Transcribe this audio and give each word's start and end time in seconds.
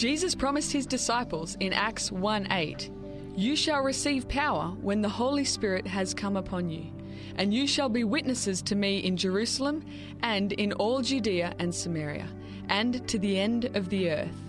Jesus 0.00 0.34
promised 0.34 0.72
his 0.72 0.86
disciples 0.86 1.58
in 1.60 1.74
Acts 1.74 2.10
1 2.10 2.50
8, 2.50 2.90
You 3.36 3.54
shall 3.54 3.82
receive 3.82 4.26
power 4.26 4.74
when 4.80 5.02
the 5.02 5.10
Holy 5.10 5.44
Spirit 5.44 5.86
has 5.86 6.14
come 6.14 6.38
upon 6.38 6.70
you, 6.70 6.86
and 7.36 7.52
you 7.52 7.66
shall 7.66 7.90
be 7.90 8.02
witnesses 8.02 8.62
to 8.62 8.74
me 8.74 9.00
in 9.00 9.18
Jerusalem 9.18 9.84
and 10.22 10.52
in 10.52 10.72
all 10.72 11.02
Judea 11.02 11.54
and 11.58 11.74
Samaria, 11.74 12.26
and 12.70 13.06
to 13.08 13.18
the 13.18 13.38
end 13.38 13.66
of 13.76 13.90
the 13.90 14.10
earth. 14.10 14.40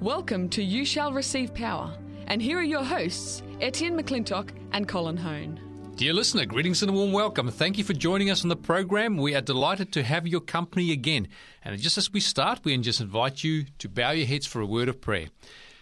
Welcome 0.00 0.48
to 0.48 0.62
You 0.62 0.86
Shall 0.86 1.12
Receive 1.12 1.52
Power, 1.52 1.94
and 2.26 2.40
here 2.40 2.58
are 2.58 2.62
your 2.62 2.82
hosts, 2.82 3.42
Etienne 3.60 3.94
McClintock 3.94 4.52
and 4.72 4.88
Colin 4.88 5.18
Hone. 5.18 5.67
Dear 5.98 6.12
listener, 6.12 6.46
greetings 6.46 6.80
and 6.80 6.92
a 6.92 6.94
warm 6.94 7.10
welcome. 7.10 7.50
Thank 7.50 7.76
you 7.76 7.82
for 7.82 7.92
joining 7.92 8.30
us 8.30 8.44
on 8.44 8.48
the 8.48 8.54
program. 8.54 9.16
We 9.16 9.34
are 9.34 9.40
delighted 9.40 9.92
to 9.94 10.04
have 10.04 10.28
your 10.28 10.40
company 10.40 10.92
again. 10.92 11.26
And 11.64 11.76
just 11.76 11.98
as 11.98 12.12
we 12.12 12.20
start, 12.20 12.60
we 12.62 12.76
just 12.78 13.00
invite 13.00 13.42
you 13.42 13.64
to 13.78 13.88
bow 13.88 14.12
your 14.12 14.24
heads 14.24 14.46
for 14.46 14.60
a 14.60 14.66
word 14.66 14.88
of 14.88 15.00
prayer. 15.00 15.26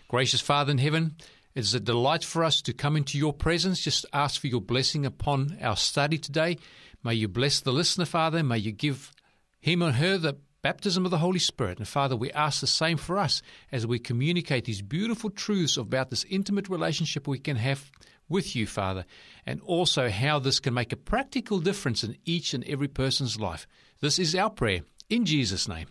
Gracious 0.09 0.41
Father 0.41 0.71
in 0.71 0.79
heaven, 0.79 1.17
it 1.55 1.61
is 1.61 1.75
a 1.75 1.81
delight 1.81 2.25
for 2.25 2.45
us 2.45 2.63
to 2.63 2.73
come 2.73 2.97
into 2.97 3.19
your 3.19 3.35
presence. 3.35 3.83
Just 3.83 4.07
ask 4.15 4.41
for 4.41 4.47
your 4.47 4.63
blessing 4.63 5.05
upon 5.05 5.59
our 5.61 5.77
study 5.77 6.17
today. 6.17 6.57
May 7.05 7.13
you 7.13 7.29
bless 7.29 7.61
the 7.61 7.71
listener, 7.71 8.07
Father. 8.07 8.43
May 8.43 8.57
you 8.57 8.73
give 8.73 9.13
him 9.61 9.83
or 9.83 9.93
her 9.93 10.17
the 10.17 10.39
baptism 10.63 11.05
of 11.05 11.11
the 11.11 11.19
Holy 11.19 11.39
Spirit. 11.39 11.77
And 11.77 11.87
Father, 11.87 12.17
we 12.17 12.33
ask 12.33 12.63
the 12.63 12.67
same 12.67 12.97
for 12.97 13.19
us 13.19 13.43
as 13.71 13.87
we 13.87 13.99
communicate 13.99 14.65
these 14.65 14.81
beautiful 14.81 15.29
truths 15.29 15.77
about 15.77 16.09
this 16.09 16.25
intimate 16.25 16.71
relationship 16.71 17.29
we 17.29 17.39
can 17.39 17.57
have 17.57 17.91
with 18.29 18.57
you, 18.57 18.67
Father, 18.67 19.05
and 19.45 19.61
also 19.63 20.09
how 20.09 20.39
this 20.39 20.61
can 20.61 20.75
make 20.75 20.93
a 20.93 20.97
practical 20.97 21.61
difference 21.61 22.03
in 22.03 22.17
each 22.25 22.55
and 22.55 22.65
every 22.65 22.89
person's 22.89 23.39
life. 23.39 23.67
This 24.01 24.19
is 24.19 24.35
our 24.35 24.51
prayer 24.51 24.83
in 25.09 25.25
Jesus' 25.25 25.69
name. 25.69 25.87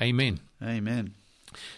Amen. 0.00 0.40
Amen. 0.62 1.14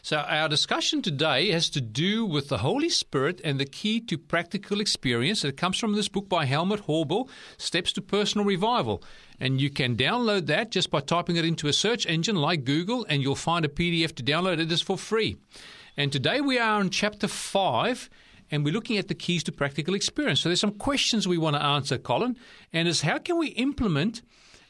So, 0.02 0.18
our 0.18 0.48
discussion 0.48 1.00
today 1.00 1.50
has 1.52 1.70
to 1.70 1.80
do 1.80 2.24
with 2.24 2.48
the 2.48 2.58
Holy 2.58 2.88
Spirit 2.88 3.40
and 3.44 3.58
the 3.58 3.64
key 3.64 4.00
to 4.00 4.18
practical 4.18 4.80
experience. 4.80 5.44
It 5.44 5.56
comes 5.56 5.78
from 5.78 5.94
this 5.94 6.08
book 6.08 6.28
by 6.28 6.44
Helmut 6.44 6.86
Haubeil, 6.86 7.28
Steps 7.56 7.92
to 7.94 8.02
Personal 8.02 8.44
Revival. 8.44 9.02
And 9.38 9.60
you 9.60 9.70
can 9.70 9.96
download 9.96 10.46
that 10.46 10.70
just 10.70 10.90
by 10.90 11.00
typing 11.00 11.36
it 11.36 11.44
into 11.44 11.68
a 11.68 11.72
search 11.72 12.04
engine 12.06 12.36
like 12.36 12.64
Google, 12.64 13.06
and 13.08 13.22
you'll 13.22 13.36
find 13.36 13.64
a 13.64 13.68
PDF 13.68 14.14
to 14.16 14.22
download. 14.22 14.58
It 14.58 14.72
is 14.72 14.82
for 14.82 14.98
free. 14.98 15.36
And 15.96 16.12
today 16.12 16.40
we 16.40 16.58
are 16.58 16.80
in 16.80 16.90
chapter 16.90 17.28
5 17.28 18.10
and 18.50 18.64
we're 18.64 18.74
looking 18.74 18.98
at 18.98 19.08
the 19.08 19.14
keys 19.14 19.42
to 19.44 19.52
practical 19.52 19.94
experience. 19.94 20.40
So 20.40 20.48
there's 20.48 20.60
some 20.60 20.72
questions 20.72 21.26
we 21.26 21.38
want 21.38 21.56
to 21.56 21.62
answer, 21.62 21.98
Colin, 21.98 22.36
and 22.72 22.88
is 22.88 23.02
how 23.02 23.18
can 23.18 23.38
we 23.38 23.48
implement 23.48 24.22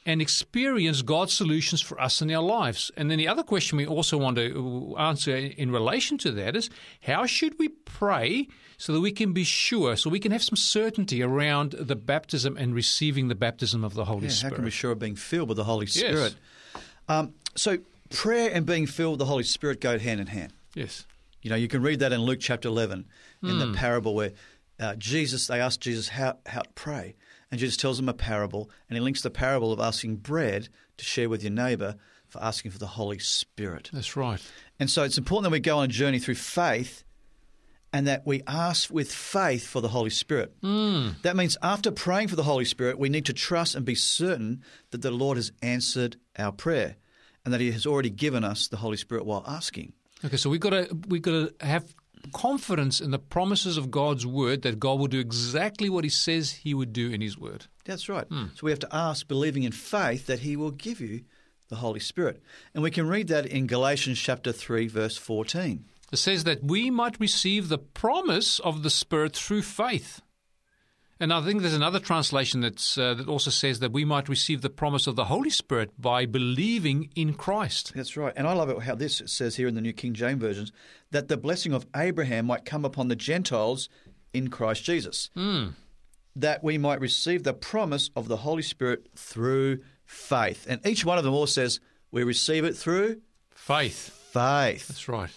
and 0.07 0.23
experience 0.23 1.03
God's 1.03 1.35
solutions 1.35 1.81
for 1.81 2.01
us 2.01 2.23
in 2.23 2.31
our 2.31 2.43
lives? 2.43 2.91
And 2.97 3.11
then 3.11 3.19
the 3.19 3.29
other 3.29 3.43
question 3.43 3.77
we 3.77 3.87
also 3.87 4.17
want 4.17 4.37
to 4.37 4.95
answer 4.99 5.37
in 5.37 5.71
relation 5.71 6.19
to 6.19 6.31
that 6.33 6.57
is 6.57 6.71
how 7.03 7.27
should 7.27 7.59
we 7.59 7.69
pray 7.69 8.49
so 8.79 8.95
that 8.95 9.01
we 9.01 9.13
can 9.13 9.33
be 9.33 9.45
sure, 9.45 9.97
so 9.97 10.09
we 10.09 10.21
can 10.21 10.33
have 10.33 10.43
some 10.43 10.57
certainty 10.57 11.23
around 11.23 11.73
the 11.73 11.97
baptism 11.97 12.57
and 12.57 12.75
receiving 12.75 13.29
the 13.29 13.35
baptism 13.35 13.85
of 13.85 13.93
the 13.95 14.07
Holy 14.07 14.25
yeah, 14.25 14.31
Spirit? 14.31 14.53
How 14.53 14.57
can 14.57 14.65
we 14.65 14.69
be 14.69 14.73
sure 14.73 14.93
of 14.93 14.99
being 14.99 15.17
filled 15.17 15.49
with 15.49 15.59
the 15.59 15.65
Holy 15.65 15.87
Spirit? 15.87 16.35
Yes. 16.75 16.85
Um, 17.09 17.35
so 17.55 17.79
prayer 18.09 18.51
and 18.53 18.65
being 18.65 18.87
filled 18.87 19.13
with 19.13 19.19
the 19.19 19.27
Holy 19.27 19.43
Spirit 19.43 19.81
go 19.81 19.99
hand 19.99 20.21
in 20.21 20.29
hand. 20.29 20.53
Yes. 20.75 21.07
You 21.43 21.51
know, 21.51 21.57
you 21.57 21.69
can 21.69 21.83
read 21.83 22.01
that 22.01 22.13
in 22.13 22.21
Luke 22.21 22.41
chapter 22.41 22.69
11 22.69 23.07
in 23.43 23.49
mm. 23.49 23.59
the 23.59 23.67
hmm. 23.67 23.75
parable 23.75 24.15
where 24.15 24.33
uh, 24.79 24.95
Jesus, 24.97 25.47
they 25.47 25.61
ask 25.61 25.81
Jesus 25.81 26.09
how, 26.09 26.39
how 26.47 26.61
to 26.61 26.71
pray. 26.71 27.17
And 27.51 27.59
Jesus 27.59 27.77
tells 27.77 27.97
them 27.97 28.09
a 28.09 28.15
parable, 28.15 28.71
and 28.89 28.97
he 28.97 29.01
links 29.01 29.23
the 29.23 29.31
parable 29.31 29.73
of 29.73 29.81
asking 29.81 30.17
bread 30.17 30.69
to 30.99 31.05
share 31.05 31.29
with 31.29 31.43
your 31.43 31.53
neighbour 31.53 31.97
for 32.29 32.43
asking 32.43 32.71
for 32.71 32.79
the 32.79 32.87
Holy 32.87 33.19
Spirit. 33.19 33.91
That's 33.93 34.17
right. 34.17 34.41
And 34.79 34.89
so 34.89 35.03
it's 35.03 35.19
important 35.19 35.45
that 35.45 35.51
we 35.51 35.61
go 35.61 35.79
on 35.79 35.85
a 35.85 35.89
journey 35.89 36.21
through 36.21 36.37
faith 36.37 37.05
and 37.93 38.07
that 38.07 38.25
we 38.25 38.43
ask 38.47 38.91
with 38.91 39.13
faith 39.13 39.67
for 39.67 39.81
the 39.81 39.89
Holy 39.89 40.11
Spirit. 40.11 40.55
Mm. 40.63 41.21
That 41.23 41.37
means 41.37 41.57
after 41.61 41.91
praying 41.91 42.29
for 42.29 42.37
the 42.37 42.45
Holy 42.45 42.65
Spirit, 42.65 42.99
we 42.99 43.09
need 43.09 43.27
to 43.27 43.33
trust 43.33 43.75
and 43.75 43.85
be 43.85 43.97
certain 43.97 44.63
that 44.91 45.03
the 45.03 45.11
Lord 45.11 45.37
has 45.37 45.51
answered 45.61 46.17
our 46.39 46.53
prayer 46.53 46.97
and 47.45 47.53
that 47.53 47.61
He 47.61 47.73
has 47.73 47.87
already 47.87 48.11
given 48.11 48.45
us 48.45 48.69
the 48.69 48.77
Holy 48.77 48.97
Spirit 48.97 49.27
while 49.27 49.45
asking. 49.47 49.93
Okay, 50.25 50.37
so 50.37 50.51
we've 50.51 50.61
got 50.61 50.71
to 50.71 50.89
we've 51.09 51.23
got 51.23 51.33
to 51.59 51.67
have 51.67 51.95
confidence 52.33 53.01
in 53.01 53.11
the 53.11 53.19
promises 53.19 53.77
of 53.77 53.91
God's 53.91 54.27
word 54.27 54.63
that 54.63 54.79
God 54.79 54.99
will 54.99 55.07
do 55.07 55.19
exactly 55.19 55.89
what 55.89 56.05
He 56.05 56.11
says 56.11 56.51
He 56.53 56.75
would 56.75 56.93
do 56.93 57.11
in 57.11 57.21
His 57.21 57.39
word. 57.39 57.67
That's 57.85 58.09
right. 58.09 58.29
Mm. 58.29 58.51
So 58.55 58.61
we 58.65 58.71
have 58.71 58.81
to 58.81 58.95
ask, 58.95 59.27
believing 59.27 59.63
in 59.63 59.73
faith, 59.73 60.27
that 60.27 60.41
He 60.41 60.57
will 60.57 60.71
give 60.71 61.01
you 61.01 61.23
the 61.69 61.77
Holy 61.77 62.01
Spirit, 62.01 62.43
and 62.75 62.83
we 62.83 62.91
can 62.91 63.07
read 63.07 63.29
that 63.29 63.47
in 63.47 63.67
Galatians 63.67 64.19
chapter 64.19 64.53
three, 64.53 64.89
verse 64.89 65.17
fourteen. 65.17 65.85
It 66.13 66.17
says 66.17 66.45
that 66.45 66.65
we 66.65 66.91
might 66.91 67.21
receive 67.21 67.69
the 67.69 67.79
promise 67.79 68.59
of 68.59 68.83
the 68.83 68.91
Spirit 68.91 69.37
through 69.37 69.63
faith. 69.63 70.21
And 71.21 71.35
I 71.35 71.43
think 71.43 71.61
there's 71.61 71.75
another 71.75 72.01
translation 72.01 72.63
that's, 72.63 72.97
uh, 72.97 73.13
that 73.13 73.29
also 73.29 73.51
says 73.51 73.81
that 73.81 73.93
we 73.93 74.07
might 74.07 74.27
receive 74.27 74.63
the 74.63 74.71
promise 74.71 75.07
of 75.07 75.17
the 75.17 75.27
Holy 75.27 75.51
Spirit 75.51 75.91
by 76.01 76.25
believing 76.25 77.11
in 77.15 77.35
Christ. 77.35 77.93
That's 77.95 78.17
right. 78.17 78.33
And 78.37 78.47
I 78.47 78.55
love 78.55 78.71
it 78.71 78.81
how 78.81 78.95
this 78.95 79.21
says 79.27 79.57
here 79.57 79.69
in 79.69 79.75
the 79.75 79.83
New 79.83 79.93
King 79.93 80.15
James 80.15 80.41
versions 80.41 80.73
that 81.11 81.29
the 81.29 81.37
blessing 81.37 81.75
of 81.75 81.87
Abraham 81.95 82.47
might 82.47 82.65
come 82.65 82.87
upon 82.87 83.09
the 83.09 83.17
Gentiles 83.17 83.91
in 84.33 84.49
Christ 84.49 84.83
Jesus. 84.85 85.29
Mm. 85.37 85.75
That 86.35 86.65
we 86.65 86.79
might 86.79 87.01
receive 87.01 87.43
the 87.43 87.53
promise 87.53 88.09
of 88.17 88.29
the 88.29 88.39
Holy 88.39 88.63
Spirit 88.63 89.09
through 89.15 89.81
faith. 90.07 90.67
And 90.71 90.85
each 90.87 91.05
one 91.05 91.19
of 91.19 91.25
them 91.25 91.35
all 91.35 91.47
says 91.47 91.81
we 92.11 92.25
receive 92.25 92.65
it 92.65 92.77
through 92.77 93.21
faith. 93.55 94.09
Faith. 94.33 94.89
That's 94.89 95.09
right. 95.09 95.31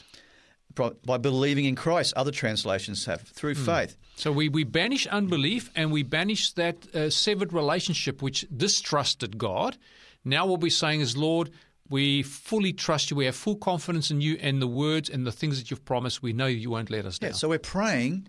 By 0.76 1.18
believing 1.18 1.66
in 1.66 1.76
Christ, 1.76 2.14
other 2.16 2.32
translations 2.32 3.06
have 3.06 3.22
through 3.22 3.56
mm. 3.56 3.66
faith. 3.66 3.98
So 4.16 4.32
we, 4.32 4.50
we 4.50 4.64
banish 4.64 5.08
unbelief 5.08 5.70
and 5.76 5.92
we 5.92 6.04
banish 6.04 6.54
that 6.54 6.94
uh, 6.96 7.10
severed 7.10 7.54
relationship 7.54 8.22
which 8.22 8.46
distrusted 8.56 9.38
God. 9.38 9.78
Now 10.24 10.46
what 10.46 10.62
we're 10.62 10.72
saying 10.72 11.02
is, 11.02 11.18
Lord, 11.18 11.52
we 11.90 12.24
fully 12.24 12.74
trust 12.74 13.12
you. 13.12 13.18
We 13.18 13.26
have 13.26 13.36
full 13.36 13.56
confidence 13.56 14.10
in 14.10 14.22
you 14.22 14.38
and 14.42 14.62
the 14.62 14.68
words 14.68 15.10
and 15.10 15.28
the 15.28 15.32
things 15.32 15.60
that 15.60 15.70
you've 15.70 15.86
promised. 15.86 16.24
We 16.24 16.34
know 16.34 16.46
you 16.46 16.70
won't 16.70 16.90
let 16.90 17.06
us 17.06 17.20
down. 17.20 17.32
Yeah, 17.32 17.36
so 17.36 17.50
we're 17.50 17.60
praying 17.60 18.28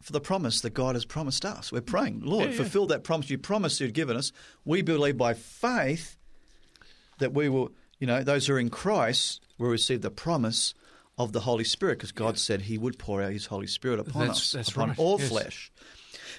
for 0.00 0.12
the 0.12 0.20
promise 0.20 0.60
that 0.62 0.70
God 0.70 0.96
has 0.96 1.04
promised 1.04 1.44
us. 1.44 1.70
We're 1.70 1.80
praying, 1.82 2.22
Lord, 2.24 2.46
yeah, 2.46 2.50
yeah. 2.50 2.56
fulfill 2.56 2.86
that 2.86 3.04
promise 3.04 3.30
you 3.30 3.38
promised 3.38 3.80
you'd 3.80 3.94
given 3.94 4.16
us. 4.16 4.32
We 4.64 4.82
believe 4.82 5.16
by 5.16 5.34
faith 5.34 6.16
that 7.18 7.32
we 7.32 7.48
will, 7.48 7.70
you 7.98 8.06
know, 8.06 8.24
those 8.24 8.46
who 8.46 8.54
are 8.54 8.58
in 8.58 8.70
Christ 8.70 9.40
will 9.58 9.68
receive 9.68 10.02
the 10.02 10.10
promise 10.10 10.74
of 11.24 11.32
the 11.32 11.40
Holy 11.40 11.64
Spirit 11.64 11.98
because 11.98 12.12
God 12.12 12.38
said 12.38 12.62
He 12.62 12.78
would 12.78 12.98
pour 12.98 13.22
out 13.22 13.32
His 13.32 13.46
Holy 13.46 13.66
Spirit 13.66 14.00
upon 14.00 14.28
that's, 14.28 14.40
us, 14.40 14.52
that's 14.52 14.70
upon 14.70 14.90
right. 14.90 14.98
all 14.98 15.18
yes. 15.18 15.28
flesh. 15.28 15.72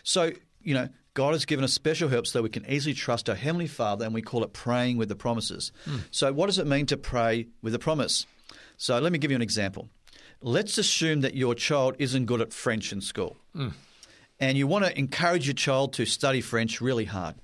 So, 0.04 0.32
you 0.62 0.74
know, 0.74 0.90
God 1.14 1.34
has 1.34 1.46
given 1.46 1.64
us 1.64 1.74
special 1.74 2.10
help 2.10 2.26
so 2.26 2.42
we 2.42 2.50
can 2.50 2.66
easily 2.69 2.94
trust 2.94 3.30
our 3.30 3.36
Heavenly 3.36 3.68
Father, 3.68 4.06
and 4.06 4.13
we 4.13 4.22
call 4.22 4.44
it 4.44 4.54
praying 4.54 4.98
with 4.98 5.10
the 5.10 5.16
promises. 5.16 5.72
Mm. 5.88 6.02
So, 6.12 6.34
what 6.34 6.48
does 6.48 6.60
it 6.60 6.68
mean 6.68 6.86
to 6.88 6.98
pray 6.98 7.48
with 7.62 7.75
a 7.75 7.80
promise? 7.80 8.25
So, 8.78 9.00
let 9.00 9.12
me 9.12 9.19
give 9.19 9.31
you 9.31 9.36
an 9.36 9.42
example. 9.42 9.90
Let's 10.42 10.78
assume 10.78 11.22
that 11.22 11.36
your 11.36 11.56
child 11.56 11.96
isn't 12.00 12.25
good 12.25 12.42
at 12.42 12.52
French 12.52 12.92
in 12.92 13.02
school, 13.02 13.38
mm. 13.56 13.74
and 14.40 14.57
you 14.57 14.68
want 14.68 14.86
to 14.86 14.98
encourage 14.98 15.48
your 15.48 15.54
child 15.54 15.94
to 15.94 16.06
study 16.06 16.42
French 16.42 16.81
really 16.81 17.06
hard. 17.06 17.36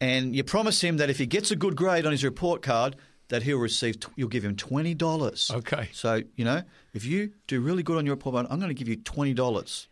And 0.00 0.34
you 0.34 0.44
promise 0.44 0.80
him 0.80 0.98
that 0.98 1.10
if 1.10 1.18
he 1.18 1.26
gets 1.26 1.50
a 1.50 1.56
good 1.56 1.76
grade 1.76 2.06
on 2.06 2.12
his 2.12 2.22
report 2.22 2.62
card, 2.62 2.96
that 3.28 3.42
he'll 3.42 3.58
receive, 3.58 3.96
you'll 4.16 4.28
give 4.28 4.44
him 4.44 4.56
$20. 4.56 5.54
Okay. 5.56 5.88
So, 5.92 6.22
you 6.36 6.44
know, 6.44 6.62
if 6.94 7.04
you 7.04 7.32
do 7.46 7.60
really 7.60 7.82
good 7.82 7.96
on 7.96 8.06
your 8.06 8.14
report, 8.14 8.46
I'm 8.48 8.58
going 8.58 8.68
to 8.70 8.74
give 8.74 8.88
you 8.88 8.96
$20. 8.96 9.86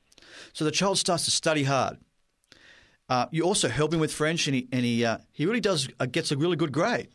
So 0.53 0.65
the 0.65 0.71
child 0.71 0.99
starts 0.99 1.25
to 1.27 1.31
study 1.31 1.65
hard. 1.65 1.99
Uh, 3.09 3.27
you 3.31 3.43
also 3.43 3.69
help 3.69 3.95
him 3.95 4.01
with 4.01 4.13
French, 4.13 4.49
and 4.49 4.57
he, 4.57 4.69
and 4.73 4.85
he, 4.85 5.05
uh, 5.05 5.19
he 5.33 5.47
really 5.47 5.61
does 5.61 5.89
uh, 6.01 6.07
gets 6.07 6.33
a 6.33 6.37
really 6.37 6.57
good 6.57 6.73
grade. 6.73 7.09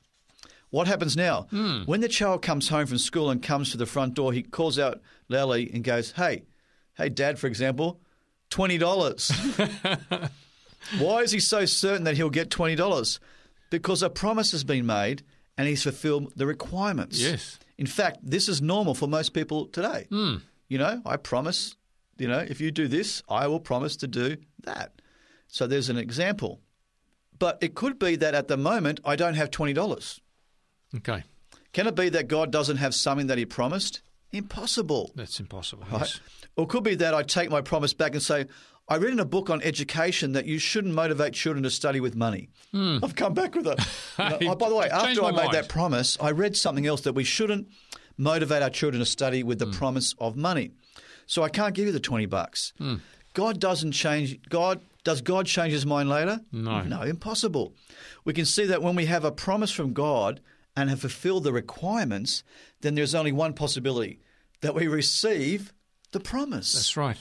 What 0.70 0.88
happens 0.88 1.18
now? 1.18 1.48
Mm. 1.52 1.86
When 1.86 2.00
the 2.00 2.08
child 2.08 2.42
comes 2.42 2.70
home 2.70 2.86
from 2.86 2.98
school 2.98 3.30
and 3.30 3.44
comes 3.44 3.72
to 3.72 3.78
the 3.78 3.86
front 3.86 4.14
door, 4.14 4.32
he 4.32 4.42
calls 4.42 4.80
out 4.80 5.02
loudly 5.28 5.70
and 5.74 5.84
goes, 5.84 6.14
"Hey, 6.14 6.44
hey, 6.96 7.10
Dad, 7.10 7.38
for 7.38 7.48
example, 7.48 8.00
twenty 8.50 8.78
dollars." 8.78 9.32
Why 10.98 11.20
is 11.20 11.32
he 11.32 11.42
so 11.42 11.66
certain 11.66 12.06
that 12.06 12.16
he'll 12.16 12.30
get 12.30 12.50
twenty 12.50 12.76
dollars? 12.76 13.20
Because 13.70 14.02
a 14.02 14.10
promise 14.10 14.52
has 14.54 14.64
been 14.64 14.86
made, 14.86 15.24
and 15.57 15.68
he's 15.68 15.83
fulfilled 15.83 16.33
the 16.36 16.45
requirements. 16.45 17.19
Yes. 17.19 17.59
In 17.77 17.88
fact, 17.88 18.19
this 18.24 18.48
is 18.48 18.62
normal 18.62 18.94
for 18.94 19.07
most 19.07 19.33
people 19.33 19.65
today. 19.68 20.07
Mm. 20.12 20.42
You 20.68 20.77
know, 20.77 21.01
I 21.06 21.18
promise, 21.18 21.75
you 22.18 22.27
know, 22.27 22.39
if 22.39 22.62
you 22.62 22.71
do 22.71 22.88
this, 22.88 23.24
I 23.30 23.48
will 23.48 23.59
promise 23.59 23.95
to 23.98 24.07
do 24.07 24.38
that. 24.63 25.01
So 25.48 25.68
there's 25.68 25.89
an 25.89 25.98
example. 25.98 26.62
But 27.38 27.57
it 27.62 27.75
could 27.75 28.00
be 28.00 28.15
that 28.18 28.36
at 28.36 28.48
the 28.48 28.57
moment 28.57 29.00
I 29.03 29.15
don't 29.15 29.33
have 29.33 29.50
$20. 29.50 30.19
Okay. 30.98 31.24
Can 31.74 31.88
it 31.88 31.95
be 31.95 32.09
that 32.09 32.27
God 32.27 32.51
doesn't 32.51 32.77
have 32.77 32.94
something 32.94 33.27
that 33.27 33.38
he 33.38 33.45
promised? 33.45 34.01
Impossible. 34.31 35.12
That's 35.15 35.39
impossible. 35.39 35.86
Right? 35.92 36.01
Yes. 36.01 36.19
Or 36.56 36.65
it 36.65 36.69
could 36.69 36.83
be 36.83 36.95
that 36.95 37.13
I 37.13 37.24
take 37.24 37.50
my 37.50 37.62
promise 37.62 37.94
back 37.94 38.13
and 38.13 38.21
say, 38.21 38.45
I 38.88 38.98
read 38.98 39.13
in 39.13 39.19
a 39.19 39.25
book 39.25 39.50
on 39.50 39.62
education 39.62 40.33
that 40.33 40.45
you 40.45 40.60
shouldn't 40.60 40.94
motivate 40.94 41.33
children 41.33 41.63
to 41.63 41.69
study 41.69 42.00
with 42.01 42.16
money. 42.16 42.50
Mm. 42.74 43.01
I've 43.04 43.16
come 43.16 43.33
back 43.33 43.56
with 43.56 43.68
it. 43.68 43.80
You 44.42 44.48
know, 44.48 44.51
oh, 44.54 44.56
by 44.56 44.69
the 44.69 44.75
way, 44.75 44.89
after 44.89 45.24
I 45.24 45.31
made 45.31 45.38
mind. 45.38 45.54
that 45.54 45.69
promise, 45.69 46.18
I 46.22 46.31
read 46.31 46.56
something 46.57 46.86
else 46.86 47.01
that 47.01 47.13
we 47.13 47.24
shouldn't 47.24 47.69
motivate 48.18 48.62
our 48.62 48.69
children 48.69 49.00
to 49.00 49.06
study 49.06 49.42
with 49.44 49.60
the 49.60 49.66
Hmm. 49.66 49.72
promise 49.72 50.13
of 50.19 50.36
money. 50.36 50.72
So 51.25 51.42
I 51.44 51.50
can't 51.50 51.74
give 51.74 51.86
you 51.86 51.92
the 51.94 52.00
20 52.00 52.25
bucks. 52.25 52.74
Hmm. 52.78 52.95
God 53.33 53.60
doesn't 53.60 53.94
change. 53.94 54.39
God 54.50 54.81
does 55.04 55.22
God 55.22 55.45
change 55.48 55.72
his 55.72 55.86
mind 55.86 56.10
later? 56.10 56.42
No. 56.51 56.81
No, 56.84 57.01
impossible. 57.04 57.74
We 58.25 58.34
can 58.34 58.45
see 58.45 58.66
that 58.66 58.81
when 58.84 58.95
we 58.95 59.06
have 59.06 59.24
a 59.24 59.31
promise 59.31 59.72
from 59.72 59.94
God 59.94 60.42
and 60.75 60.89
have 60.89 61.00
fulfilled 61.01 61.45
the 61.45 61.54
requirements, 61.54 62.44
then 62.81 62.95
there's 62.95 63.16
only 63.16 63.31
one 63.31 63.54
possibility 63.54 64.19
that 64.62 64.75
we 64.75 64.88
receive 64.88 65.74
the 66.12 66.19
promise. 66.19 66.74
That's 66.74 66.98
right. 66.98 67.18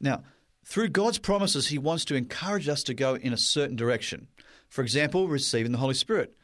Now, 0.00 0.22
through 0.64 0.88
God's 0.88 1.18
promises, 1.18 1.68
He 1.68 1.78
wants 1.78 2.04
to 2.06 2.14
encourage 2.14 2.68
us 2.68 2.82
to 2.84 2.94
go 2.94 3.16
in 3.16 3.32
a 3.32 3.38
certain 3.38 3.76
direction. 3.76 4.28
For 4.68 4.82
example, 4.82 5.28
receiving 5.28 5.72
the 5.72 5.78
Holy 5.78 5.94
Spirit, 5.94 6.34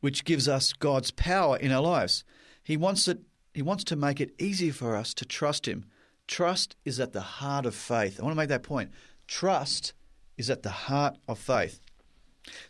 which 0.00 0.24
gives 0.24 0.48
us 0.48 0.72
God's 0.72 1.10
power 1.10 1.56
in 1.56 1.72
our 1.72 1.82
lives. 1.82 2.24
He 2.62 2.76
wants 2.76 3.08
it. 3.08 3.20
He 3.52 3.62
wants 3.62 3.84
to 3.84 3.96
make 3.96 4.20
it 4.20 4.34
easy 4.38 4.70
for 4.70 4.96
us 4.96 5.12
to 5.14 5.24
trust 5.24 5.66
Him. 5.66 5.86
Trust 6.26 6.76
is 6.84 6.98
at 6.98 7.12
the 7.12 7.20
heart 7.20 7.66
of 7.66 7.74
faith. 7.74 8.18
I 8.18 8.22
want 8.22 8.32
to 8.32 8.36
make 8.36 8.48
that 8.48 8.62
point. 8.62 8.90
Trust 9.28 9.92
is 10.36 10.50
at 10.50 10.62
the 10.62 10.70
heart 10.70 11.16
of 11.28 11.38
faith. 11.38 11.80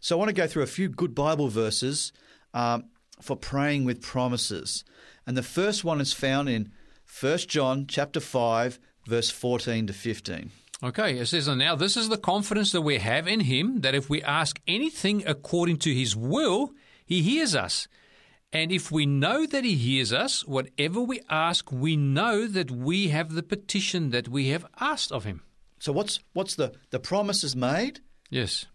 So 0.01 0.17
I 0.17 0.19
want 0.19 0.29
to 0.31 0.35
go 0.35 0.47
through 0.47 0.63
a 0.63 0.67
few 0.67 0.89
good 0.89 1.15
Bible 1.15 1.49
verses 1.49 2.13
um, 2.53 2.85
for 3.21 3.37
praying 3.37 3.85
with 3.85 4.03
promises, 4.03 4.85
and 5.27 5.37
the 5.37 5.43
first 5.43 5.85
one 5.85 6.01
is 6.01 6.13
found 6.13 6.49
in 6.49 6.73
1 7.21 7.39
John 7.39 7.87
chapter 7.87 8.21
five, 8.21 8.79
verse 9.07 9.31
fourteen 9.31 9.87
to 9.87 9.93
fifteen. 9.93 10.51
Okay, 10.85 11.19
it 11.19 11.27
says, 11.27 11.49
and 11.49 11.59
now 11.59 11.75
this 11.75 11.97
is 11.97 12.11
the 12.11 12.19
confidence 12.19 12.73
that 12.73 12.83
we 12.83 12.99
have 12.99 13.27
in 13.27 13.41
him 13.41 13.81
that 13.81 13.95
if 13.95 14.11
we 14.11 14.23
ask 14.23 14.61
anything 14.69 15.25
according 15.27 15.79
to 15.79 15.95
his 15.95 16.15
will, 16.15 16.75
he 17.07 17.23
hears 17.23 17.55
us. 17.55 17.89
And 18.53 18.71
if 18.71 18.93
we 18.93 19.07
know 19.07 19.47
that 19.47 19.65
he 19.65 19.77
hears 19.77 20.13
us, 20.13 20.45
whatever 20.47 21.01
we 21.01 21.21
ask, 21.31 21.73
we 21.73 21.97
know 21.97 22.47
that 22.47 22.71
we 22.71 23.09
have 23.09 23.33
the 23.33 23.43
petition 23.43 24.11
that 24.11 24.29
we 24.29 24.49
have 24.49 24.67
asked 24.79 25.11
of 25.11 25.25
him. 25.25 25.43
So 25.79 25.91
what's 25.93 26.21
what's 26.35 26.55
the 26.55 26.73
the 26.91 27.01
promise 27.01 27.43
is 27.45 27.57
made, 27.57 28.01
Yes. 28.31 28.67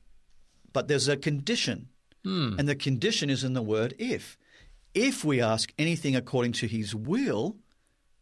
but 0.73 0.87
there's 0.87 1.07
a 1.07 1.15
condition, 1.17 1.89
hmm. 2.23 2.55
and 2.59 2.67
the 2.67 2.75
condition 2.75 3.29
is 3.29 3.43
in 3.43 3.53
the 3.53 3.61
word 3.61 3.93
if. 3.99 4.37
If 4.93 5.23
we 5.23 5.39
ask 5.41 5.71
anything 5.77 6.15
according 6.15 6.53
to 6.53 6.67
His 6.67 6.93
will, 6.95 7.57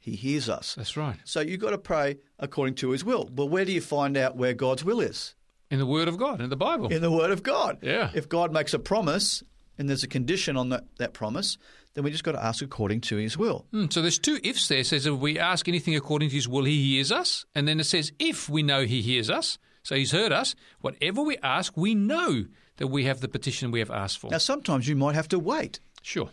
He 0.08 0.16
hears 0.16 0.48
us. 0.48 0.74
That's 0.76 0.96
right. 0.96 1.18
So 1.26 1.42
you've 1.42 1.60
got 1.60 1.72
to 1.72 1.78
pray 1.78 2.16
according 2.40 2.76
to 2.76 2.92
His 2.92 3.04
will. 3.04 3.30
Well, 3.36 3.50
where 3.50 3.66
do 3.66 3.74
you 3.74 3.82
find 3.82 4.16
out 4.16 4.38
where 4.38 4.54
God's 4.54 4.86
will 4.86 5.02
is? 5.02 5.36
In 5.70 5.80
the 5.80 5.86
Word 5.86 6.08
of 6.08 6.18
God, 6.18 6.40
in 6.40 6.50
the 6.50 6.56
Bible. 6.56 6.88
In 6.94 7.02
the 7.02 7.12
Word 7.12 7.30
of 7.32 7.44
God. 7.44 7.80
Yeah. 7.82 8.10
If 8.14 8.30
God 8.30 8.54
makes 8.54 8.74
a 8.74 8.80
promise 8.80 9.44
and 9.78 9.90
there's 9.90 10.04
a 10.04 10.08
condition 10.08 10.56
on 10.56 10.70
that, 10.70 10.86
that 10.98 11.12
promise, 11.14 11.58
then 11.94 12.06
we 12.06 12.12
just 12.12 12.24
got 12.24 12.32
to 12.32 12.42
ask 12.42 12.64
according 12.64 13.02
to 13.02 13.18
His 13.18 13.38
will. 13.38 13.66
Hmm, 13.72 13.88
so 13.90 14.02
there's 14.02 14.18
two 14.18 14.40
ifs 14.46 14.70
there. 14.70 14.78
It 14.80 14.86
says 14.88 15.06
if 15.06 15.16
we 15.20 15.38
ask 15.38 15.68
anything 15.68 15.94
according 15.98 16.30
to 16.30 16.36
his 16.36 16.48
will, 16.48 16.64
he 16.64 16.94
hears 16.94 17.12
us. 17.12 17.46
And 17.54 17.68
then 17.68 17.82
it 17.82 17.84
says 17.84 18.14
if 18.18 18.48
we 18.48 18.64
know 18.64 18.86
he 18.86 19.02
hears 19.02 19.30
us, 19.30 19.58
so 19.84 19.96
he's 19.96 20.12
heard 20.14 20.32
us, 20.32 20.56
whatever 20.80 21.22
we 21.22 21.38
ask, 21.44 21.76
we 21.76 21.96
know 21.96 22.46
that 22.78 22.88
we 22.88 23.04
have 23.04 23.20
the 23.20 23.28
petition 23.28 23.72
we 23.72 23.80
have 23.80 23.92
asked 23.92 24.20
for. 24.20 24.32
Now, 24.32 24.38
sometimes 24.38 24.88
you 24.88 24.96
might 24.96 25.16
have 25.16 25.28
to 25.30 25.40
wait, 25.40 25.82
Sure. 26.02 26.30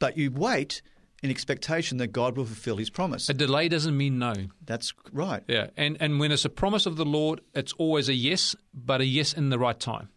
but 0.00 0.16
you 0.18 0.32
wait 0.32 0.82
in 1.22 1.30
expectation 1.30 1.98
that 1.98 2.08
God 2.08 2.36
will 2.36 2.44
fulfill 2.44 2.76
His 2.76 2.90
promise. 2.90 3.28
A 3.28 3.34
delay 3.34 3.68
doesn't 3.68 3.96
mean 3.96 4.18
no. 4.18 4.34
That's 4.64 4.92
right. 5.12 5.42
Yeah. 5.46 5.68
And, 5.76 5.96
and 6.00 6.18
when 6.18 6.32
it's 6.32 6.44
a 6.44 6.50
promise 6.50 6.84
of 6.86 6.96
the 6.96 7.04
Lord, 7.04 7.40
it's 7.54 7.72
always 7.74 8.08
a 8.08 8.14
yes, 8.14 8.56
but 8.74 9.00
a 9.00 9.04
yes 9.04 9.32
in 9.32 9.50
the 9.50 9.58
right 9.58 9.78
time. 9.78 10.08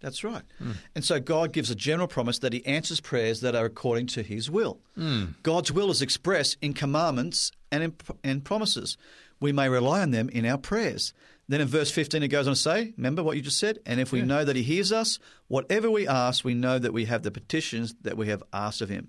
That's 0.00 0.24
right. 0.24 0.42
Hmm. 0.58 0.72
And 0.94 1.04
so 1.04 1.20
God 1.20 1.52
gives 1.52 1.70
a 1.70 1.74
general 1.74 2.08
promise 2.08 2.40
that 2.40 2.52
He 2.52 2.66
answers 2.66 3.00
prayers 3.00 3.40
that 3.40 3.54
are 3.54 3.64
according 3.64 4.08
to 4.08 4.22
His 4.22 4.50
will. 4.50 4.80
Hmm. 4.94 5.26
God's 5.42 5.72
will 5.72 5.90
is 5.90 6.02
expressed 6.02 6.58
in 6.60 6.74
commandments 6.74 7.52
and 7.70 7.84
in, 7.84 7.94
in 8.22 8.40
promises. 8.42 8.98
We 9.40 9.52
may 9.52 9.68
rely 9.68 10.02
on 10.02 10.10
them 10.10 10.28
in 10.28 10.44
our 10.44 10.58
prayers. 10.58 11.14
Then 11.48 11.60
in 11.60 11.68
verse 11.68 11.90
15, 11.90 12.22
it 12.22 12.28
goes 12.28 12.46
on 12.46 12.54
to 12.54 12.58
say, 12.58 12.94
remember 12.96 13.22
what 13.22 13.36
you 13.36 13.42
just 13.42 13.58
said? 13.58 13.78
And 13.84 14.00
if 14.00 14.12
we 14.12 14.22
know 14.22 14.44
that 14.44 14.56
He 14.56 14.62
hears 14.62 14.92
us, 14.92 15.18
whatever 15.48 15.90
we 15.90 16.06
ask, 16.06 16.44
we 16.44 16.54
know 16.54 16.78
that 16.78 16.92
we 16.92 17.06
have 17.06 17.22
the 17.22 17.30
petitions 17.30 17.94
that 18.02 18.16
we 18.16 18.28
have 18.28 18.42
asked 18.52 18.80
of 18.80 18.88
Him. 18.88 19.08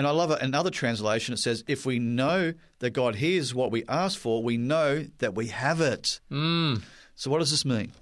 And 0.00 0.06
I 0.06 0.12
love 0.12 0.30
it. 0.30 0.40
Another 0.40 0.70
translation, 0.70 1.34
it 1.34 1.40
says, 1.40 1.62
if 1.68 1.84
we 1.84 1.98
know 1.98 2.54
that 2.78 2.92
God 2.92 3.16
hears 3.16 3.54
what 3.54 3.70
we 3.70 3.84
ask 3.86 4.18
for, 4.18 4.42
we 4.42 4.56
know 4.56 5.04
that 5.18 5.34
we 5.34 5.48
have 5.48 5.82
it. 5.82 6.20
Mm. 6.32 6.80
So, 7.16 7.30
what 7.30 7.40
does 7.40 7.50
this 7.50 7.66
mean? 7.66 7.92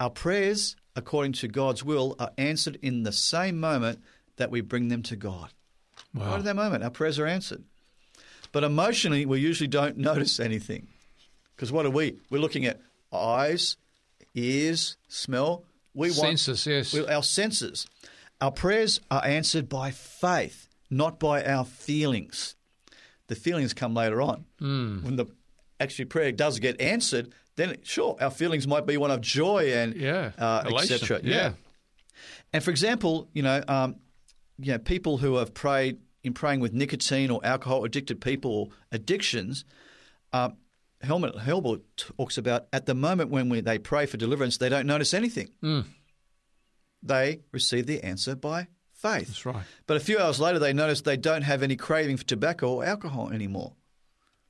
Our 0.00 0.08
prayers, 0.08 0.74
according 0.96 1.34
to 1.34 1.48
God's 1.48 1.84
will, 1.84 2.16
are 2.18 2.30
answered 2.38 2.78
in 2.80 3.02
the 3.02 3.12
same 3.12 3.60
moment 3.60 4.02
that 4.38 4.50
we 4.50 4.62
bring 4.62 4.88
them 4.88 5.02
to 5.02 5.16
God. 5.16 5.50
Wow. 6.14 6.30
Right 6.30 6.38
at 6.38 6.44
that 6.44 6.56
moment, 6.56 6.82
our 6.82 6.88
prayers 6.88 7.18
are 7.18 7.26
answered. 7.26 7.62
But 8.50 8.64
emotionally, 8.64 9.26
we 9.26 9.38
usually 9.38 9.68
don't 9.68 9.98
notice 10.10 10.40
anything. 10.40 10.88
Because 11.54 11.70
what 11.70 11.84
are 11.84 11.90
we? 11.90 12.16
We're 12.30 12.40
looking 12.40 12.64
at 12.64 12.80
eyes, 13.12 13.76
ears, 14.34 14.96
smell. 15.08 15.64
We 15.92 16.08
want 16.08 16.38
Senses, 16.38 16.66
yes. 16.66 16.94
we- 16.94 17.06
our 17.06 17.22
senses. 17.22 17.86
Our 18.40 18.50
prayers 18.50 19.02
are 19.10 19.26
answered 19.26 19.68
by 19.68 19.90
faith, 19.90 20.67
not 20.90 21.18
by 21.20 21.44
our 21.44 21.64
feelings. 21.64 22.54
The 23.28 23.34
feelings 23.34 23.74
come 23.74 23.94
later 23.94 24.22
on. 24.22 24.44
Hmm. 24.58 25.02
When 25.04 25.16
the 25.16 25.26
actually 25.80 26.06
prayer 26.06 26.32
does 26.32 26.58
get 26.58 26.80
answered, 26.80 27.32
then 27.56 27.76
sure, 27.82 28.16
our 28.20 28.30
feelings 28.30 28.66
might 28.66 28.86
be 28.86 28.96
one 28.96 29.10
of 29.10 29.20
joy 29.20 29.72
and 29.74 29.94
Yeah. 29.94 30.32
uh, 30.38 30.64
etc. 30.78 31.20
Yeah. 31.22 31.52
And 32.52 32.64
for 32.64 32.70
example, 32.70 33.28
you 33.34 33.42
know, 33.42 33.62
um, 33.68 33.96
you 34.58 34.72
know, 34.72 34.78
people 34.78 35.18
who 35.18 35.36
have 35.36 35.52
prayed 35.54 35.98
in 36.24 36.32
praying 36.34 36.60
with 36.60 36.72
nicotine 36.72 37.30
or 37.30 37.40
alcohol 37.44 37.84
addicted 37.84 38.20
people 38.20 38.50
or 38.50 38.68
addictions, 38.90 39.64
uh, 40.32 40.50
Helmut 41.00 41.36
Haubeil 41.36 41.80
talks 41.96 42.38
about 42.38 42.66
at 42.72 42.86
the 42.86 42.94
moment 42.94 43.30
when 43.30 43.48
we, 43.48 43.60
they 43.60 43.78
pray 43.78 44.06
for 44.06 44.16
deliverance, 44.16 44.56
they 44.56 44.68
don't 44.68 44.86
notice 44.86 45.14
anything. 45.14 45.50
Hmm. 45.60 45.80
They 47.02 47.40
receive 47.52 47.86
the 47.86 48.02
answer 48.02 48.34
by 48.34 48.66
faith. 48.98 49.28
That's 49.28 49.46
right. 49.46 49.64
But 49.86 49.96
a 49.96 50.00
few 50.00 50.18
hours 50.18 50.38
later, 50.40 50.58
they 50.58 50.72
notice 50.72 51.00
they 51.02 51.16
don't 51.16 51.42
have 51.42 51.62
any 51.62 51.76
craving 51.76 52.16
for 52.16 52.24
tobacco 52.24 52.74
or 52.74 52.84
alcohol 52.84 53.30
anymore. 53.30 53.74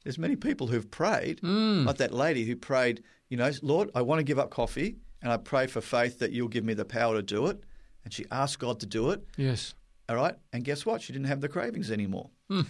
There's 0.05 0.19
many 0.19 0.37
people 0.37 0.69
who've 0.69 0.91
prayed, 0.91 1.41
Hmm. 1.41 1.85
like 1.87 1.99
that 1.99 2.13
lady 2.15 2.45
who 2.45 2.57
prayed, 2.57 3.03
you 3.29 3.37
know, 3.37 3.51
Lord, 3.63 3.91
I 3.95 4.03
want 4.03 4.21
to 4.21 4.25
give 4.25 4.39
up 4.39 4.51
coffee, 4.51 4.97
and 5.23 5.31
I 5.31 5.37
pray 5.37 5.67
for 5.67 5.81
faith 5.81 6.19
that 6.21 6.33
you'll 6.33 6.49
give 6.49 6.65
me 6.65 6.75
the 6.75 6.85
power 6.85 7.15
to 7.17 7.23
do 7.23 7.47
it. 7.49 7.61
And 8.05 8.13
she 8.15 8.25
asked 8.31 8.59
God 8.59 8.81
to 8.81 8.87
do 8.87 9.11
it. 9.11 9.23
Yes. 9.37 9.75
All 10.09 10.17
right. 10.17 10.35
And 10.53 10.65
guess 10.65 10.87
what? 10.87 11.03
She 11.03 11.13
didn't 11.13 11.27
have 11.29 11.41
the 11.43 11.49
cravings 11.49 11.91
anymore. 11.91 12.31
Hmm. 12.49 12.63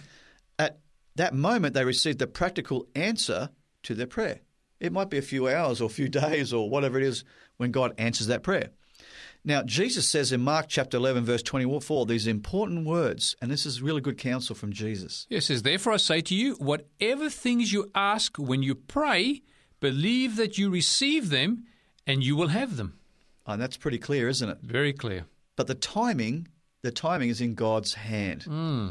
At 0.57 0.79
that 1.15 1.33
moment, 1.33 1.73
they 1.75 1.85
received 1.85 2.19
the 2.19 2.27
practical 2.27 2.87
answer 2.95 3.49
to 3.83 3.95
their 3.95 4.07
prayer. 4.07 4.41
It 4.81 4.91
might 4.91 5.09
be 5.09 5.17
a 5.17 5.21
few 5.21 5.47
hours 5.47 5.79
or 5.79 5.85
a 5.85 5.89
few 5.89 6.09
days 6.23 6.51
or 6.51 6.69
whatever 6.69 6.97
it 6.97 7.03
is 7.05 7.23
when 7.57 7.71
God 7.71 7.93
answers 7.97 8.27
that 8.27 8.43
prayer. 8.43 8.71
Now, 9.49 9.63
Jesus 9.63 10.07
says 10.07 10.31
in 10.31 10.41
Mark 10.41 10.67
chapter 10.69 10.97
11, 10.97 11.25
verse 11.25 11.41
24, 11.41 12.05
these 12.05 12.27
important 12.27 12.85
words, 12.85 13.35
and 13.41 13.49
this 13.49 13.65
is 13.65 13.81
really 13.81 13.99
good 13.99 14.19
counsel 14.19 14.53
from 14.55 14.71
Jesus. 14.71 15.25
It 15.27 15.41
says, 15.41 15.63
Therefore 15.63 15.93
I 15.93 15.97
say 15.97 16.21
to 16.21 16.35
you, 16.35 16.53
whatever 16.59 17.31
things 17.31 17.73
you 17.73 17.89
ask 17.95 18.37
when 18.37 18.61
you 18.61 18.75
pray, 18.75 19.41
believe 19.79 20.35
that 20.35 20.59
you 20.59 20.69
receive 20.69 21.31
them 21.31 21.63
and 22.05 22.23
you 22.23 22.35
will 22.35 22.49
have 22.49 22.77
them. 22.77 22.99
And 23.47 23.59
that's 23.59 23.75
pretty 23.75 23.97
clear, 23.97 24.29
isn't 24.29 24.47
it? 24.47 24.59
Very 24.61 24.93
clear. 24.93 25.25
But 25.55 25.65
the 25.65 25.73
timing, 25.73 26.47
the 26.83 26.91
timing 26.91 27.29
is 27.29 27.41
in 27.41 27.55
God's 27.55 27.95
hand. 27.95 28.43
Hmm. 28.43 28.89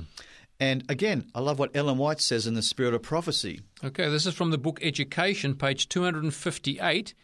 And 0.58 0.82
again, 0.88 1.30
I 1.36 1.40
love 1.40 1.60
what 1.60 1.76
Ellen 1.76 1.98
White 1.98 2.20
says 2.20 2.48
in 2.48 2.54
The 2.54 2.62
Spirit 2.62 2.94
of 2.94 3.02
Prophecy. 3.02 3.60
Okay, 3.84 4.10
this 4.10 4.26
is 4.26 4.34
from 4.34 4.50
the 4.50 4.58
book 4.58 4.80
Education, 4.82 5.54
page 5.54 5.88
258. 5.88 7.14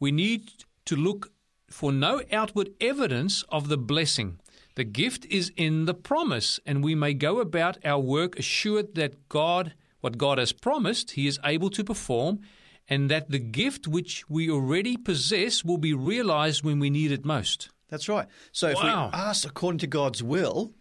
We 0.00 0.10
need 0.10 0.50
to 0.86 0.96
look 0.96 1.30
for 1.70 1.92
no 1.92 2.22
outward 2.32 2.70
evidence 2.80 3.44
of 3.48 3.68
the 3.68 3.78
blessing. 3.78 4.38
The 4.74 4.84
gift 4.84 5.24
is 5.26 5.52
in 5.56 5.86
the 5.86 5.94
promise, 5.94 6.60
and 6.66 6.84
we 6.84 6.94
may 6.94 7.14
go 7.14 7.40
about 7.40 7.78
our 7.84 8.00
work 8.00 8.38
assured 8.38 8.94
that 8.94 9.28
God, 9.28 9.74
what 10.00 10.18
God 10.18 10.38
has 10.38 10.52
promised, 10.52 11.12
He 11.12 11.26
is 11.26 11.38
able 11.44 11.70
to 11.70 11.84
perform, 11.84 12.40
and 12.88 13.10
that 13.10 13.30
the 13.30 13.38
gift 13.38 13.86
which 13.86 14.28
we 14.28 14.50
already 14.50 14.96
possess 14.96 15.64
will 15.64 15.78
be 15.78 15.94
realized 15.94 16.64
when 16.64 16.78
we 16.78 16.90
need 16.90 17.12
it 17.12 17.24
most. 17.24 17.68
That's 17.88 18.08
right. 18.08 18.26
So 18.52 18.68
if 18.68 18.76
Wow. 18.76 19.10
we 19.12 19.18
ask 19.18 19.46
according 19.46 19.78
to 19.78 19.86
God's 19.86 20.22
will, 20.22 20.72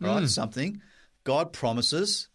right, 0.00 0.20
hmm. 0.20 0.26
something, 0.26 0.80
God 1.24 1.52
promises 1.52 2.28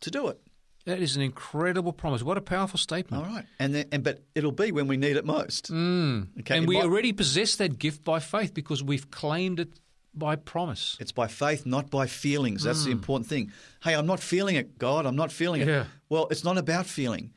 to 0.00 0.10
do 0.10 0.28
it. 0.28 0.40
That 0.86 1.00
is 1.00 1.16
an 1.16 1.22
incredible 1.22 1.92
promise. 1.92 2.22
What 2.22 2.38
a 2.38 2.40
powerful 2.40 2.78
statement. 2.78 3.24
All 3.24 3.32
right. 3.32 3.44
And 3.58 3.74
then, 3.74 3.86
and 3.92 4.02
but 4.02 4.22
it'll 4.34 4.52
be 4.52 4.72
when 4.72 4.88
we 4.88 4.96
need 4.96 5.16
it 5.16 5.24
most. 5.24 5.70
Mm. 5.70 6.28
Okay. 6.40 6.56
and 6.56 6.64
it 6.64 6.68
we 6.68 6.76
might- 6.76 6.84
already 6.84 7.12
possess 7.12 7.56
that 7.56 7.78
gift 7.78 8.02
by 8.02 8.18
faith 8.18 8.54
because 8.54 8.82
we've 8.82 9.10
claimed 9.10 9.60
it 9.60 9.68
by 10.14 10.36
promise. 10.36 10.96
It's 10.98 11.12
by 11.12 11.28
faith, 11.28 11.66
not 11.66 11.90
by 11.90 12.06
feelings. 12.06 12.64
That's 12.64 12.84
the 12.84 12.90
mm. 12.90 12.94
important 12.94 13.28
thing. 13.28 13.52
Hey, 13.82 13.94
I'm 13.94 14.06
not 14.06 14.20
feeling 14.20 14.56
it, 14.56 14.78
God. 14.78 15.06
I'm 15.06 15.16
not 15.16 15.30
feeling 15.30 15.60
it. 15.60 15.68
Yeah. 15.68 15.84
Well, 16.08 16.26
it's 16.30 16.44
not 16.44 16.58
about 16.58 16.86
feeling. 16.86 17.32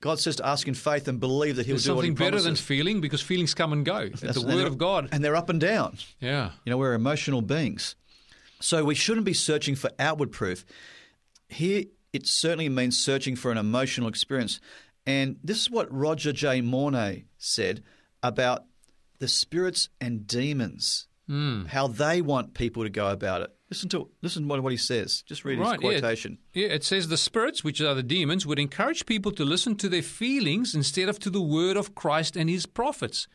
God 0.00 0.20
says 0.20 0.36
to 0.36 0.46
ask 0.46 0.68
in 0.68 0.74
faith 0.74 1.08
and 1.08 1.18
believe 1.18 1.56
that 1.56 1.66
He'll 1.66 1.74
There's 1.74 1.84
do 1.84 1.94
what 1.94 2.04
He 2.04 2.10
something 2.10 2.26
better 2.26 2.40
than 2.40 2.54
feeling 2.54 3.00
because 3.00 3.20
feelings 3.20 3.54
come 3.54 3.72
and 3.72 3.84
go. 3.84 3.98
It's 3.98 4.20
That's- 4.20 4.40
the 4.40 4.46
Word 4.46 4.66
of 4.66 4.78
God. 4.78 5.08
and 5.10 5.24
they're 5.24 5.36
up 5.36 5.48
and 5.48 5.60
down. 5.60 5.98
Yeah. 6.20 6.52
You 6.64 6.70
know, 6.70 6.76
we're 6.78 6.94
emotional 6.94 7.42
beings. 7.42 7.96
So 8.60 8.84
we 8.84 8.94
shouldn't 8.94 9.26
be 9.26 9.34
searching 9.34 9.74
for 9.74 9.90
outward 9.98 10.32
proof. 10.32 10.64
Here, 11.48 11.84
it 12.16 12.26
certainly 12.26 12.68
means 12.68 12.98
searching 12.98 13.36
for 13.36 13.50
an 13.52 13.58
emotional 13.58 14.08
experience. 14.08 14.60
And 15.06 15.36
this 15.44 15.60
is 15.60 15.70
what 15.70 15.92
Roger 15.92 16.32
J. 16.32 16.60
Morneau 16.62 17.24
said 17.38 17.82
about 18.22 18.64
the 19.18 19.28
spirits 19.28 19.88
and 20.00 20.26
demons, 20.26 21.06
Hmm. 21.28 21.64
how 21.66 21.86
they 21.88 22.20
want 22.22 22.54
people 22.54 22.82
to 22.84 22.90
go 22.90 23.08
about 23.10 23.42
it. 23.42 23.50
Listen 23.68 23.88
to 23.88 24.08
listen 24.22 24.46
to 24.48 24.60
what 24.62 24.70
he 24.72 24.76
says. 24.78 25.22
Just 25.26 25.44
read 25.44 25.58
Right, 25.58 25.80
his 25.80 25.92
yeah. 25.94 25.98
quotation. 26.00 26.38
Yeah, 26.54 26.68
it 26.68 26.84
says 26.84 27.08
the 27.08 27.16
spirits, 27.16 27.64
which 27.64 27.80
are 27.80 27.94
the 27.96 28.02
demons, 28.02 28.46
would 28.46 28.60
encourage 28.60 29.06
people 29.06 29.32
to 29.32 29.44
listen 29.44 29.74
to 29.76 29.88
their 29.88 30.02
feelings 30.02 30.74
instead 30.74 31.08
of 31.08 31.18
to 31.20 31.30
the 31.30 31.42
word 31.42 31.76
of 31.76 31.94
Christ 31.96 32.36
and 32.36 32.48
his 32.48 32.64
prophets. 32.66 33.26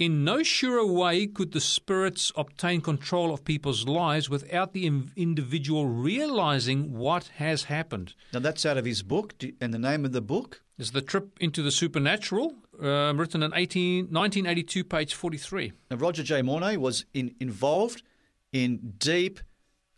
In 0.00 0.24
no 0.24 0.42
surer 0.42 0.86
way 0.86 1.26
could 1.26 1.52
the 1.52 1.60
spirits 1.60 2.32
obtain 2.34 2.80
control 2.80 3.34
of 3.34 3.44
people's 3.44 3.86
lives 3.86 4.30
without 4.30 4.72
the 4.72 4.86
individual 5.14 5.86
realizing 5.86 6.96
what 6.96 7.28
has 7.36 7.64
happened. 7.64 8.14
Now 8.32 8.40
that's 8.40 8.64
out 8.64 8.78
of 8.78 8.86
his 8.86 9.02
book. 9.02 9.34
And 9.60 9.74
the 9.74 9.78
name 9.78 10.06
of 10.06 10.12
the 10.12 10.22
book? 10.22 10.62
is 10.78 10.92
the 10.92 11.02
trip 11.02 11.36
into 11.40 11.62
the 11.62 11.70
supernatural, 11.70 12.54
um, 12.80 13.20
written 13.20 13.42
in 13.42 13.52
18, 13.54 14.06
1982, 14.06 14.82
page 14.82 15.14
43. 15.14 15.72
Now, 15.90 15.98
Roger 15.98 16.22
J. 16.22 16.40
Morneau 16.40 16.78
was 16.78 17.04
in, 17.12 17.34
involved 17.38 18.02
in 18.50 18.94
deep 18.96 19.40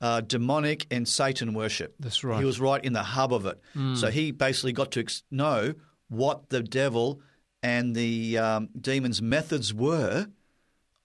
uh, 0.00 0.23
demonic 0.23 0.88
and 0.90 1.06
Satan 1.06 1.54
worship. 1.54 1.94
That's 2.00 2.25
right. 2.25 2.40
He 2.40 2.44
was 2.44 2.59
right 2.59 2.85
in 2.85 2.92
the 2.92 3.04
hub 3.04 3.32
of 3.32 3.47
it. 3.47 3.61
So 3.94 4.11
he 4.11 4.32
basically 4.32 4.73
got 4.73 4.90
to 4.92 5.00
ex- 5.00 5.23
know 5.30 5.75
what 6.09 6.49
the 6.49 6.61
devil 6.61 7.21
and 7.62 7.95
the 7.95 8.38
um, 8.38 8.69
demons' 8.78 9.23
methods 9.23 9.73
were 9.73 10.28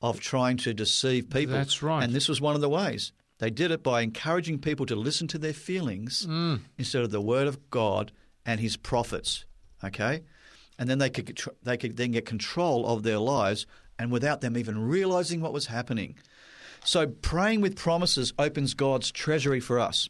of 0.02 0.20
trying 0.20 0.58
to 0.58 0.74
deceive 0.74 1.30
people. 1.30 1.56
That's 1.56 1.82
right. 1.84 2.04
And 2.04 2.14
this 2.14 2.28
was 2.28 2.40
one 2.42 2.56
of 2.56 2.62
the 2.62 2.70
ways. 2.70 3.12
They 3.40 3.50
did 3.50 3.72
it 3.72 3.84
by 3.84 4.02
encouraging 4.02 4.60
people 4.60 4.86
to 4.88 4.96
listen 4.96 5.28
to 5.30 5.38
their 5.38 5.54
feelings 5.54 6.26
instead 6.78 7.04
of 7.04 7.12
the 7.12 7.22
word 7.22 7.48
of 7.48 7.70
God 7.70 8.12
and 8.46 8.60
his 8.60 8.78
prophets. 8.78 9.46
Okay? 9.84 10.24
And 10.80 10.90
then 10.90 10.98
they 10.98 11.10
could 11.10 11.40
they 11.64 11.78
could 11.78 11.98
then 11.98 12.12
get 12.12 12.26
control 12.26 12.88
of 12.88 13.04
their 13.04 13.20
lives 13.20 13.66
and 14.00 14.12
without 14.12 14.42
them 14.42 14.58
even 14.58 14.88
realizing 14.88 15.42
what 15.42 15.54
was 15.54 15.68
happening. 15.68 16.16
So 16.84 17.08
praying 17.08 17.62
with 17.62 17.76
promises 17.76 18.34
opens 18.40 18.74
God's 18.74 19.12
treasury 19.12 19.60
for 19.60 19.80
us. 19.80 20.10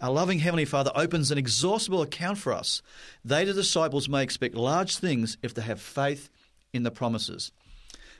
Our 0.00 0.12
loving 0.12 0.38
Heavenly 0.38 0.64
Father 0.64 0.92
opens 0.94 1.30
an 1.30 1.38
exhaustible 1.38 2.02
account 2.02 2.38
for 2.38 2.52
us. 2.52 2.82
They, 3.24 3.44
the 3.44 3.52
disciples, 3.52 4.08
may 4.08 4.22
expect 4.22 4.54
large 4.54 4.96
things 4.96 5.36
if 5.42 5.54
they 5.54 5.62
have 5.62 5.80
faith 5.80 6.30
in 6.72 6.84
the 6.84 6.90
promises. 6.90 7.50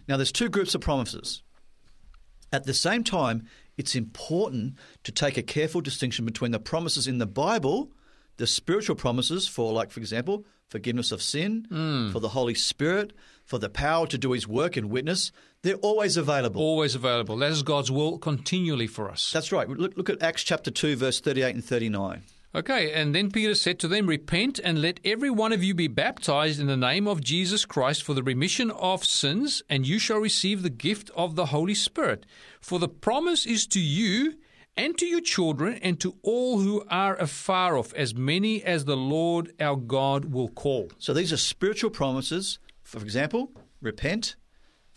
Now, 0.08 0.16
there's 0.16 0.32
two 0.32 0.48
groups 0.48 0.74
of 0.74 0.80
promises. 0.80 1.42
At 2.52 2.64
the 2.64 2.74
same 2.74 3.04
time, 3.04 3.46
it's 3.76 3.94
important 3.94 4.74
to 5.04 5.12
take 5.12 5.36
a 5.36 5.42
careful 5.42 5.80
distinction 5.80 6.24
between 6.24 6.50
the 6.50 6.58
promises 6.58 7.06
in 7.06 7.18
the 7.18 7.26
Bible, 7.26 7.92
the 8.38 8.46
spiritual 8.46 8.96
promises 8.96 9.46
for, 9.46 9.72
like, 9.72 9.90
for 9.90 10.00
example, 10.00 10.46
forgiveness 10.66 11.12
of 11.12 11.22
sin, 11.22 11.66
hmm. 11.68 12.10
for 12.10 12.20
the 12.20 12.30
Holy 12.30 12.54
Spirit, 12.54 13.12
for 13.44 13.58
the 13.58 13.68
power 13.68 14.06
to 14.08 14.18
do 14.18 14.32
His 14.32 14.48
work 14.48 14.76
and 14.76 14.90
witness. 14.90 15.30
They're 15.62 15.76
always 15.76 16.16
available. 16.16 16.60
Always 16.60 16.94
available. 16.94 17.36
That 17.38 17.50
is 17.50 17.62
God's 17.62 17.90
will 17.90 18.18
continually 18.18 18.86
for 18.86 19.10
us. 19.10 19.32
That's 19.32 19.50
right. 19.50 19.68
Look, 19.68 19.96
look 19.96 20.08
at 20.08 20.22
Acts 20.22 20.44
chapter 20.44 20.70
2, 20.70 20.96
verse 20.96 21.20
38 21.20 21.54
and 21.54 21.64
39. 21.64 22.22
Okay, 22.54 22.92
and 22.92 23.14
then 23.14 23.30
Peter 23.30 23.54
said 23.54 23.78
to 23.80 23.88
them, 23.88 24.06
Repent 24.06 24.58
and 24.58 24.80
let 24.80 25.00
every 25.04 25.30
one 25.30 25.52
of 25.52 25.62
you 25.62 25.74
be 25.74 25.88
baptized 25.88 26.58
in 26.58 26.66
the 26.66 26.76
name 26.76 27.06
of 27.06 27.22
Jesus 27.22 27.66
Christ 27.66 28.02
for 28.02 28.14
the 28.14 28.22
remission 28.22 28.70
of 28.70 29.04
sins, 29.04 29.62
and 29.68 29.86
you 29.86 29.98
shall 29.98 30.18
receive 30.18 30.62
the 30.62 30.70
gift 30.70 31.10
of 31.14 31.34
the 31.34 31.46
Holy 31.46 31.74
Spirit. 31.74 32.24
For 32.60 32.78
the 32.78 32.88
promise 32.88 33.44
is 33.44 33.66
to 33.68 33.80
you 33.80 34.34
and 34.78 34.96
to 34.96 35.06
your 35.06 35.20
children 35.20 35.74
and 35.82 36.00
to 36.00 36.14
all 36.22 36.60
who 36.60 36.84
are 36.88 37.16
afar 37.16 37.76
off, 37.76 37.92
as 37.94 38.14
many 38.14 38.62
as 38.62 38.86
the 38.86 38.96
Lord 38.96 39.52
our 39.60 39.76
God 39.76 40.26
will 40.26 40.48
call. 40.48 40.88
So 40.98 41.12
these 41.12 41.32
are 41.32 41.36
spiritual 41.36 41.90
promises. 41.90 42.58
For 42.82 43.00
example, 43.00 43.52
repent, 43.82 44.36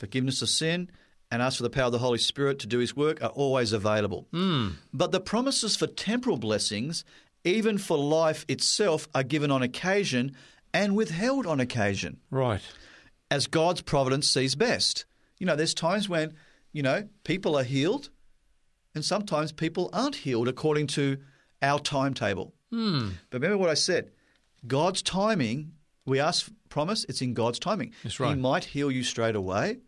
forgiveness 0.02 0.42
of 0.42 0.50
sin, 0.50 0.90
and 1.32 1.42
ask 1.42 1.58
for 1.58 1.64
the 1.64 1.70
power 1.70 1.86
of 1.86 1.92
the 1.94 2.00
Holy 2.00 2.18
Spirit 2.18 2.60
to 2.60 2.68
do 2.68 2.80
His 2.80 2.96
work 2.96 3.22
are 3.22 3.30
always 3.30 3.72
available. 3.72 4.28
Hmm. 4.32 4.70
But 4.94 5.12
the 5.14 5.22
promises 5.22 5.78
for 5.78 5.88
temporal 5.88 6.38
blessings, 6.38 7.06
even 7.46 7.78
for 7.78 7.98
life 7.98 8.44
itself, 8.50 9.08
are 9.16 9.24
given 9.24 9.50
on 9.52 9.62
occasion 9.62 10.36
and 10.74 10.96
withheld 10.96 11.46
on 11.46 11.60
occasion 11.60 12.18
Right. 12.30 12.62
as 13.30 13.48
God's 13.48 13.82
providence 13.82 14.28
sees 14.30 14.56
best. 14.56 15.06
You 15.38 15.46
know, 15.46 15.56
there's 15.56 15.74
times 15.74 16.10
when, 16.10 16.34
you 16.74 16.82
know, 16.84 17.08
people 17.24 17.56
are 17.58 17.64
healed 17.64 18.10
and 18.96 19.06
sometimes 19.06 19.52
people 19.52 19.90
aren't 19.94 20.16
healed 20.16 20.48
according 20.48 20.88
to 20.88 21.18
our 21.62 21.80
timetable. 21.80 22.54
Hmm. 22.72 23.10
But 23.30 23.42
remember 23.42 23.58
what 23.58 23.70
I 23.70 23.76
said 23.76 24.12
God's 24.68 25.02
timing, 25.02 25.74
we 26.06 26.20
ask 26.20 26.50
promise, 26.70 27.06
it's 27.10 27.22
in 27.22 27.34
God's 27.34 27.60
timing. 27.60 27.94
That's 28.04 28.20
right. 28.20 28.36
He 28.36 28.42
might 28.42 28.66
heal 28.66 28.92
you 28.92 29.04
straight 29.04 29.36
away, 29.36 29.80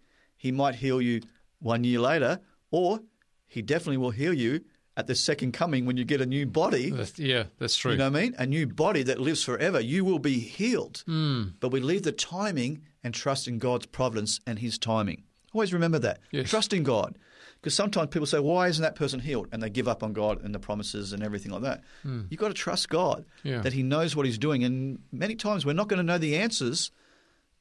He 0.44 0.52
might 0.52 0.76
heal 0.76 1.02
you 1.02 1.22
one 1.60 1.86
year 1.86 2.00
later, 2.00 2.42
or 2.70 3.00
He 3.48 3.62
definitely 3.62 3.96
will 3.98 4.12
heal 4.12 4.34
you 4.34 4.66
at 4.98 5.08
the 5.08 5.16
second 5.16 5.54
coming 5.54 5.86
when 5.86 5.96
you 5.96 6.04
get 6.04 6.20
a 6.20 6.26
new 6.26 6.46
body. 6.46 6.90
That's, 6.90 7.18
yeah, 7.18 7.46
that's 7.60 7.78
true. 7.78 7.94
You 7.94 7.98
know 7.98 8.10
what 8.12 8.20
I 8.20 8.22
mean? 8.24 8.36
A 8.38 8.46
new 8.46 8.68
body 8.68 9.04
that 9.04 9.20
lives 9.22 9.42
forever. 9.42 9.80
You 9.80 10.04
will 10.04 10.20
be 10.20 10.40
healed. 10.40 11.04
Hmm. 11.06 11.44
But 11.62 11.70
we 11.72 11.80
leave 11.80 12.04
the 12.04 12.12
timing 12.12 12.82
and 13.06 13.14
trust 13.14 13.48
in 13.48 13.58
God's 13.58 13.86
providence 13.86 14.42
and 14.46 14.60
His 14.60 14.78
timing. 14.78 15.24
Always 15.54 15.72
remember 15.72 16.00
that. 16.00 16.20
Yes. 16.32 16.50
Trust 16.50 16.74
in 16.74 16.84
God. 16.84 17.18
Because 17.62 17.74
sometimes 17.74 18.10
people 18.10 18.26
say, 18.26 18.40
why 18.40 18.68
isn't 18.68 18.84
that 18.84 18.96
person 18.96 19.22
healed? 19.22 19.48
And 19.54 19.64
they 19.64 19.70
give 19.70 19.88
up 19.88 20.04
on 20.04 20.12
God 20.12 20.44
and 20.44 20.54
the 20.54 20.60
promises 20.60 21.14
and 21.14 21.24
everything 21.24 21.54
like 21.54 21.62
that. 21.62 21.84
Hmm. 22.02 22.24
You've 22.30 22.42
got 22.42 22.50
to 22.50 22.54
trust 22.54 22.90
God 22.90 23.24
Yeah. 23.44 23.62
that 23.62 23.72
He 23.72 23.82
knows 23.84 24.14
what 24.18 24.26
He's 24.26 24.38
doing. 24.38 24.66
And 24.66 25.00
many 25.14 25.36
times 25.36 25.66
we're 25.66 25.72
not 25.72 25.88
going 25.88 26.00
to 26.00 26.04
know 26.12 26.18
the 26.18 26.36
answers 26.36 26.92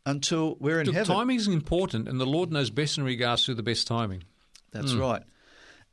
until 0.05 0.57
we're 0.59 0.81
in 0.81 0.87
the 0.87 0.93
heaven. 0.93 1.15
timing 1.15 1.37
is 1.37 1.49
important, 1.49 2.09
and 2.09 2.21
the 2.21 2.27
Lord 2.27 2.51
knows 2.51 2.71
best 2.71 2.99
in 2.99 3.05
regards 3.05 3.45
to 3.47 3.55
the 3.55 3.63
best 3.63 3.87
timing. 3.87 4.25
That's 4.73 4.93
hmm. 4.93 5.01
right. 5.01 5.23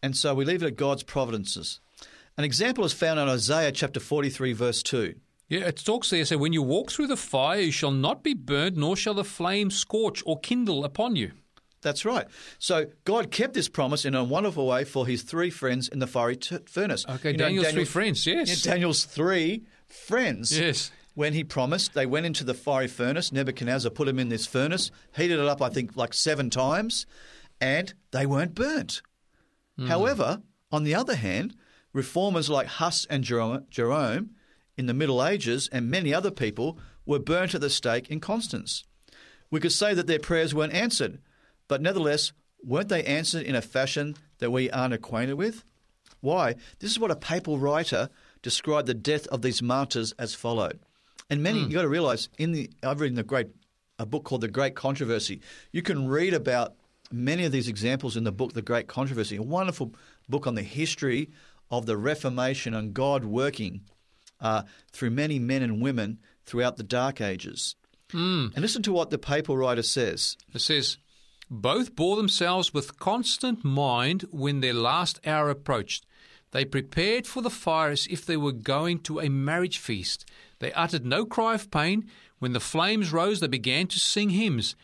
And 0.01 0.15
so 0.15 0.33
we 0.33 0.45
leave 0.45 0.63
it 0.63 0.67
at 0.67 0.75
God's 0.75 1.03
providences. 1.03 1.79
An 2.37 2.43
example 2.43 2.85
is 2.85 2.93
found 2.93 3.19
in 3.19 3.27
Isaiah 3.27 3.71
chapter 3.71 3.99
43, 3.99 4.53
verse 4.53 4.81
2. 4.81 5.15
Yeah, 5.49 5.61
it 5.61 5.77
talks 5.77 6.09
there. 6.11 6.23
So 6.25 6.37
when 6.37 6.53
you 6.53 6.61
walk 6.61 6.91
through 6.91 7.07
the 7.07 7.17
fire, 7.17 7.59
you 7.59 7.71
shall 7.71 7.91
not 7.91 8.23
be 8.23 8.33
burned, 8.33 8.77
nor 8.77 8.95
shall 8.95 9.15
the 9.15 9.23
flame 9.23 9.71
scorch 9.71 10.23
or 10.25 10.39
kindle 10.39 10.85
upon 10.85 11.15
you. 11.15 11.31
That's 11.81 12.05
right. 12.05 12.27
So 12.59 12.87
God 13.03 13.31
kept 13.31 13.53
this 13.53 13.69
promise 13.69 14.05
in 14.05 14.13
a 14.13 14.23
wonderful 14.23 14.67
way 14.67 14.83
for 14.83 15.07
his 15.07 15.23
three 15.23 15.49
friends 15.49 15.87
in 15.87 15.99
the 15.99 16.07
fiery 16.07 16.35
t- 16.35 16.57
furnace. 16.65 17.05
Okay, 17.07 17.31
You 17.31 17.37
know, 17.37 17.45
Daniel's 17.45 17.65
Daniel- 17.67 17.85
three 17.85 17.91
friends. 17.91 18.27
Yes. 18.27 18.65
Yeah, 18.65 18.73
Daniel's 18.73 19.05
three 19.05 19.63
friends. 19.87 20.57
Yes. 20.57 20.91
When 21.19 21.33
he 21.33 21.43
promised, 21.43 21.95
they 21.95 22.05
went 22.05 22.25
into 22.25 22.45
the 22.45 22.53
fiery 22.53 22.87
furnace. 22.87 23.33
Nebuchadnezzar 23.33 23.91
put 23.91 24.05
them 24.05 24.19
in 24.19 24.29
this 24.29 24.45
furnace, 24.45 24.89
heated 25.17 25.37
it 25.37 25.47
up, 25.47 25.61
I 25.61 25.67
think, 25.67 25.97
like 25.97 26.13
seven 26.13 26.49
times, 26.49 27.05
and 27.59 27.93
they 28.11 28.25
weren't 28.25 28.55
burnt. 28.55 29.01
Hmm. 29.77 29.87
However, 29.87 30.41
on 30.71 30.85
the 30.85 30.95
other 30.95 31.15
hand, 31.15 31.57
reformers 31.91 32.49
like 32.49 32.67
Huss 32.67 33.05
and 33.09 33.25
Jerome, 33.25 33.65
Jerome 33.69 34.29
in 34.77 34.85
the 34.85 34.93
Middle 34.93 35.21
Ages 35.21 35.67
and 35.73 35.91
many 35.91 36.13
other 36.13 36.31
people 36.31 36.79
were 37.05 37.19
burnt 37.19 37.53
at 37.53 37.59
the 37.59 37.69
stake 37.69 38.09
in 38.09 38.21
Constance. 38.21 38.85
We 39.51 39.59
could 39.59 39.73
say 39.73 39.93
that 39.93 40.07
their 40.07 40.19
prayers 40.19 40.55
weren't 40.55 40.71
answered, 40.71 41.19
but 41.67 41.81
nevertheless, 41.81 42.31
weren't 42.63 42.87
they 42.87 43.03
answered 43.03 43.43
in 43.43 43.55
a 43.55 43.61
fashion 43.61 44.15
that 44.37 44.51
we 44.51 44.71
aren't 44.71 44.93
acquainted 44.93 45.33
with? 45.33 45.65
Why? 46.21 46.55
This 46.79 46.91
is 46.91 46.99
what 46.99 47.11
a 47.11 47.17
papal 47.17 47.59
writer 47.59 48.07
described 48.41 48.87
the 48.87 48.93
death 48.93 49.27
of 49.27 49.41
these 49.41 49.61
martyrs 49.61 50.13
as 50.13 50.33
followed. 50.33 50.79
And 51.29 51.43
many, 51.43 51.59
you 51.59 51.69
got 51.69 51.83
to 51.83 51.89
realize, 51.89 52.29
in 52.37 52.51
the 52.53 52.69
I've 52.83 52.99
read 52.99 53.09
in 53.09 53.15
the 53.15 53.23
great 53.23 53.47
a 53.99 54.05
book 54.05 54.23
called 54.23 54.41
The 54.41 54.47
Great 54.47 54.75
Controversy. 54.75 55.41
You 55.71 55.81
can 55.81 56.07
read 56.07 56.33
about 56.33 56.75
many 57.11 57.43
of 57.43 57.51
these 57.51 57.67
examples 57.67 58.15
in 58.15 58.23
the 58.23 58.31
book 58.31 58.53
The 58.53 58.61
Great 58.61 58.87
Controversy, 58.87 59.35
a 59.35 59.43
wonderful 59.43 59.93
book 60.29 60.47
on 60.47 60.55
the 60.55 60.63
history 60.63 61.29
of 61.69 61.85
the 61.85 61.97
Reformation 61.97 62.73
and 62.73 62.93
God 62.93 63.25
working 63.25 63.81
uh, 64.39 64.63
through 64.91 65.11
many 65.11 65.37
men 65.37 65.61
and 65.61 65.81
women 65.81 66.19
throughout 66.45 66.77
the 66.77 66.83
Dark 66.83 67.19
Ages. 67.21 67.75
And 68.55 68.57
listen 68.57 68.81
to 68.83 68.93
what 68.93 69.09
the 69.11 69.19
papal 69.19 69.57
writer 69.57 69.83
says. 69.83 70.37
It 70.53 70.61
says, 70.61 70.97
Both 71.51 71.95
bore 71.95 72.15
themselves 72.15 72.73
with 72.73 72.97
constant 72.99 73.63
mind 73.63 74.25
when 74.31 74.61
their 74.61 74.73
last 74.73 75.19
hour 75.27 75.49
approached. 75.49 76.05
They 76.51 76.65
prepared 76.65 77.27
for 77.27 77.43
the 77.43 77.51
fire 77.51 77.91
as 77.91 78.07
if 78.07 78.25
they 78.25 78.37
were 78.37 78.51
going 78.51 79.01
to 79.01 79.19
a 79.19 79.29
marriage 79.29 79.77
feast. 79.77 80.25
They 80.59 80.71
uttered 80.73 81.05
no 81.05 81.25
cry 81.25 81.55
of 81.55 81.71
pain. 81.71 82.07
When 82.39 82.53
the 82.53 82.59
flames 82.59 83.11
rose, 83.11 83.39
they 83.39 83.47
began 83.47 83.87
to 83.87 83.99
sing 83.99 84.29
hymns, 84.29 84.75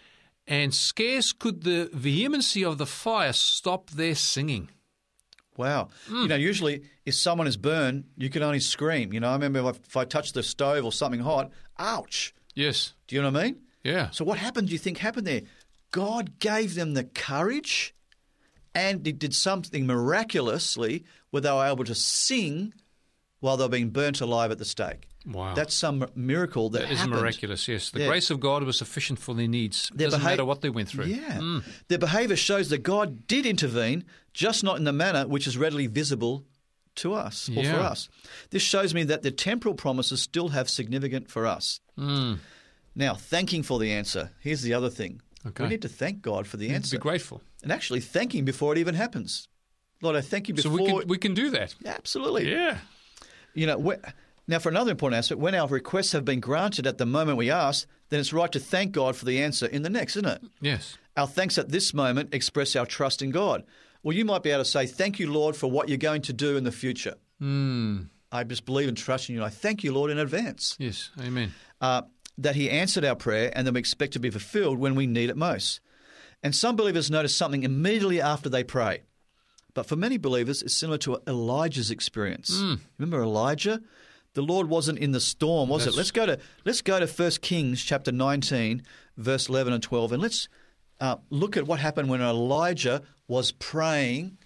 and 0.48 0.74
scarce 0.74 1.32
could 1.32 1.64
the 1.64 1.90
vehemency 1.94 2.64
of 2.64 2.78
the 2.78 2.86
fire 2.86 3.34
stop 3.34 3.90
their 3.92 4.16
singing. 4.16 4.70
Wow. 5.58 5.90
You 6.10 6.16
hmm. 6.16 6.28
know, 6.28 6.36
usually 6.36 6.84
if 7.06 7.16
someone 7.16 7.48
is 7.48 7.58
burned, 7.58 8.06
you 8.18 8.30
can 8.30 8.44
only 8.44 8.60
scream. 8.60 9.14
You 9.14 9.20
know, 9.20 9.30
I 9.30 9.34
remember 9.34 9.70
if, 9.70 9.80
if 9.86 9.96
I 9.96 10.06
touch 10.06 10.34
the 10.34 10.44
stove 10.44 10.84
or 10.84 10.92
something 10.92 11.22
hot, 11.22 11.52
ouch. 11.80 12.34
Yes. 12.54 12.94
Do 13.08 13.16
you 13.16 13.22
know 13.22 13.32
what 13.32 13.40
I 13.40 13.44
mean? 13.46 13.62
Yeah. 13.84 14.10
So 14.10 14.26
what 14.26 14.38
happened, 14.38 14.68
do 14.68 14.74
you 14.74 14.80
think 14.80 14.98
happened 14.98 15.28
there? 15.28 15.42
God 15.92 16.40
gave 16.40 16.76
them 16.76 16.94
the 16.94 17.06
courage 17.06 17.94
and 18.74 19.08
it 19.08 19.18
did 19.18 19.34
something 19.34 19.88
miraculously 19.88 21.06
where 21.30 21.42
they 21.42 21.52
were 21.52 21.66
able 21.66 21.86
to 21.86 21.96
sing 21.96 22.74
while 23.40 23.56
they 23.56 23.64
were 23.64 23.70
being 23.70 23.92
burnt 23.92 24.20
alive 24.20 24.52
at 24.52 24.58
the 24.58 24.66
stake. 24.66 25.08
Wow. 25.26 25.56
That's 25.56 25.74
some 25.74 26.06
miracle 26.16 26.70
that, 26.70 26.84
That 26.84 26.92
is 26.92 27.00
happened. 27.00 27.16
miraculous, 27.20 27.68
yes. 27.68 27.90
The 27.90 28.02
Yeah. 28.02 28.08
grace 28.08 28.30
of 28.30 28.40
God 28.40 28.64
was 28.64 28.78
sufficient 28.78 29.18
for 29.20 29.34
their 29.34 29.48
needs. 29.48 29.90
It 29.92 29.98
Their 29.98 30.08
doesn't 30.08 30.22
behav- 30.22 30.24
matter 30.24 30.46
what 30.46 30.62
they 30.62 30.70
went 30.70 30.90
through. 30.90 31.06
Yeah. 31.06 31.40
Mm. 31.40 31.64
Their 31.88 31.98
behaviour 31.98 32.36
shows 32.36 32.70
that 32.70 32.80
God 32.84 33.26
did 33.28 33.46
intervene, 33.46 34.04
just 34.34 34.64
not 34.64 34.78
in 34.78 34.84
the 34.84 34.94
manner 34.94 35.28
which 35.28 35.48
is 35.48 35.58
readily 35.58 35.88
visible 35.88 36.46
to 36.96 37.14
us 37.14 37.50
or 37.50 37.64
for 37.64 37.80
us. 37.80 38.08
This 38.52 38.62
shows 38.62 38.94
me 38.94 39.04
that 39.06 39.22
the 39.24 39.32
temporal 39.32 39.74
promises 39.76 40.22
still 40.22 40.50
have 40.50 40.70
significance 40.70 41.32
for 41.32 41.46
us. 41.48 41.80
Mm. 41.98 42.38
Now, 42.96 43.16
thanking 43.16 43.64
for 43.64 43.80
the 43.80 43.92
answer. 43.92 44.32
Here's 44.40 44.62
the 44.62 44.74
other 44.74 44.90
thing. 44.90 45.22
Okay. 45.46 45.64
We 45.64 45.70
need 45.72 45.82
to 45.82 45.90
thank 45.90 46.22
God 46.22 46.48
for 46.48 46.58
the 46.58 46.70
answer. 46.70 46.98
Be 46.98 47.02
grateful. 47.02 47.42
and 47.64 47.72
actually 47.72 48.00
thanking 48.00 48.46
before 48.46 48.74
it 48.74 48.78
even 48.78 48.94
happens. 48.94 49.48
Lord, 50.02 50.16
I 50.16 50.22
thank 50.22 50.48
you 50.48 50.56
So 50.58 50.70
before. 50.70 50.86
we 50.86 51.00
can, 51.02 51.08
we 51.08 51.18
can 51.18 51.34
do 51.34 51.50
that. 51.50 51.74
Absolutely. 51.84 52.50
Yeah. 52.52 52.78
You 53.56 53.66
know, 53.68 53.78
now 54.48 54.60
for 54.60 54.70
another 54.70 54.92
important 54.92 55.18
aspect, 55.18 55.40
when 55.42 55.56
our 55.56 55.68
requests 55.68 56.12
have 56.12 56.26
been 56.26 56.40
granted 56.40 56.86
at 56.88 56.98
the 56.98 57.06
moment 57.06 57.38
we 57.38 57.50
ask, 57.52 57.88
then 58.10 58.20
it's 58.20 58.34
right 58.34 58.52
to 58.52 58.60
thank 58.60 58.92
God 58.92 59.16
for 59.16 59.26
the 59.26 59.42
answer 59.42 59.66
in 59.66 59.82
the 59.82 59.90
next, 59.90 60.16
isn't 60.16 60.30
it? 60.30 60.42
Yes. 60.62 60.98
Our 61.18 61.28
thanks 61.28 61.58
at 61.58 61.70
this 61.70 61.94
moment 61.94 62.34
express 62.34 62.76
our 62.76 62.86
trust 62.86 63.22
in 63.22 63.32
God. 63.32 63.64
Well, 64.04 64.16
you 64.16 64.26
might 64.26 64.44
be 64.44 64.52
able 64.52 64.64
to 64.64 64.70
say, 64.70 64.86
Thank 64.86 65.18
you, 65.20 65.32
Lord, 65.32 65.56
for 65.56 65.72
what 65.72 65.90
you're 65.90 65.98
going 65.98 66.22
to 66.24 66.34
do 66.34 66.58
in 66.58 66.64
the 66.64 66.72
future. 66.72 67.16
I 67.42 68.44
just 68.44 68.66
believe 68.66 68.88
and 68.88 68.98
trust 68.98 69.30
in 69.30 69.36
you. 69.36 69.42
And 69.42 69.46
I 69.48 69.50
thank 69.50 69.84
you, 69.84 69.94
Lord, 69.94 70.12
in 70.12 70.18
advance 70.20 70.76
Yes. 70.80 71.10
Amen. 71.20 71.54
uh, 71.82 72.04
that 72.38 72.56
He 72.56 72.70
answered 72.70 73.06
our 73.06 73.16
prayer 73.16 73.52
and 73.56 73.66
that 73.66 73.74
we 73.74 73.80
expect 73.80 74.14
to 74.14 74.20
be 74.20 74.30
fulfilled 74.30 74.78
when 74.78 74.96
we 74.96 75.08
need 75.08 75.30
it 75.30 75.38
most. 75.38 75.80
And 76.44 76.54
some 76.54 76.76
believers 76.76 77.10
notice 77.10 77.36
something 77.36 77.64
immediately 77.64 78.22
after 78.22 78.50
they 78.50 78.64
pray. 78.64 79.04
But 79.74 79.86
for 79.88 79.96
many 79.96 80.18
believers, 80.18 80.62
it's 80.62 80.74
similar 80.74 80.98
to 81.00 81.18
Elijah's 81.28 81.92
experience. 81.92 82.62
Remember 82.98 83.22
Elijah? 83.24 83.82
The 84.36 84.44
Lord 84.44 84.70
wasn't 84.70 85.00
in 85.00 85.12
the 85.12 85.20
storm, 85.20 85.70
was 85.70 85.86
That's- 85.86 85.96
it? 85.96 85.98
Let's 85.98 86.12
go 86.12 86.26
to 86.28 86.40
let's 86.64 86.82
go 86.82 87.00
to 87.00 87.08
1 87.08 87.32
Kings 87.42 87.84
chapter 87.84 88.12
19, 88.12 88.84
verse 89.18 89.50
11 89.50 89.74
and 89.74 89.82
12, 89.82 90.12
and 90.12 90.22
let's 90.22 90.48
uh, 91.02 91.16
look 91.30 91.58
at 91.58 91.66
what 91.66 91.80
happened 91.80 92.10
when 92.10 92.22
Elijah 92.22 93.02
was 93.28 93.52
praying 93.52 94.38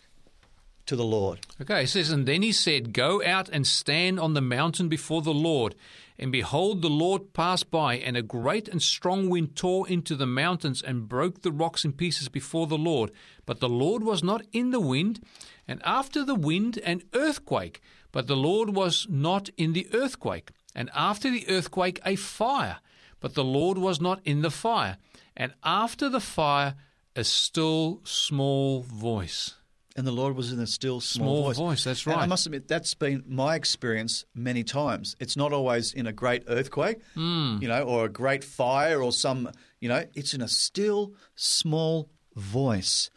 to 0.86 0.96
the 0.96 1.04
Lord. 1.04 1.40
Okay, 1.62 1.84
it 1.84 1.88
says, 1.90 2.10
And 2.10 2.28
then 2.28 2.42
he 2.42 2.52
said, 2.52 2.94
Go 2.94 3.24
out 3.24 3.50
and 3.50 3.68
stand 3.68 4.20
on 4.20 4.34
the 4.34 4.42
mountain 4.42 4.90
before 4.90 5.22
the 5.22 5.34
Lord. 5.34 5.76
And 6.18 6.32
behold, 6.32 6.82
the 6.82 6.90
Lord 6.90 7.34
passed 7.34 7.70
by, 7.70 7.96
and 7.96 8.18
a 8.18 8.22
great 8.22 8.68
and 8.68 8.82
strong 8.82 9.30
wind 9.30 9.56
tore 9.56 9.88
into 9.88 10.16
the 10.16 10.26
mountains 10.26 10.82
and 10.82 11.08
broke 11.08 11.44
the 11.44 11.52
rocks 11.52 11.86
in 11.86 11.94
pieces 11.94 12.28
before 12.28 12.66
the 12.68 12.78
Lord. 12.78 13.12
But 13.46 13.60
the 13.60 13.70
Lord 13.70 14.04
was 14.04 14.24
not 14.24 14.42
in 14.52 14.72
the 14.72 14.80
wind, 14.80 15.22
and 15.68 15.82
after 15.86 16.26
the 16.26 16.36
wind, 16.36 16.80
an 16.80 17.04
earthquake. 17.14 17.82
But 18.12 18.28
the 18.28 18.36
Lord 18.36 18.76
was 18.76 19.08
not 19.10 19.50
in 19.58 19.74
the 19.74 19.88
earthquake. 19.94 20.50
And 20.76 20.90
after 20.96 21.30
the 21.30 21.48
earthquake, 21.50 22.00
a 22.06 22.16
fire. 22.16 22.78
But 23.20 23.34
the 23.34 23.44
Lord 23.44 23.78
was 23.78 24.00
not 24.00 24.22
in 24.26 24.42
the 24.42 24.52
fire. 24.52 24.98
And 25.36 25.54
after 25.64 26.10
the 26.10 26.20
fire, 26.22 26.76
a 27.16 27.24
still 27.24 28.02
small 28.04 28.82
voice. 28.82 29.56
And 29.96 30.08
the 30.08 30.12
Lord 30.12 30.36
was 30.36 30.54
in 30.54 30.60
a 30.60 30.68
still 30.68 31.02
small, 31.02 31.54
Small 31.54 31.68
voice, 31.70 31.84
that's 31.84 32.06
And 32.06 32.16
I 32.16 32.26
must 32.26 32.46
admit, 32.46 32.68
that's 32.68 32.94
been 32.94 33.24
my 33.28 33.56
experience 33.56 34.24
many 34.34 34.64
times. 34.64 35.16
It's 35.20 35.36
not 35.36 35.52
always 35.52 35.94
in 35.94 36.08
a 36.08 36.14
great 36.14 36.44
earthquake, 36.48 37.00
Hmm. 37.16 37.58
you 37.62 37.68
know, 37.68 37.84
or 37.84 38.06
a 38.06 38.10
great 38.10 38.44
fire 38.44 39.02
or 39.02 39.12
some, 39.12 39.52
you 39.82 39.90
know, 39.90 40.06
it's 40.16 40.34
in 40.34 40.42
a 40.42 40.48
still 40.48 41.14
small 41.36 42.10
voice. 42.36 43.10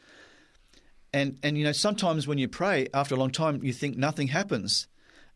And 1.12 1.38
and 1.42 1.58
you 1.58 1.64
know, 1.64 1.72
sometimes 1.72 2.26
when 2.26 2.38
you 2.38 2.48
pray, 2.48 2.88
after 2.94 3.14
a 3.14 3.18
long 3.18 3.30
time, 3.30 3.62
you 3.62 3.72
think 3.72 3.96
nothing 3.96 4.28
happens, 4.28 4.86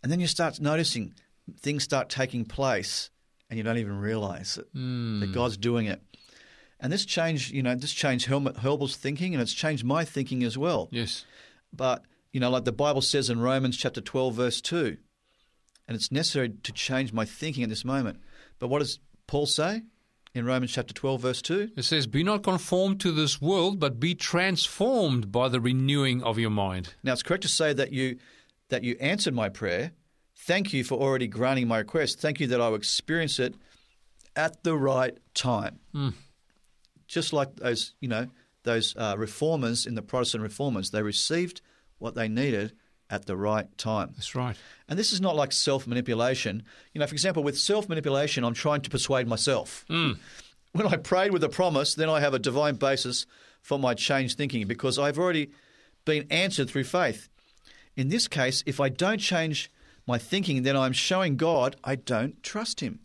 and 0.03 0.11
then 0.11 0.21
you 0.21 0.27
start 0.27 0.61
noticing 0.61 1.15
things 1.61 1.85
start 1.85 2.09
taking 2.09 2.45
place, 2.45 3.11
and 3.51 3.57
you 3.59 3.63
don't 3.63 3.79
even 3.79 3.99
realize 3.99 4.59
it, 4.59 4.67
Hmm. 4.73 5.21
that 5.21 5.33
God's 5.33 5.57
doing 5.57 5.87
it. 5.87 6.01
And 6.81 6.93
this 6.93 7.05
changed, 7.05 7.53
you 7.53 7.63
know, 7.63 7.75
this 7.75 7.93
changed 7.93 8.27
Helmut 8.27 8.57
Haubeil's 8.59 8.97
thinking, 8.97 9.35
and 9.35 9.41
it's 9.43 9.55
changed 9.55 9.85
my 9.85 10.05
thinking 10.05 10.43
as 10.45 10.59
well. 10.59 10.89
Yes. 10.91 11.25
But, 11.73 12.05
you 12.33 12.41
know, 12.41 12.51
like 12.51 12.65
the 12.65 12.73
Bible 12.73 13.01
says 13.01 13.31
in 13.31 13.41
Romans 13.41 13.77
chapter 13.77 14.01
12, 14.01 14.35
verse 14.35 14.61
2, 14.61 14.97
and 15.89 15.95
it's 15.95 16.11
necessary 16.13 16.51
to 16.51 16.73
change 16.73 17.13
my 17.13 17.25
thinking 17.25 17.63
at 17.63 17.69
this 17.71 17.85
moment. 17.85 18.19
But 18.59 18.69
what 18.69 18.81
does 18.81 18.99
Paul 19.27 19.47
say 19.47 19.83
in 20.37 20.45
Romans 20.45 20.73
chapter 20.73 20.93
12, 20.95 21.21
verse 21.21 21.43
2? 21.43 21.71
It 21.77 21.83
says, 21.85 22.07
Be 22.07 22.23
not 22.23 22.43
conformed 22.43 23.01
to 23.01 23.11
this 23.11 23.41
world, 23.41 23.81
but 23.81 23.99
be 23.99 24.15
transformed 24.15 25.33
by 25.33 25.49
the 25.49 25.61
renewing 25.61 26.23
of 26.23 26.39
your 26.39 26.51
mind. 26.51 26.95
Now, 27.03 27.15
it's 27.15 27.23
correct 27.23 27.43
to 27.43 27.49
say 27.49 27.73
that 27.73 27.93
you, 27.93 28.19
that 28.69 28.85
you 28.85 28.97
answered 29.01 29.35
my 29.35 29.49
prayer. 29.49 29.93
Thank 30.37 30.73
you 30.73 30.85
for 30.85 30.99
already 30.99 31.27
granting 31.27 31.69
my 31.69 31.79
request. 31.79 32.21
Thank 32.21 32.41
you 32.41 32.47
that 32.49 32.61
I 32.61 32.69
will 32.69 32.77
experience 32.77 33.39
it 33.39 33.55
at 34.37 34.63
the 34.63 34.77
right 34.77 35.17
time. 35.35 35.81
Just 37.09 37.33
like 37.33 37.57
those, 37.57 37.95
you 38.01 38.09
know, 38.09 38.29
those 38.65 38.95
uh, 38.97 39.15
reformers 39.17 39.87
in 39.87 39.95
the 39.95 40.03
Protestant 40.03 40.43
reformers, 40.43 40.91
they 40.91 41.03
received 41.03 41.63
what 41.99 42.15
they 42.15 42.29
needed 42.29 42.73
at 43.11 43.27
the 43.27 43.37
right 43.37 43.67
time. 43.79 44.11
That's 44.15 44.35
right. 44.35 44.57
And 44.89 44.99
this 44.99 45.13
is 45.13 45.21
not 45.21 45.37
like 45.37 45.53
self 45.53 45.87
manipulation. 45.87 46.63
You 46.93 47.01
know, 47.01 47.07
for 47.07 47.15
example, 47.15 47.43
with 47.43 47.59
self 47.59 47.89
manipulation, 47.89 48.45
I'm 48.45 48.55
trying 48.55 48.83
to 48.83 48.91
persuade 48.91 49.27
myself. 49.27 49.85
Hmm. 49.89 50.13
When 50.73 50.87
I 50.89 50.97
prayed 50.97 51.33
with 51.33 51.43
a 51.43 51.49
promise, 51.49 51.95
then 51.95 52.11
I 52.11 52.21
have 52.21 52.35
a 52.35 52.39
divine 52.39 52.75
basis 52.75 53.25
for 53.63 53.79
my 53.79 53.95
changed 53.95 54.37
thinking 54.37 54.67
because 54.67 54.99
I've 54.99 55.19
already 55.19 55.51
been 56.05 56.27
answered 56.31 56.69
through 56.69 56.85
faith. 56.85 57.31
In 57.97 58.11
this 58.11 58.29
case, 58.29 58.63
if 58.67 58.79
I 58.79 58.91
don't 58.91 59.19
change 59.19 59.71
my 60.07 60.19
thinking, 60.19 60.65
then 60.65 60.77
I'm 60.77 60.93
showing 60.93 61.39
God 61.39 61.77
I 61.83 61.95
don't 61.95 62.43
trust 62.43 62.81
Him. 62.81 63.01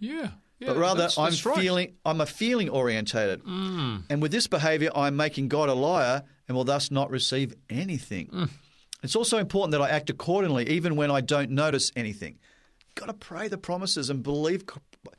You? 0.00 0.14
Yeah. 0.14 0.28
yeah 0.58 0.68
but 0.68 0.76
rather 0.78 1.02
that's, 1.02 1.18
I'm 1.18 1.34
right. 1.44 1.60
feeling 1.60 1.94
I'm 2.06 2.22
a 2.22 2.26
feeling 2.26 2.70
orientated. 2.70 3.42
Hmm. 3.42 3.98
And 4.08 4.22
with 4.22 4.32
this 4.32 4.46
behavior 4.46 4.90
I'm 4.94 5.16
making 5.16 5.48
God 5.48 5.68
a 5.68 5.74
liar 5.74 6.22
and 6.50 6.56
will 6.56 6.64
thus 6.64 6.90
not 6.90 7.10
receive 7.10 7.54
anything. 7.70 8.26
Mm. 8.26 8.50
It's 9.04 9.14
also 9.14 9.38
important 9.38 9.70
that 9.70 9.80
I 9.80 9.88
act 9.88 10.10
accordingly 10.10 10.68
even 10.68 10.96
when 10.96 11.08
I 11.08 11.20
don't 11.20 11.52
notice 11.52 11.92
anything. 11.94 12.40
You've 12.88 12.96
got 12.96 13.06
to 13.06 13.12
pray 13.14 13.46
the 13.46 13.56
promises 13.56 14.10
and 14.10 14.20
believe 14.20 14.64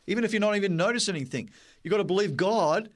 even 0.08 0.26
if 0.26 0.34
you're 0.34 0.42
not 0.42 0.58
even 0.58 0.76
noticing 0.76 1.16
anything. 1.16 1.50
You've 1.82 1.92
got 1.94 2.00
to 2.00 2.04
believe 2.04 2.36
God 2.36 2.90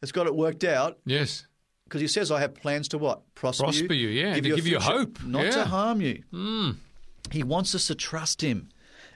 has 0.00 0.12
got 0.12 0.28
it 0.28 0.36
worked 0.36 0.62
out 0.62 0.98
Yes. 1.04 1.48
because 1.82 2.00
he 2.00 2.06
says 2.06 2.30
I 2.30 2.38
have 2.38 2.54
plans 2.54 2.86
to 2.90 2.98
what? 2.98 3.22
Prosper, 3.34 3.64
Prosper 3.64 3.92
you, 3.92 4.06
yeah, 4.06 4.34
and 4.34 4.44
to 4.44 4.52
a 4.52 4.54
give 4.54 4.68
you 4.68 4.78
hope. 4.78 5.20
Not 5.24 5.46
Yeah. 5.46 5.50
to 5.50 5.64
harm 5.64 6.00
you. 6.00 6.22
Mm. 6.32 6.76
He 7.32 7.42
wants 7.42 7.74
us 7.74 7.88
to 7.88 7.96
trust 7.96 8.40
him, 8.40 8.68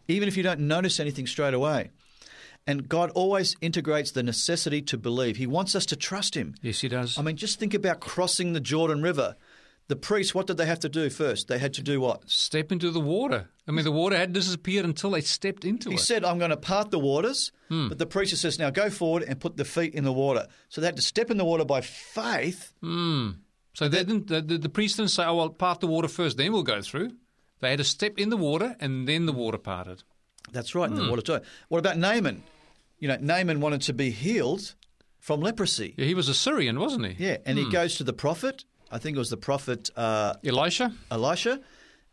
even 0.09 0.26
if 0.26 0.37
you 0.37 0.42
don't 0.42 0.59
notice 0.66 0.98
anything 0.98 1.28
straight 1.28 1.55
away. 1.55 1.90
And 2.66 2.88
God 2.88 3.11
always 3.11 3.57
integrates 3.61 4.12
the 4.12 4.22
necessity 4.22 4.83
to 4.83 4.96
believe. 4.96 5.37
He 5.37 5.46
wants 5.48 5.75
us 5.75 5.85
to 5.87 5.96
trust 5.96 6.37
him. 6.37 6.55
Yes, 6.62 6.81
he 6.81 6.88
does. 6.88 7.18
I 7.18 7.22
mean, 7.22 7.37
just 7.37 7.59
think 7.59 7.75
about 7.75 8.01
crossing 8.01 8.53
the 8.53 8.61
Jordan 8.61 9.03
River. 9.03 9.37
The 9.88 9.96
priests, 9.96 10.33
what 10.33 10.46
did 10.46 10.59
they 10.59 10.66
have 10.66 10.79
to 10.81 10.88
do 10.88 11.11
first? 11.11 11.48
They 11.48 11.59
had 11.59 11.75
to 11.75 11.83
do 11.83 12.01
what? 12.01 12.31
Step 12.31 12.70
into 12.70 12.92
the 12.92 13.01
water. 13.01 13.48
I 13.66 13.72
mean, 13.72 13.85
the 13.85 13.90
water 13.92 14.16
had 14.16 14.33
disappeared 14.33 14.85
until 14.85 15.11
they 15.11 15.20
stepped 15.22 15.64
into 15.64 15.88
He 15.88 15.96
it. 15.96 15.98
He 15.98 16.05
said, 16.05 16.25
I'm 16.25 16.38
going 16.38 16.51
to 16.53 16.57
part 16.57 16.92
the 16.92 17.01
waters. 17.01 17.51
Hmm. 17.68 17.88
But 17.88 17.98
the 17.98 18.07
priest 18.07 18.35
says, 18.37 18.61
now 18.61 18.70
go 18.70 18.90
forward 18.90 19.25
and 19.25 19.40
put 19.40 19.57
the 19.57 19.64
feet 19.64 19.92
in 19.94 20.05
the 20.05 20.12
water. 20.12 20.46
So 20.68 20.81
they 20.81 20.87
had 20.87 20.96
to 20.96 21.03
step 21.03 21.31
in 21.33 21.37
the 21.37 21.44
water 21.44 21.64
by 21.64 21.81
faith. 21.81 22.72
Hmm. 22.81 23.31
so 23.75 23.88
they 23.88 24.05
didn't, 24.05 24.29
the, 24.29 24.40
the, 24.40 24.57
the 24.59 24.68
priest 24.68 24.98
didn't 24.98 25.11
say, 25.11 25.25
oh, 25.25 25.35
well, 25.35 25.51
part 25.51 25.81
the 25.81 25.88
water 25.88 26.09
first, 26.09 26.37
then 26.37 26.53
we'll 26.53 26.62
go 26.62 26.81
through. 26.81 27.11
They 27.61 27.70
had 27.70 27.79
to 27.79 27.85
step 27.85 28.18
in 28.18 28.29
the 28.31 28.37
water, 28.37 28.77
and 28.81 29.09
then 29.09 29.27
the 29.27 29.33
water 29.33 29.59
parted. 29.59 30.05
That's 30.53 30.75
right, 30.75 30.90
Hmm. 30.90 30.96
the 30.96 31.09
water 31.11 31.22
too. 31.22 31.40
What 31.68 31.79
about 31.79 31.98
Naaman? 31.98 32.44
You 33.02 33.08
know, 33.08 33.18
Naaman 33.20 33.60
wanted 33.60 33.82
to 33.82 33.92
be 33.92 34.10
healed 34.10 34.76
from 35.18 35.40
leprosy. 35.40 35.94
Yeah, 35.96 36.06
he 36.06 36.14
was 36.14 36.28
a 36.28 36.34
Syrian, 36.34 36.78
wasn't 36.78 37.06
he? 37.06 37.24
Yeah, 37.26 37.38
and 37.44 37.58
Hmm. 37.58 37.64
he 37.64 37.70
goes 37.72 37.96
to 37.96 38.04
the 38.04 38.12
prophet. 38.12 38.64
I 38.92 38.98
think 38.98 39.16
it 39.16 39.18
was 39.18 39.30
the 39.30 39.36
prophet 39.36 39.90
uh, 39.96 40.34
Elisha? 40.44 40.92
Elisha. 41.10 41.60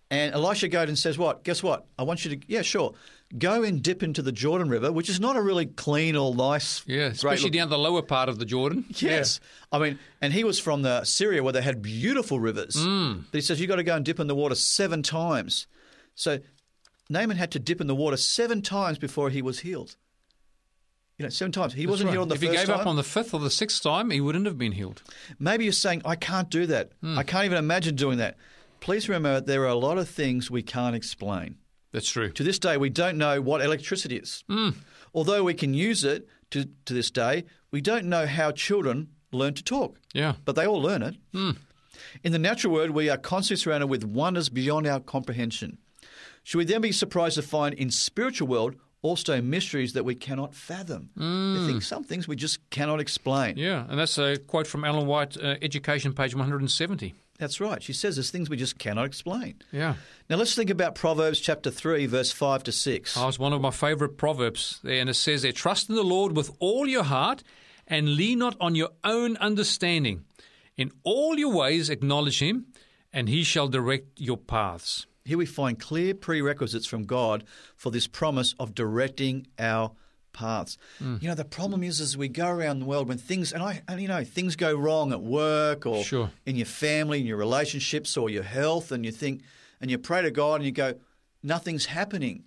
And 0.09 0.33
Elisha 0.33 0.67
goes 0.67 0.87
and 0.89 0.97
says, 0.97 1.15
What? 1.19 1.43
Guess 1.43 1.61
what? 1.61 1.85
I 1.99 2.03
want 2.03 2.25
you 2.25 2.35
to, 2.35 2.41
yeah, 2.47 2.63
sure. 2.63 2.95
Go 3.37 3.61
and 3.61 3.83
dip 3.83 4.01
into 4.01 4.23
the 4.23 4.31
Jordan 4.31 4.67
River, 4.67 4.91
which 4.91 5.09
is 5.09 5.19
not 5.19 5.35
a 5.35 5.41
really 5.43 5.67
clean 5.67 6.15
or 6.15 6.33
nice. 6.33 6.81
Yeah, 6.87 7.05
especially 7.17 7.51
down 7.51 7.69
the 7.69 7.77
lower 7.77 8.01
part 8.01 8.27
of 8.27 8.39
the 8.39 8.45
Jordan. 8.45 8.85
Yes. 8.95 9.39
I 9.71 9.77
mean, 9.77 9.99
and 10.23 10.33
he 10.33 10.43
was 10.43 10.57
from 10.59 10.81
the 10.81 11.03
Syria 11.03 11.43
where 11.43 11.53
they 11.53 11.61
had 11.61 11.83
beautiful 11.83 12.39
rivers. 12.39 12.75
Mm. 12.75 13.25
But 13.31 13.37
he 13.37 13.41
says, 13.41 13.59
You've 13.59 13.69
got 13.69 13.75
to 13.75 13.83
go 13.83 13.95
and 13.95 14.03
dip 14.03 14.19
in 14.19 14.25
the 14.25 14.33
water 14.33 14.55
seven 14.55 15.03
times. 15.03 15.67
So 16.15 16.39
Naaman 17.11 17.37
had 17.37 17.51
to 17.51 17.59
dip 17.59 17.79
in 17.79 17.85
the 17.85 17.93
water 17.95 18.17
seven 18.17 18.63
times 18.63 18.97
before 18.97 19.29
he 19.29 19.43
was 19.43 19.59
healed. 19.59 19.95
You 21.19 21.25
know, 21.25 21.29
seven 21.29 21.51
times. 21.51 21.73
He 21.73 21.81
That's 21.81 21.91
wasn't 21.91 22.07
right. 22.07 22.13
healed 22.13 22.29
the 22.29 22.35
if 22.35 22.41
first 22.41 22.51
he 22.51 22.57
gave 22.57 22.67
time. 22.67 22.79
up 22.79 22.87
on 22.87 22.95
the 22.95 23.03
fifth 23.03 23.33
or 23.33 23.41
the 23.41 23.49
sixth 23.49 23.83
time, 23.83 24.09
he 24.09 24.21
wouldn't 24.21 24.45
have 24.45 24.57
been 24.57 24.71
healed. 24.71 25.03
Maybe 25.37 25.65
you're 25.65 25.73
saying, 25.73 26.01
I 26.05 26.15
can't 26.15 26.49
do 26.49 26.65
that. 26.67 26.93
Hmm. 27.01 27.19
I 27.19 27.23
can't 27.23 27.43
even 27.45 27.57
imagine 27.57 27.95
doing 27.95 28.17
that. 28.19 28.37
Please 28.79 29.09
remember, 29.09 29.41
there 29.41 29.63
are 29.63 29.67
a 29.67 29.75
lot 29.75 29.97
of 29.97 30.07
things 30.07 30.49
we 30.49 30.63
can't 30.63 30.95
explain. 30.95 31.57
That's 31.91 32.09
true. 32.09 32.31
To 32.31 32.43
this 32.43 32.57
day, 32.57 32.77
we 32.77 32.89
don't 32.89 33.17
know 33.17 33.41
what 33.41 33.61
electricity 33.61 34.15
is. 34.15 34.43
Hmm. 34.49 34.69
Although 35.13 35.43
we 35.43 35.53
can 35.53 35.73
use 35.73 36.05
it 36.05 36.25
to, 36.51 36.69
to 36.85 36.93
this 36.93 37.11
day, 37.11 37.43
we 37.69 37.81
don't 37.81 38.05
know 38.05 38.25
how 38.25 38.51
children 38.51 39.09
learn 39.33 39.53
to 39.55 39.63
talk. 39.63 39.97
Yeah. 40.13 40.35
But 40.45 40.55
they 40.55 40.65
all 40.65 40.81
learn 40.81 41.03
it. 41.03 41.15
In 42.23 42.31
the 42.31 42.39
natural 42.39 42.71
world, 42.73 42.91
we 42.91 43.09
are 43.09 43.17
constantly 43.17 43.61
surrounded 43.61 43.87
with 43.87 44.05
wonders 44.05 44.47
beyond 44.49 44.87
our 44.87 45.01
comprehension. 45.01 45.79
Should 46.43 46.59
we 46.59 46.65
then 46.65 46.81
be 46.81 46.93
surprised 46.93 47.35
to 47.35 47.41
find 47.41 47.73
in 47.75 47.91
spiritual 47.91 48.47
world 48.47 48.75
also 49.01 49.41
mysteries 49.41 49.93
that 49.93 50.03
we 50.03 50.15
cannot 50.15 50.53
fathom? 50.53 51.09
I 51.17 51.65
think 51.67 51.83
some 51.83 52.03
things 52.03 52.27
we 52.27 52.35
just 52.35 52.69
cannot 52.69 52.99
explain. 52.99 53.57
Yeah, 53.57 53.85
and 53.89 53.97
that's 53.99 54.17
a 54.17 54.37
quote 54.37 54.67
from 54.67 54.83
Ellen 54.85 55.07
White, 55.07 55.37
uh, 55.37 55.55
Education, 55.61 56.13
page 56.13 56.35
170. 56.35 57.13
That's 57.39 57.61
right. 57.61 57.81
She 57.81 57.93
says 57.93 58.17
there's 58.17 58.31
things 58.31 58.49
we 58.49 58.57
just 58.57 58.77
cannot 58.77 59.05
explain. 59.05 59.55
Yeah. 59.71 59.95
Now 60.29 60.35
let's 60.35 60.53
think 60.55 60.69
about 60.69 60.93
Proverbs 60.95 61.39
chapter 61.39 61.71
3, 61.71 62.05
verse 62.05 62.33
5 62.33 62.63
to 62.63 62.71
6. 62.73 63.17
Oh, 63.17 63.29
it's 63.29 63.39
one 63.39 63.53
of 63.53 63.61
my 63.61 63.71
favorite 63.71 64.17
proverbs 64.17 64.81
there, 64.83 64.99
and 64.99 65.09
it 65.09 65.13
says 65.13 65.43
there, 65.43 65.53
Trust 65.53 65.89
in 65.89 65.95
the 65.95 66.03
Lord 66.03 66.35
with 66.35 66.51
all 66.59 66.85
your 66.85 67.03
heart 67.03 67.41
and 67.87 68.15
lean 68.15 68.39
not 68.39 68.57
on 68.59 68.75
your 68.75 68.89
own 69.05 69.37
understanding. 69.37 70.25
In 70.75 70.91
all 71.03 71.39
your 71.39 71.53
ways 71.53 71.89
acknowledge 71.89 72.39
him, 72.39 72.67
and 73.11 73.29
he 73.29 73.43
shall 73.43 73.67
direct 73.69 74.19
your 74.19 74.37
paths. 74.37 75.07
Here 75.25 75.37
we 75.37 75.45
find 75.45 75.79
clear 75.79 76.13
prerequisites 76.13 76.85
from 76.85 77.03
God 77.03 77.43
for 77.75 77.91
this 77.91 78.07
promise 78.07 78.55
of 78.59 78.73
directing 78.73 79.47
our 79.57 79.91
paths. 80.33 80.77
Hmm. 80.99 81.17
You 81.21 81.27
know, 81.27 81.35
the 81.35 81.45
problem 81.45 81.83
is 81.83 81.99
as 81.99 82.17
we 82.17 82.27
go 82.29 82.47
around 82.47 82.79
the 82.79 82.85
world 82.85 83.07
when 83.07 83.17
things 83.17 83.51
and 83.51 83.61
I 83.61 83.81
and 83.87 84.01
you 84.01 84.07
know, 84.07 84.23
things 84.23 84.55
go 84.55 84.73
wrong 84.73 85.11
at 85.11 85.21
work 85.21 85.85
or 85.85 86.03
Sure. 86.03 86.31
in 86.45 86.55
your 86.55 86.65
family, 86.65 87.19
in 87.19 87.25
your 87.25 87.37
relationships 87.37 88.17
or 88.17 88.29
your 88.29 88.43
health 88.43 88.91
and 88.91 89.05
you 89.05 89.11
think 89.11 89.41
and 89.81 89.91
you 89.91 89.97
pray 89.97 90.21
to 90.21 90.31
God 90.31 90.55
and 90.55 90.65
you 90.65 90.71
go 90.71 90.95
nothing's 91.43 91.87
happening. 91.87 92.43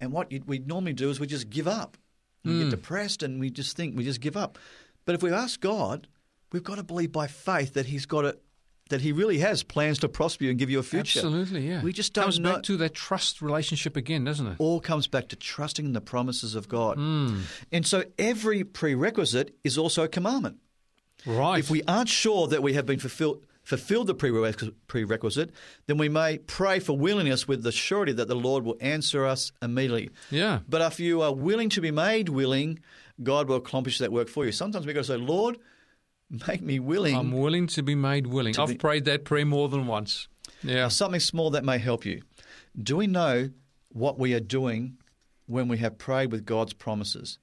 And 0.00 0.12
what 0.12 0.32
we 0.46 0.58
normally 0.58 0.92
do 0.92 1.10
is 1.10 1.18
we 1.18 1.26
just 1.26 1.48
give 1.50 1.66
up. 1.66 1.96
We 2.44 2.58
get 2.58 2.64
hmm. 2.64 2.70
depressed 2.70 3.22
and 3.22 3.40
we 3.40 3.50
just 3.50 3.76
think 3.76 3.96
we 3.96 4.04
just 4.04 4.20
give 4.20 4.36
up. 4.36 4.58
But 5.04 5.14
if 5.14 5.22
we 5.22 5.32
ask 5.32 5.60
God, 5.60 6.06
we've 6.52 6.62
got 6.62 6.76
to 6.76 6.84
believe 6.84 7.12
by 7.12 7.26
faith 7.26 7.74
that 7.74 7.86
he's 7.86 8.06
got 8.06 8.24
it 8.24 8.42
that 8.88 9.00
he 9.00 9.12
really 9.12 9.38
has 9.38 9.62
plans 9.62 9.98
to 9.98 10.08
prosper 10.08 10.44
you 10.44 10.50
and 10.50 10.58
give 10.58 10.70
you 10.70 10.78
a 10.78 10.82
future. 10.82 11.18
Absolutely, 11.18 11.68
yeah. 11.68 11.82
We 11.82 11.92
just 11.92 12.12
don't 12.12 12.24
Comes 12.24 12.38
know 12.38 12.54
back 12.54 12.62
to 12.64 12.76
that 12.78 12.94
trust 12.94 13.42
relationship 13.42 13.96
again, 13.96 14.24
doesn't 14.24 14.46
it? 14.46 14.54
all 14.58 14.80
comes 14.80 15.06
back 15.06 15.28
to 15.28 15.36
trusting 15.36 15.84
in 15.84 15.92
the 15.92 16.00
promises 16.00 16.54
of 16.54 16.68
God. 16.68 16.96
Hmm. 16.96 17.40
And 17.72 17.86
so 17.86 18.04
every 18.18 18.62
prerequisite 18.64 19.56
is 19.64 19.76
also 19.76 20.04
a 20.04 20.08
commandment. 20.08 20.58
Right. 21.26 21.58
If 21.58 21.70
we 21.70 21.82
aren't 21.88 22.08
sure 22.08 22.46
that 22.46 22.62
we 22.62 22.74
have 22.74 22.86
been 22.86 23.00
fulfilled, 23.00 23.44
fulfilled 23.64 24.06
the 24.06 24.14
prerequisite, 24.86 25.50
then 25.86 25.98
we 25.98 26.08
may 26.08 26.38
pray 26.38 26.78
for 26.78 26.96
willingness 26.96 27.48
with 27.48 27.64
the 27.64 27.72
surety 27.72 28.12
that 28.12 28.28
the 28.28 28.36
Lord 28.36 28.64
will 28.64 28.76
answer 28.80 29.26
us 29.26 29.50
immediately. 29.60 30.10
Yeah. 30.30 30.60
But 30.68 30.82
if 30.82 31.00
you 31.00 31.22
are 31.22 31.34
willing 31.34 31.70
to 31.70 31.80
be 31.80 31.90
made 31.90 32.28
willing, 32.28 32.78
God 33.20 33.48
will 33.48 33.56
accomplish 33.56 33.98
that 33.98 34.12
work 34.12 34.28
for 34.28 34.44
you. 34.44 34.52
Sometimes 34.52 34.86
we've 34.86 34.94
got 34.94 35.00
to 35.00 35.08
say, 35.08 35.16
Lord, 35.16 35.58
make 36.30 36.62
me 36.62 36.78
willing. 36.78 37.14
I'm 37.14 37.32
willing 37.32 37.66
to 37.68 37.82
be 37.82 37.94
made 37.94 38.26
willing. 38.26 38.58
I've 38.58 38.68
be- 38.68 38.76
prayed 38.76 39.04
that 39.04 39.24
prayer 39.24 39.44
more 39.46 39.68
than 39.68 39.86
once. 39.86 40.28
Yeah. 40.62 40.88
Something 40.88 41.20
small 41.20 41.50
that 41.50 41.64
may 41.64 41.78
help 41.78 42.04
you. 42.04 42.22
Do 42.80 42.96
we 42.96 43.06
know 43.06 43.50
what 43.90 44.18
we 44.18 44.34
are 44.34 44.40
doing 44.40 44.98
when 45.46 45.68
we 45.68 45.78
have 45.78 45.98
prayed 45.98 46.32
with 46.32 46.44
God's 46.44 46.72
promises, 46.72 47.38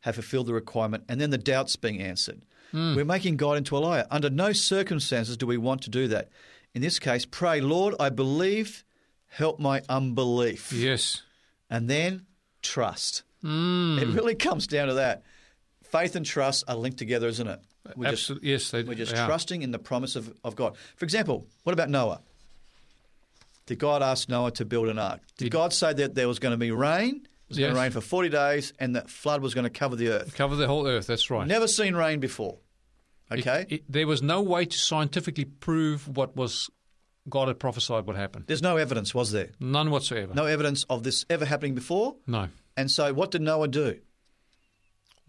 have 0.00 0.14
fulfilled 0.14 0.46
the 0.46 0.54
requirement, 0.54 1.04
and 1.08 1.20
then 1.20 1.30
the 1.30 1.38
doubts 1.38 1.76
being 1.76 2.00
answered? 2.00 2.42
Hmm. 2.70 2.96
We're 2.96 3.04
making 3.04 3.36
God 3.36 3.58
into 3.58 3.76
a 3.76 3.80
liar. 3.80 4.06
Under 4.10 4.30
no 4.30 4.52
circumstances 4.52 5.36
do 5.36 5.46
we 5.46 5.58
want 5.58 5.82
to 5.82 5.90
do 5.90 6.08
that. 6.08 6.30
In 6.74 6.80
this 6.80 6.98
case, 6.98 7.26
pray, 7.26 7.60
Lord, 7.60 7.94
I 8.00 8.08
believe, 8.08 8.82
help 9.28 9.60
my 9.60 9.82
unbelief. 9.88 10.72
Yes. 10.72 11.22
And 11.68 11.88
then 11.88 12.26
trust. 12.62 13.22
Hmm. 13.42 13.98
It 14.00 14.08
really 14.08 14.34
comes 14.34 14.66
down 14.66 14.88
to 14.88 14.94
that. 14.94 15.22
Faith 15.84 16.16
and 16.16 16.24
trust 16.24 16.64
are 16.66 16.76
linked 16.76 16.98
together, 16.98 17.28
isn't 17.28 17.46
it? 17.46 17.60
We're 17.96 18.10
just, 18.12 18.30
Yes. 18.42 18.70
They, 18.70 18.82
we're 18.82 18.94
just 18.94 19.12
they 19.14 19.18
are. 19.20 19.26
trusting 19.26 19.62
in 19.62 19.70
the 19.72 19.78
promise 19.78 20.14
of, 20.16 20.32
of 20.44 20.54
God. 20.56 20.76
For 20.96 21.04
example, 21.04 21.46
what 21.64 21.72
about 21.72 21.90
Noah? 21.90 22.20
Did 23.66 23.78
God 23.78 24.02
ask 24.02 24.28
Noah 24.28 24.50
to 24.52 24.64
build 24.64 24.88
an 24.88 24.98
ark? 24.98 25.20
Did 25.38 25.50
God 25.50 25.72
say 25.72 25.92
that 25.92 26.14
there 26.14 26.28
was 26.28 26.38
going 26.38 26.52
to 26.52 26.58
be 26.58 26.70
rain? 26.70 27.16
It 27.16 27.48
was 27.48 27.58
going 27.58 27.74
to 27.74 27.80
rain 27.80 27.90
for 27.90 28.00
40 28.00 28.28
days 28.28 28.72
and 28.78 28.96
that 28.96 29.10
flood 29.10 29.42
was 29.42 29.54
going 29.54 29.64
to 29.64 29.70
cover 29.70 29.94
the 29.96 30.08
earth. 30.08 30.34
Cover 30.34 30.56
the 30.56 30.66
whole 30.66 30.86
earth. 30.86 31.06
That's 31.06 31.30
right. 31.30 31.46
Never 31.46 31.68
seen 31.68 31.94
rain 31.94 32.18
before. 32.20 32.58
It- 33.30 33.40
Okay? 33.40 33.66
it- 33.68 33.84
there 33.92 34.06
was 34.06 34.22
no 34.22 34.42
way 34.42 34.64
to 34.64 34.78
scientifically 34.78 35.44
prove 35.44 36.08
what 36.16 36.36
was 36.36 36.68
God 37.28 37.48
had 37.48 37.58
prophesied 37.60 38.06
would 38.06 38.16
happen. 38.16 38.44
There's 38.46 38.62
no 38.62 38.76
evidence, 38.78 39.14
was 39.14 39.30
there? 39.32 39.50
None 39.60 39.90
whatsoever. 39.90 40.34
No 40.34 40.46
evidence 40.46 40.84
of 40.90 41.02
this 41.04 41.24
ever 41.30 41.44
happening 41.44 41.74
before. 41.74 42.16
No. 42.26 42.48
And 42.76 42.90
so 42.90 43.14
what 43.14 43.30
did 43.30 43.42
Noah 43.42 43.68
do? 43.68 44.00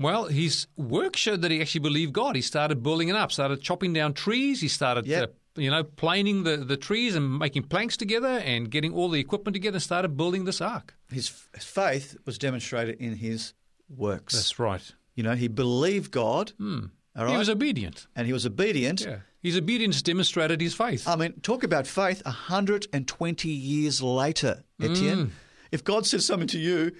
Well, 0.04 0.26
his 0.26 0.68
work 0.78 1.16
showed 1.16 1.42
that 1.42 1.52
he 1.52 1.62
actually 1.62 1.82
believed 1.82 2.14
God. 2.14 2.36
He 2.36 2.42
started 2.42 2.84
building 2.84 3.08
it 3.10 3.16
up, 3.16 3.32
started 3.32 3.62
chopping 3.62 3.94
down 3.94 4.14
trees. 4.14 4.62
He 4.62 4.68
started, 4.68 5.06
Yep. 5.08 5.30
uh, 5.58 5.62
you 5.62 5.72
know, 5.72 5.84
planing 5.84 6.44
the, 6.44 6.58
the 6.58 6.78
trees 6.78 7.16
and 7.16 7.40
making 7.40 7.64
planks 7.64 7.96
together 7.98 8.28
and 8.46 8.70
getting 8.70 8.94
all 8.94 9.10
the 9.10 9.20
equipment 9.20 9.54
together 9.56 9.76
and 9.78 9.84
started 9.84 10.16
building 10.18 10.46
this 10.46 10.62
ark. 10.62 10.94
His 11.12 11.30
f- 11.30 11.64
faith 11.64 12.18
was 12.26 12.38
demonstrated 12.38 13.00
in 13.00 13.16
his 13.16 13.54
works. 13.90 14.34
That's 14.36 14.60
right. 14.60 14.92
You 15.16 15.24
know, 15.24 15.36
he 15.36 15.48
believed 15.48 16.12
God. 16.12 16.54
All 16.60 16.90
right? 17.16 17.30
He 17.32 17.38
was 17.38 17.50
obedient. 17.50 18.08
and 18.16 18.26
he 18.28 18.34
was 18.34 18.46
obedient. 18.46 19.02
Yeah. 19.02 19.18
His 19.42 19.58
obedience 19.58 20.02
demonstrated 20.02 20.60
his 20.62 20.74
faith. 20.74 21.08
I 21.08 21.16
mean, 21.16 21.34
talk 21.42 21.64
about 21.64 21.86
faith 21.86 22.22
120 22.26 23.50
years 23.50 24.02
later, 24.02 24.64
Etienne. 24.82 25.32
If 25.72 25.84
God 25.84 26.06
says 26.06 26.26
something 26.26 26.48
to 26.50 26.60
you, 26.60 26.92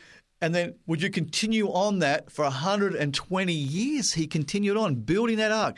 and 0.44 0.54
then 0.54 0.76
would 0.88 1.02
you 1.02 1.10
continue 1.10 1.68
on 1.70 2.00
that 2.00 2.30
for 2.30 2.44
120 2.44 3.54
years? 3.54 4.12
He 4.12 4.28
continued 4.28 4.76
on 4.76 4.96
building 4.96 5.38
that 5.38 5.54
ark, 5.54 5.78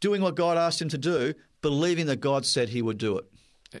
doing 0.00 0.22
what 0.22 0.36
God 0.36 0.56
asked 0.56 0.80
him 0.80 0.88
to 0.90 0.98
do, 0.98 1.34
believing 1.62 2.06
that 2.06 2.20
God 2.20 2.46
said 2.46 2.68
he 2.68 2.80
would 2.80 2.96
do 2.96 3.18
it. 3.18 3.24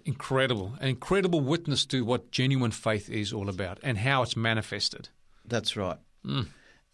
Incredible. 0.04 0.74
An 0.80 0.88
incredible 0.88 1.40
witness 1.40 1.86
to 1.86 2.04
what 2.04 2.32
genuine 2.32 2.72
faith 2.72 3.08
is 3.08 3.32
all 3.32 3.48
about 3.48 3.78
and 3.84 3.96
how 3.96 4.24
it's 4.24 4.36
manifested. 4.36 5.08
That's 5.44 5.76
right. 5.76 5.98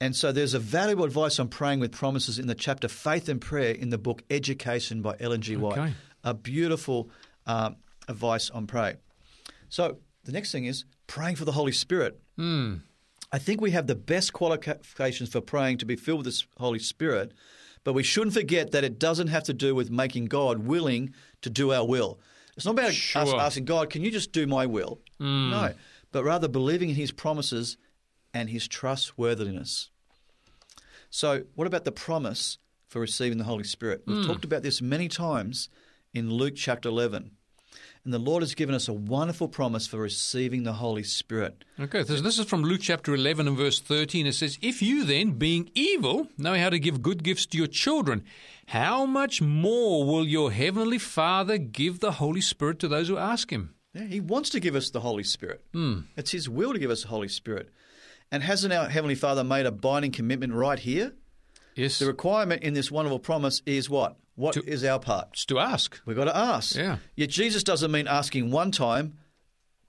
And 0.01 0.15
so 0.15 0.31
there's 0.31 0.53
a 0.53 0.59
valuable 0.59 1.05
advice 1.05 1.39
on 1.39 1.49
praying 1.49 1.81
with 1.81 1.93
promises 1.93 2.39
in 2.39 2.47
the 2.47 2.55
chapter 2.55 2.89
Faith 2.89 3.31
and 3.31 3.41
Prayer 3.41 3.73
in 3.73 3.89
the 3.89 3.97
book 3.97 4.23
Education 4.29 5.01
by 5.01 5.17
Ellen 5.19 5.41
G. 5.41 5.57
White. 5.57 5.79
Okay. 5.79 5.95
A 6.25 6.35
beautiful 6.35 7.09
um, 7.47 7.77
advice 8.07 8.51
on 8.51 8.67
prayer. 8.67 8.99
So 9.71 9.97
the 10.25 10.33
next 10.33 10.53
thing 10.53 10.67
is 10.67 10.85
praying 11.07 11.37
for 11.37 11.47
the 11.47 11.53
Holy 11.53 11.73
Spirit. 11.73 12.21
I 13.31 13.39
think 13.39 13.61
we 13.61 13.73
have 13.73 13.87
the 13.87 13.95
best 13.95 14.33
qualifications 14.33 15.31
for 15.31 15.41
praying 15.41 15.79
to 15.79 15.87
be 15.87 15.97
filled 15.97 16.25
with 16.25 16.35
the 16.35 16.43
Holy 16.57 16.79
Spirit, 16.79 17.33
but 17.85 17.93
we 17.93 18.03
shouldn't 18.03 18.35
forget 18.35 18.71
that 18.73 18.85
it 18.85 18.99
doesn't 18.99 19.29
have 19.29 19.45
to 19.45 19.55
do 19.55 19.75
with 19.75 19.91
making 19.91 20.27
God 20.27 20.61
willing 20.61 21.15
to 21.43 21.51
do 21.51 21.73
our 21.73 21.87
will. 21.87 22.19
It's 22.57 22.65
not 22.65 22.73
about 22.73 22.89
us 22.91 23.15
asking 23.15 23.67
God, 23.67 23.91
can 23.91 24.03
you 24.03 24.11
just 24.11 24.33
do 24.33 24.47
my 24.47 24.67
will? 24.67 25.01
Hmm. 25.19 25.51
No, 25.51 25.75
but 26.11 26.25
rather 26.25 26.49
believing 26.49 26.89
in 26.91 26.97
his 26.97 27.13
promises 27.13 27.77
and 28.33 28.51
his 28.51 28.67
trustworthiness. 28.67 29.91
So, 31.11 31.45
what 31.55 31.67
about 31.67 31.85
the 31.85 31.93
promise 31.93 32.59
for 32.89 33.01
receiving 33.01 33.39
the 33.39 33.45
Holy 33.45 33.65
Spirit? 33.65 34.03
We've 34.07 34.19
hmm. 34.19 34.27
talked 34.27 34.45
about 34.45 34.63
this 34.63 34.83
many 34.83 35.09
times 35.09 35.69
in 36.13 36.33
Luke 36.33 36.55
chapter 36.57 36.89
11. 36.89 37.33
And 38.09 38.15
the 38.15 38.19
Lord 38.19 38.43
has 38.43 38.55
given 38.55 38.75
us 38.75 38.89
a 38.89 38.95
wonderful 38.95 39.49
promise 39.49 39.87
for 39.87 39.99
receiving 39.99 40.63
the 40.63 40.73
Holy 40.73 41.03
Spirit. 41.03 41.63
Okay, 41.79 42.05
so 42.05 42.15
this 42.15 42.39
is 42.39 42.47
from 42.47 42.63
Luke 42.63 42.81
chapter 42.81 43.15
11 43.15 43.47
and 43.47 43.55
verse 43.55 43.81
13. 43.81 44.27
It 44.27 44.33
says, 44.33 44.59
If 44.63 44.81
you 44.81 45.05
then, 45.05 45.33
being 45.33 45.69
evil, 45.75 46.27
know 46.39 46.55
how 46.57 46.71
to 46.71 46.79
give 46.79 47.03
good 47.03 47.23
gifts 47.23 47.45
to 47.45 47.59
your 47.59 47.67
children, 47.67 48.25
how 48.69 49.05
much 49.05 49.43
more 49.43 50.07
will 50.07 50.27
your 50.27 50.51
heavenly 50.53 50.97
Father 50.97 51.59
give 51.59 52.01
the 52.01 52.13
Holy 52.13 52.41
Spirit 52.41 52.79
to 52.79 52.89
those 52.89 53.09
who 53.09 53.19
ask 53.19 53.51
him? 53.51 53.75
Yeah, 53.93 54.05
he 54.05 54.21
wants 54.21 54.49
to 54.51 54.61
give 54.61 54.75
us 54.75 54.89
the 54.89 55.01
Holy 55.01 55.23
Spirit. 55.23 55.63
Hmm. 55.75 55.99
It's 56.17 56.31
his 56.31 56.49
will 56.49 56.73
to 56.73 56.79
give 56.79 56.91
us 56.91 57.03
the 57.03 57.09
Holy 57.09 57.29
Spirit. 57.29 57.69
And 58.33 58.43
hasn't 58.43 58.73
our 58.73 58.89
Heavenly 58.89 59.17
Father 59.17 59.45
made 59.45 59.67
a 59.67 59.71
binding 59.71 60.13
commitment 60.13 60.55
right 60.55 60.79
here? 60.79 61.13
Yes, 61.75 61.99
The 61.99 62.07
requirement 62.07 62.63
in 62.63 62.73
this 62.73 62.91
wonderful 62.91 63.19
promise 63.19 63.61
is 63.67 63.91
what? 63.91 64.17
What 64.39 64.57
is 64.57 64.85
our 64.85 65.01
part? 65.01 65.31
it's 65.33 65.45
to 65.47 65.59
ask. 65.59 66.01
We've 66.07 66.17
got 66.17 66.27
to 66.27 66.37
ask. 66.37 66.77
Yeah. 66.77 66.99
Yet 67.17 67.29
Jesus 67.29 67.65
doesn't 67.65 67.91
mean 67.91 68.07
asking 68.07 68.53
one 68.53 68.71
time, 68.71 69.15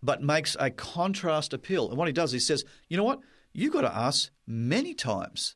but 0.02 0.24
makes 0.24 0.58
a 0.60 0.72
contrast 0.72 1.54
appeal. 1.54 1.90
And 1.90 1.98
what 2.00 2.08
he 2.08 2.14
does, 2.14 2.32
he 2.32 2.40
says, 2.40 2.66
you 2.88 2.98
know 2.98 3.04
what? 3.04 3.20
You've 3.54 3.74
got 3.74 3.82
to 3.82 3.96
ask 3.96 4.32
many 4.48 4.96
times. 4.96 5.56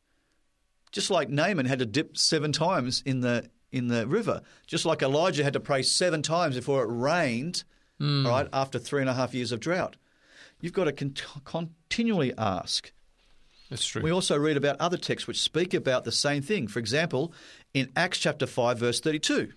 Just 0.91 1.09
like 1.09 1.27
Naaman 1.27 1.65
had 1.65 1.79
to 1.79 1.87
dip 1.87 2.17
seven 2.17 2.51
times 2.51 3.01
in 3.03 3.21
the 3.21 3.49
in 3.71 3.87
the 3.87 4.05
river. 4.05 4.41
Just 4.67 4.85
like 4.85 5.01
Elijah 5.01 5.43
had 5.43 5.53
to 5.53 5.59
pray 5.59 5.81
seven 5.81 6.21
times 6.21 6.55
before 6.55 6.83
it 6.83 6.87
rained, 6.91 7.63
hmm. 7.97 8.27
right 8.27 8.47
after 8.53 8.77
three 8.77 9.01
and 9.01 9.09
a 9.09 9.13
half 9.15 9.33
years 9.33 9.51
of 9.51 9.59
drought. 9.59 9.95
You've 10.61 10.73
got 10.73 10.83
to 10.83 10.91
con- 10.91 11.15
continually 11.45 12.31
ask. 12.37 12.91
That's 13.71 13.87
true. 13.87 14.03
We 14.03 14.11
also 14.11 14.37
read 14.37 14.55
about 14.55 14.79
other 14.79 14.97
texts 14.97 15.27
which 15.27 15.41
speak 15.41 15.73
about 15.73 16.03
the 16.03 16.11
same 16.11 16.43
thing. 16.43 16.67
For 16.67 16.77
example, 16.77 17.33
in 17.73 17.91
Acts 17.95 18.19
chapter 18.19 18.45
5, 18.45 18.77
verse 18.77 18.99
32. 18.99 19.51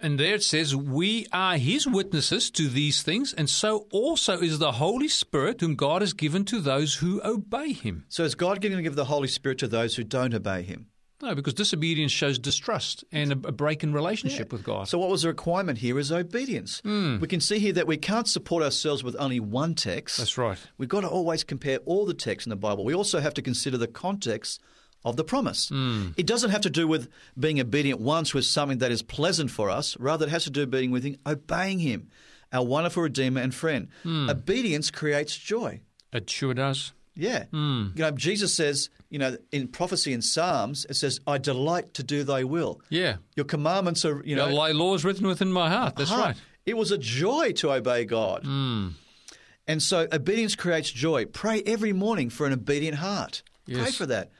And 0.00 0.18
there 0.18 0.34
it 0.34 0.42
says, 0.42 0.74
We 0.74 1.26
are 1.32 1.56
his 1.56 1.86
witnesses 1.86 2.50
to 2.52 2.68
these 2.68 3.02
things, 3.02 3.32
and 3.32 3.48
so 3.48 3.86
also 3.90 4.40
is 4.40 4.58
the 4.58 4.72
Holy 4.72 5.08
Spirit, 5.08 5.60
whom 5.60 5.74
God 5.74 6.02
has 6.02 6.12
given 6.12 6.44
to 6.46 6.60
those 6.60 6.96
who 6.96 7.20
obey 7.24 7.72
him. 7.72 8.04
So 8.08 8.24
is 8.24 8.34
God 8.34 8.60
going 8.60 8.76
to 8.76 8.82
give 8.82 8.94
the 8.94 9.04
Holy 9.04 9.28
Spirit 9.28 9.58
to 9.58 9.68
those 9.68 9.96
who 9.96 10.04
don't 10.04 10.34
obey 10.34 10.62
him? 10.62 10.86
No, 11.20 11.36
because 11.36 11.54
disobedience 11.54 12.10
shows 12.10 12.36
distrust 12.36 13.04
and 13.12 13.30
a, 13.30 13.36
break 13.36 13.84
in 13.84 13.92
relationship 13.92 14.50
with 14.50 14.64
God. 14.64 14.88
So, 14.88 14.98
what 14.98 15.08
was 15.08 15.22
the 15.22 15.28
requirement 15.28 15.78
here 15.78 15.96
is 16.00 16.10
obedience. 16.10 16.80
Hmm. 16.80 17.20
We 17.20 17.28
can 17.28 17.40
see 17.40 17.60
here 17.60 17.72
that 17.74 17.86
we 17.86 17.96
can't 17.96 18.26
support 18.26 18.64
ourselves 18.64 19.04
with 19.04 19.14
only 19.20 19.38
one 19.38 19.76
text. 19.76 20.18
That's 20.18 20.36
right. 20.36 20.58
We've 20.78 20.88
got 20.88 21.02
to 21.02 21.08
always 21.08 21.44
compare 21.44 21.78
all 21.84 22.06
the 22.06 22.14
texts 22.14 22.46
in 22.46 22.50
the 22.50 22.56
Bible. 22.56 22.84
We 22.84 22.94
also 22.94 23.20
have 23.20 23.34
to 23.34 23.42
consider 23.42 23.78
the 23.78 23.86
context 23.86 24.60
of 25.04 25.16
the 25.16 25.24
promise. 25.24 25.68
Hmm. 25.68 26.10
It 26.16 26.26
doesn't 26.26 26.50
have 26.50 26.60
to 26.62 26.70
do 26.70 26.86
with 26.86 27.08
being 27.38 27.60
obedient 27.60 28.00
once 28.00 28.32
with 28.34 28.44
something 28.44 28.78
that 28.78 28.92
is 28.92 29.02
pleasant 29.02 29.50
for 29.50 29.68
us. 29.70 29.96
Rather, 29.98 30.26
it 30.26 30.30
has 30.30 30.44
to 30.44 30.50
do 30.50 30.66
being 30.66 30.90
with 30.90 31.04
him, 31.04 31.16
obeying 31.26 31.80
Him, 31.80 32.08
our 32.52 32.64
wonderful 32.64 33.02
Redeemer 33.02 33.40
and 33.40 33.54
friend. 33.54 33.88
Hmm. 34.02 34.30
Obedience 34.30 34.90
creates 34.90 35.36
joy. 35.36 35.80
It 36.12 36.28
sure 36.30 36.54
does. 36.54 36.92
Yeah. 37.14 37.44
Hmm. 37.50 37.88
You 37.94 38.02
know, 38.02 38.10
Jesus 38.12 38.54
says, 38.54 38.90
you 39.10 39.18
know, 39.18 39.36
in 39.50 39.68
prophecy 39.68 40.12
in 40.12 40.22
Psalms, 40.22 40.86
it 40.88 40.94
says, 40.94 41.20
I 41.26 41.38
delight 41.38 41.94
to 41.94 42.02
do 42.02 42.24
thy 42.24 42.44
will. 42.44 42.80
Yeah. 42.88 43.16
Your 43.36 43.44
commandments 43.44 44.04
are, 44.04 44.22
you 44.24 44.36
know, 44.36 44.48
Your 44.48 44.74
laws 44.74 45.04
written 45.04 45.26
within 45.26 45.52
my 45.52 45.68
heart. 45.68 45.96
That's 45.96 46.10
heart. 46.10 46.24
right. 46.24 46.36
It 46.64 46.76
was 46.76 46.90
a 46.92 46.98
joy 46.98 47.52
to 47.56 47.72
obey 47.72 48.04
God. 48.04 48.44
And 48.44 49.82
so 49.82 50.08
obedience 50.12 50.54
creates 50.56 50.90
joy. 50.90 51.26
Pray 51.26 51.62
every 51.66 51.92
morning 51.92 52.30
for 52.30 52.46
an 52.46 52.52
obedient 52.52 52.96
heart. 52.98 53.42
Pray 53.70 53.90
for 53.90 54.06
that. 54.06 54.30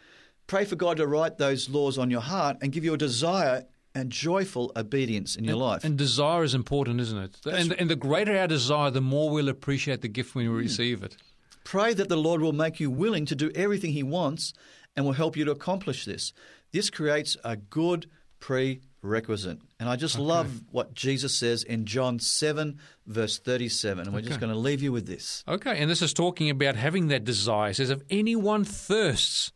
Pray 0.53 0.67
for 0.67 0.77
God 0.77 0.99
to 0.99 1.07
write 1.07 1.38
those 1.38 1.71
laws 1.71 1.97
on 1.97 2.11
your 2.11 2.21
heart 2.21 2.59
and 2.61 2.71
give 2.71 2.85
you 2.85 2.93
a 2.93 2.99
desire 2.99 3.65
and 3.95 4.12
joyful 4.12 4.71
obedience 4.77 5.35
in 5.35 5.45
your 5.45 5.57
life. 5.57 5.83
And 5.83 5.97
desire 5.97 6.45
is 6.45 6.55
important, 6.55 7.01
isn't 7.01 7.17
it? 7.17 7.38
And, 7.51 7.73
and 7.73 7.88
the 7.88 7.97
greater 7.97 8.37
our 8.37 8.49
desire, 8.49 8.91
the 8.91 9.01
more 9.01 9.31
we'll 9.31 9.49
appreciate 9.49 10.03
the 10.03 10.09
gift 10.09 10.35
when 10.35 10.45
we 10.45 10.51
hmm. 10.51 10.59
receive 10.59 11.03
it. 11.03 11.17
Pray 11.65 11.95
that 11.95 12.11
the 12.11 12.19
Lord 12.19 12.43
will 12.43 12.53
make 12.53 12.81
you 12.81 12.91
willing 12.91 13.25
to 13.25 13.35
do 13.35 13.51
everything 13.55 13.93
He 13.93 14.03
wants 14.03 14.53
and 14.95 15.07
will 15.07 15.15
help 15.15 15.38
you 15.38 15.47
to 15.47 15.53
accomplish 15.53 16.05
this. 16.05 16.35
This 16.71 16.91
creates 16.91 17.35
a 17.43 17.57
good 17.57 18.11
prerequisite. 18.38 19.59
And 19.81 19.88
I 19.88 19.97
just 19.97 20.19
love 20.19 20.65
what 20.71 20.93
Jesus 20.93 21.35
says 21.35 21.62
in 21.62 21.87
John 21.87 22.19
7, 22.19 22.79
verse 23.07 23.38
37. 23.38 24.05
And 24.05 24.12
we're 24.12 24.21
just 24.21 24.38
going 24.38 24.53
to 24.53 24.59
leave 24.59 24.83
you 24.83 24.93
with 24.93 25.07
this. 25.07 25.45
Okay, 25.49 25.79
and 25.79 25.91
this 25.91 26.03
is 26.03 26.12
talking 26.12 26.51
about 26.51 26.77
having 26.77 27.09
that 27.09 27.25
desire. 27.25 27.71
It 27.71 27.77
says, 27.77 27.88
If 27.88 28.03
anyone 28.11 28.65
thirsts, 28.65 29.51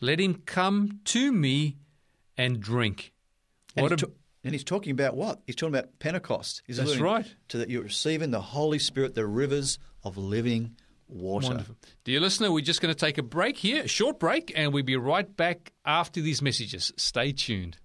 let 0.00 0.20
him 0.20 0.42
come 0.46 1.00
to 1.06 1.32
me 1.32 1.76
and 2.36 2.60
drink. 2.60 3.12
And, 3.76 3.82
What 3.82 3.92
he's, 3.92 4.02
a, 4.02 4.06
ta- 4.06 4.12
and 4.44 4.52
he's 4.52 4.64
talking 4.64 4.92
about 4.92 5.16
what? 5.16 5.40
He's 5.46 5.56
talking 5.56 5.74
about 5.74 5.98
Pentecost. 5.98 6.62
He's 6.66 6.76
That's 6.76 6.90
alluding 6.90 7.04
right. 7.04 7.34
To 7.48 7.58
that 7.58 7.68
you're 7.70 7.82
receiving 7.82 8.30
the 8.30 8.40
Holy 8.40 8.78
Spirit, 8.78 9.14
the 9.14 9.26
rivers 9.26 9.78
of 10.04 10.16
living 10.16 10.76
water. 11.08 11.48
wonderful. 11.48 11.76
Dear 12.04 12.20
listener, 12.20 12.52
we're 12.52 12.64
just 12.64 12.80
going 12.80 12.94
to 12.94 12.98
take 12.98 13.18
a 13.18 13.22
break 13.22 13.56
here, 13.58 13.84
a 13.84 13.88
short 13.88 14.18
break, 14.20 14.52
and 14.54 14.72
we'll 14.72 14.84
be 14.84 14.96
right 14.96 15.36
back 15.36 15.72
after 15.84 16.20
these 16.20 16.40
messages. 16.42 16.92
Stay 16.96 17.32
tuned. 17.32 17.78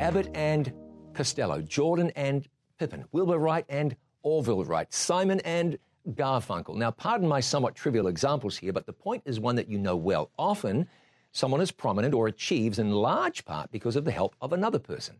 Abbott 0.00 0.28
and 0.34 0.72
Costello, 1.14 1.62
Jordan 1.62 2.12
and 2.14 2.46
Pippin, 2.78 3.04
Wilbur 3.10 3.38
Wright 3.38 3.64
and 3.68 3.96
Orville 4.22 4.64
Wright, 4.64 4.92
Simon 4.92 5.40
and 5.40 5.78
Garfunkel. 6.10 6.76
Now, 6.76 6.90
pardon 6.90 7.28
my 7.28 7.40
somewhat 7.40 7.74
trivial 7.74 8.06
examples 8.06 8.56
here, 8.56 8.72
but 8.72 8.86
the 8.86 8.92
point 8.92 9.22
is 9.24 9.40
one 9.40 9.56
that 9.56 9.68
you 9.68 9.78
know 9.78 9.96
well. 9.96 10.30
Often, 10.38 10.88
someone 11.32 11.60
is 11.60 11.70
prominent 11.70 12.14
or 12.14 12.28
achieves 12.28 12.78
in 12.78 12.90
large 12.90 13.44
part 13.44 13.70
because 13.70 13.96
of 13.96 14.04
the 14.04 14.10
help 14.10 14.34
of 14.40 14.52
another 14.52 14.78
person. 14.78 15.16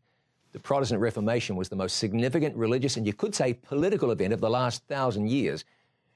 The 0.53 0.61
Protestant 0.61 1.01
Reformation 1.01 1.57
was 1.57 1.69
the 1.69 1.77
most 1.77 1.97
significant 1.97 2.57
religious 2.57 2.97
and 2.97 3.07
you 3.07 3.13
could 3.13 3.35
say 3.35 3.53
political 3.53 4.11
event 4.11 4.33
of 4.33 4.41
the 4.41 4.49
last 4.49 4.83
thousand 4.87 5.29
years. 5.29 5.65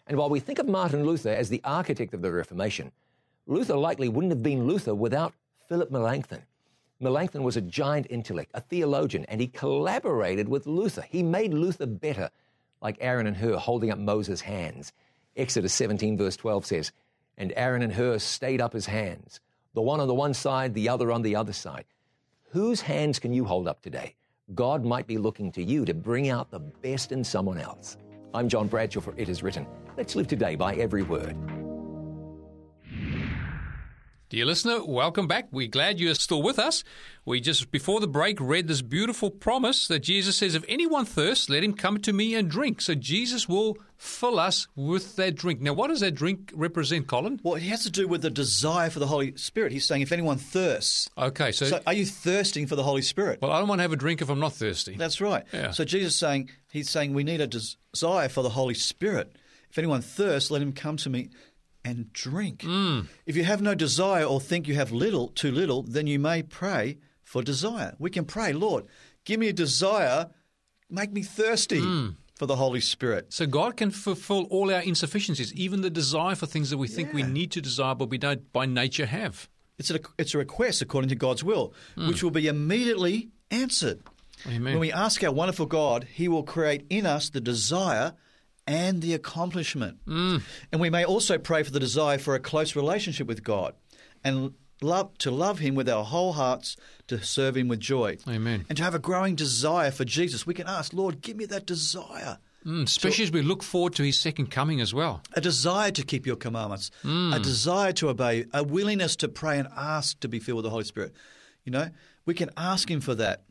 And 0.06 0.16
while 0.16 0.30
we 0.30 0.40
think 0.40 0.58
of 0.58 0.66
Martin 0.66 1.04
Luther 1.04 1.30
as 1.30 1.48
the 1.48 1.60
architect 1.64 2.14
of 2.14 2.22
the 2.22 2.32
Reformation, 2.32 2.90
Luther 3.46 3.76
likely 3.76 4.08
wouldn't 4.08 4.32
have 4.32 4.42
been 4.42 4.66
Luther 4.66 4.94
without 4.94 5.34
Philip 5.68 5.90
Melanchthon. 5.90 6.42
Melanchthon 7.00 7.42
was 7.42 7.56
a 7.56 7.62
giant 7.62 8.06
intellect, 8.10 8.50
a 8.54 8.60
theologian, 8.60 9.24
and 9.26 9.40
he 9.40 9.46
collaborated 9.46 10.48
with 10.48 10.66
Luther. 10.66 11.02
He 11.02 11.22
made 11.22 11.54
Luther 11.54 11.86
better, 11.86 12.30
like 12.80 12.96
Aaron 13.00 13.26
and 13.26 13.36
Hur 13.36 13.56
holding 13.56 13.90
up 13.90 13.98
Moses' 13.98 14.40
hands. 14.40 14.92
Exodus 15.36 15.72
17, 15.72 16.16
verse 16.16 16.36
12 16.36 16.66
says, 16.66 16.92
And 17.36 17.52
Aaron 17.56 17.82
and 17.82 17.92
Hur 17.92 18.18
stayed 18.18 18.60
up 18.60 18.72
his 18.72 18.86
hands, 18.86 19.40
the 19.74 19.82
one 19.82 20.00
on 20.00 20.08
the 20.08 20.14
one 20.14 20.34
side, 20.34 20.74
the 20.74 20.88
other 20.88 21.12
on 21.12 21.22
the 21.22 21.36
other 21.36 21.52
side. 21.52 21.84
Whose 22.50 22.80
hands 22.80 23.18
can 23.18 23.32
you 23.32 23.44
hold 23.44 23.68
up 23.68 23.80
today? 23.80 24.14
God 24.54 24.84
might 24.84 25.06
be 25.06 25.18
looking 25.18 25.52
to 25.52 25.62
you 25.62 25.84
to 25.84 25.94
bring 25.94 26.28
out 26.28 26.50
the 26.50 26.58
best 26.58 27.12
in 27.12 27.22
someone 27.22 27.58
else. 27.58 27.96
I'm 28.34 28.48
John 28.48 28.66
Bradshaw 28.66 29.00
for 29.00 29.14
It 29.16 29.28
Is 29.28 29.42
Written. 29.42 29.66
Let's 29.96 30.16
live 30.16 30.26
today 30.26 30.56
by 30.56 30.74
every 30.74 31.02
word. 31.02 31.36
Dear 34.30 34.46
listener, 34.46 34.84
welcome 34.84 35.26
back. 35.26 35.48
We're 35.50 35.66
glad 35.66 35.98
you're 35.98 36.14
still 36.14 36.40
with 36.40 36.60
us. 36.60 36.84
We 37.24 37.40
just, 37.40 37.72
before 37.72 37.98
the 37.98 38.06
break, 38.06 38.40
read 38.40 38.68
this 38.68 38.80
beautiful 38.80 39.28
promise 39.28 39.88
that 39.88 40.04
Jesus 40.04 40.36
says, 40.36 40.54
If 40.54 40.64
anyone 40.68 41.04
thirsts, 41.04 41.48
let 41.50 41.64
him 41.64 41.74
come 41.74 41.98
to 42.02 42.12
me 42.12 42.36
and 42.36 42.48
drink. 42.48 42.80
So 42.80 42.94
Jesus 42.94 43.48
will 43.48 43.76
fill 43.96 44.38
us 44.38 44.68
with 44.76 45.16
that 45.16 45.34
drink. 45.34 45.60
Now, 45.60 45.72
what 45.72 45.88
does 45.88 45.98
that 45.98 46.12
drink 46.12 46.52
represent, 46.54 47.08
Colin? 47.08 47.40
Well, 47.42 47.56
it 47.56 47.64
has 47.64 47.82
to 47.82 47.90
do 47.90 48.06
with 48.06 48.22
the 48.22 48.30
desire 48.30 48.88
for 48.88 49.00
the 49.00 49.08
Holy 49.08 49.36
Spirit. 49.36 49.72
He's 49.72 49.84
saying 49.84 50.02
if 50.02 50.12
anyone 50.12 50.38
thirsts. 50.38 51.10
Okay, 51.18 51.50
so, 51.50 51.66
So 51.66 51.80
are 51.84 51.92
you 51.92 52.06
thirsting 52.06 52.68
for 52.68 52.76
the 52.76 52.84
Holy 52.84 53.02
Spirit? 53.02 53.42
well, 53.42 53.50
I 53.50 53.58
don't 53.58 53.66
want 53.66 53.80
to 53.80 53.82
have 53.82 53.92
a 53.92 53.96
drink 53.96 54.22
if 54.22 54.30
I'm 54.30 54.38
not 54.38 54.52
thirsty. 54.52 54.94
That's 54.96 55.20
right. 55.20 55.42
Yeah. 55.52 55.72
So 55.72 55.84
Jesus 55.84 56.12
is 56.12 56.18
saying 56.20 56.50
he's 56.70 56.88
saying 56.88 57.14
we 57.14 57.24
need 57.24 57.40
a 57.40 57.48
desire 57.48 58.28
for 58.28 58.44
the 58.44 58.50
Holy 58.50 58.74
Spirit. 58.74 59.34
If 59.70 59.78
anyone 59.78 60.02
thirsts, 60.02 60.52
let 60.52 60.62
him 60.62 60.72
come 60.72 60.96
to 60.98 61.10
me 61.10 61.30
and 61.84 62.12
drink. 62.12 62.62
Hmm. 62.62 63.00
If 63.26 63.36
you 63.36 63.44
have 63.44 63.62
no 63.62 63.74
desire 63.74 64.24
or 64.24 64.40
think 64.40 64.68
you 64.68 64.74
have 64.74 64.92
little, 64.92 65.28
too 65.28 65.50
little, 65.50 65.82
then 65.82 66.06
you 66.06 66.18
may 66.18 66.42
pray 66.42 66.98
for 67.22 67.42
desire. 67.42 67.94
We 67.98 68.10
can 68.10 68.24
pray, 68.24 68.52
Lord, 68.52 68.84
give 69.24 69.40
me 69.40 69.48
a 69.48 69.52
desire, 69.52 70.28
make 70.90 71.12
me 71.12 71.22
thirsty 71.22 71.80
Hmm. 71.80 72.08
for 72.34 72.46
the 72.46 72.56
Holy 72.56 72.80
Spirit. 72.80 73.32
So 73.32 73.46
God 73.46 73.76
can 73.76 73.90
fulfill 73.90 74.44
all 74.50 74.72
our 74.72 74.82
insufficiencies, 74.82 75.52
even 75.54 75.80
the 75.82 75.90
desire 75.90 76.34
for 76.34 76.46
things 76.46 76.70
that 76.70 76.78
we 76.78 76.88
think 76.88 77.12
we 77.12 77.22
need 77.22 77.50
to 77.52 77.60
desire, 77.60 77.94
but 77.94 78.10
we 78.10 78.18
don't 78.18 78.52
by 78.52 78.66
nature 78.66 79.06
have. 79.06 79.48
It's 79.78 79.90
a, 79.90 80.00
it's 80.18 80.34
a 80.34 80.38
request 80.38 80.82
according 80.82 81.08
to 81.10 81.14
God's 81.14 81.42
will, 81.44 81.72
which 81.96 82.22
will 82.22 82.30
be 82.30 82.46
immediately 82.48 83.30
answered. 83.50 84.00
Amen. 84.46 84.72
When 84.74 84.80
we 84.80 84.92
ask 84.92 85.22
our 85.24 85.32
wonderful 85.32 85.66
God, 85.66 86.04
He 86.14 86.28
will 86.28 86.42
create 86.42 86.84
in 86.90 87.04
us 87.06 87.28
the 87.30 87.40
desire 87.40 88.14
and 88.70 89.02
the 89.02 89.14
accomplishment. 89.14 89.98
Mm. 90.06 90.42
And 90.70 90.80
we 90.80 90.90
may 90.90 91.04
also 91.04 91.38
pray 91.38 91.62
for 91.64 91.72
the 91.72 91.80
desire 91.80 92.18
for 92.18 92.34
a 92.34 92.40
close 92.40 92.76
relationship 92.76 93.26
with 93.26 93.42
God 93.42 93.74
and 94.22 94.54
love 94.80 95.18
to 95.18 95.30
love 95.30 95.58
Him 95.58 95.74
with 95.74 95.88
our 95.88 96.04
whole 96.04 96.32
hearts, 96.34 96.76
to 97.08 97.22
serve 97.22 97.56
Him 97.56 97.66
with 97.68 97.80
joy. 97.80 98.16
Amen. 98.28 98.64
And 98.68 98.78
to 98.78 98.84
have 98.84 98.94
a 98.94 98.98
growing 99.00 99.34
desire 99.34 99.90
for 99.90 100.04
Jesus. 100.04 100.46
We 100.46 100.54
can 100.54 100.68
ask, 100.68 100.92
Lord, 100.92 101.20
give 101.20 101.36
me 101.36 101.46
that 101.46 101.66
desire. 101.66 102.38
Mm, 102.64 102.84
especially 102.84 103.24
as 103.24 103.32
we 103.32 103.40
look 103.42 103.62
forward 103.62 103.94
to 103.94 104.02
his 104.02 104.20
second 104.20 104.50
coming 104.50 104.82
as 104.82 104.92
well. 104.92 105.22
A 105.32 105.40
desire 105.40 105.90
to 105.92 106.02
keep 106.02 106.26
your 106.26 106.36
commandments, 106.36 106.90
a 107.02 107.06
Mm. 107.06 107.42
desire 107.42 107.92
to 107.94 108.10
obey, 108.10 108.44
a 108.52 108.62
willingness 108.62 109.16
to 109.16 109.28
pray 109.28 109.58
and 109.58 109.66
ask 109.74 110.20
to 110.20 110.28
be 110.28 110.38
filled 110.38 110.56
with 110.58 110.64
the 110.64 110.70
Holy 110.70 110.84
Spirit. 110.84 111.14
You 111.64 111.72
know, 111.72 111.88
we 112.26 112.34
can 112.34 112.50
ask 112.58 112.90
Him 112.90 113.00
for 113.00 113.14
that 113.14 113.44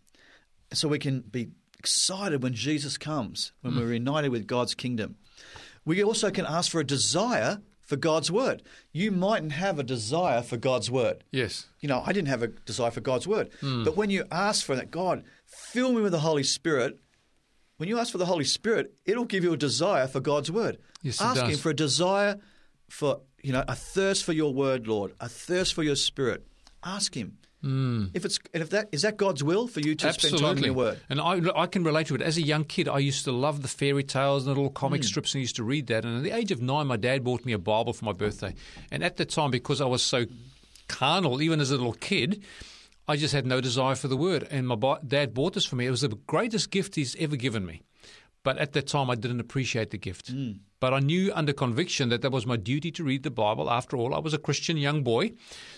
so 0.71 0.87
we 0.87 0.99
can 0.99 1.21
be 1.21 1.49
excited 1.79 2.43
when 2.43 2.53
Jesus 2.53 2.97
comes, 2.97 3.53
when 3.61 3.75
we're 3.75 3.93
united 3.93 4.29
with 4.29 4.45
God's 4.45 4.75
kingdom. 4.75 5.15
We 5.85 6.03
also 6.03 6.29
can 6.29 6.45
ask 6.45 6.69
for 6.69 6.79
a 6.79 6.85
desire 6.85 7.61
for 7.81 7.95
God's 7.95 8.29
word. 8.29 8.61
You 8.91 9.11
mightn't 9.11 9.53
have 9.53 9.79
a 9.79 9.83
desire 9.83 10.43
for 10.43 10.57
God's 10.57 10.91
word. 10.91 11.23
Yes. 11.31 11.65
You 11.79 11.89
know, 11.89 12.03
I 12.05 12.13
didn't 12.13 12.27
have 12.27 12.43
a 12.43 12.47
desire 12.47 12.91
for 12.91 13.01
God's 13.01 13.27
word. 13.27 13.49
Hmm. 13.61 13.83
But 13.83 13.97
when 13.97 14.11
you 14.11 14.25
ask 14.31 14.63
for 14.63 14.75
that, 14.75 14.91
God, 14.91 15.23
fill 15.45 15.93
me 15.93 16.01
with 16.01 16.11
the 16.11 16.19
Holy 16.19 16.43
Spirit, 16.43 16.99
when 17.77 17.89
you 17.89 17.97
ask 17.97 18.11
for 18.11 18.17
the 18.17 18.25
Holy 18.25 18.43
Spirit, 18.43 18.93
it'll 19.05 19.25
give 19.25 19.43
you 19.43 19.53
a 19.53 19.57
desire 19.57 20.07
for 20.07 20.19
God's 20.19 20.51
word. 20.51 20.77
Yes, 21.01 21.19
it 21.19 21.23
ask 21.23 21.41
does. 21.41 21.59
for 21.61 21.69
a 21.69 21.75
desire 21.75 22.37
for, 22.89 23.21
you 23.41 23.53
know, 23.53 23.63
a 23.67 23.75
thirst 23.75 24.25
for 24.25 24.33
your 24.33 24.53
word, 24.53 24.85
Lord, 24.85 25.13
a 25.19 25.29
thirst 25.29 25.73
for 25.73 25.81
your 25.81 25.95
spirit. 25.95 26.45
Ask 26.83 27.15
Him. 27.15 27.37
Hmm. 27.61 28.05
If 28.13 28.23
it's 28.23 28.39
and 28.53 28.63
if 28.63 28.69
that 28.69 28.87
is 28.93 29.01
that 29.01 29.17
God's 29.17 29.43
will 29.43 29.67
for 29.67 29.81
you 29.81 29.93
to 29.93 30.13
spend 30.13 30.37
time 30.37 30.57
in 30.57 30.63
your 30.63 30.73
word. 30.73 30.99
And 31.09 31.19
I, 31.19 31.41
I 31.55 31.67
can 31.67 31.83
relate 31.83 32.07
to 32.07 32.15
it. 32.15 32.21
As 32.21 32.37
a 32.37 32.41
young 32.41 32.63
kid, 32.63 32.87
I 32.87 32.99
used 32.99 33.25
to 33.25 33.33
love 33.33 33.61
the 33.61 33.67
fairy 33.67 34.03
tales 34.03 34.47
and 34.47 34.55
the 34.55 34.59
little 34.59 34.71
comic 34.71 35.01
hmm. 35.01 35.07
strips 35.07 35.33
and 35.33 35.39
I 35.39 35.41
used 35.41 35.57
to 35.57 35.63
read 35.63 35.87
that. 35.87 36.05
And 36.05 36.17
at 36.17 36.23
the 36.23 36.31
age 36.31 36.51
of 36.51 36.61
nine, 36.61 36.87
my 36.87 36.95
dad 36.95 37.23
bought 37.23 37.45
me 37.45 37.51
a 37.51 37.57
Bible 37.57 37.91
for 37.91 38.05
my 38.05 38.13
birthday. 38.13 38.55
And 38.91 39.03
at 39.03 39.17
the 39.17 39.25
time, 39.25 39.51
because 39.51 39.81
I 39.81 39.85
was 39.85 40.01
so 40.01 40.25
carnal, 40.87 41.41
even 41.41 41.59
as 41.59 41.71
a 41.71 41.77
little 41.77 41.93
kid, 41.93 42.43
I 43.09 43.17
just 43.17 43.33
had 43.33 43.45
no 43.45 43.59
desire 43.59 43.95
for 43.95 44.07
the 44.07 44.17
word. 44.17 44.47
And 44.49 44.67
my 44.67 44.97
dad 45.05 45.33
bought 45.33 45.53
this 45.53 45.65
for 45.65 45.75
me. 45.75 45.85
It 45.85 45.91
was 45.91 46.01
the 46.01 46.09
greatest 46.27 46.71
gift 46.71 46.95
he's 46.95 47.15
ever 47.17 47.35
given 47.35 47.65
me. 47.65 47.81
But 48.49 48.57
at 48.57 48.73
that 48.73 48.87
time, 48.87 49.11
I 49.11 49.15
didn't 49.15 49.41
appreciate 49.41 49.91
the 49.91 49.99
gift. 49.99 50.33
Mm. 50.33 50.61
But 50.79 50.91
I 50.91 51.01
knew 51.01 51.31
under 51.35 51.53
conviction 51.53 52.09
that 52.09 52.23
that 52.23 52.31
was 52.31 52.47
my 52.47 52.55
duty 52.55 52.89
to 52.93 53.03
read 53.03 53.21
the 53.21 53.29
Bible. 53.29 53.69
After 53.69 53.95
all, 53.95 54.15
I 54.15 54.17
was 54.17 54.33
a 54.33 54.39
Christian 54.39 54.75
young 54.75 55.03
boy. 55.03 55.33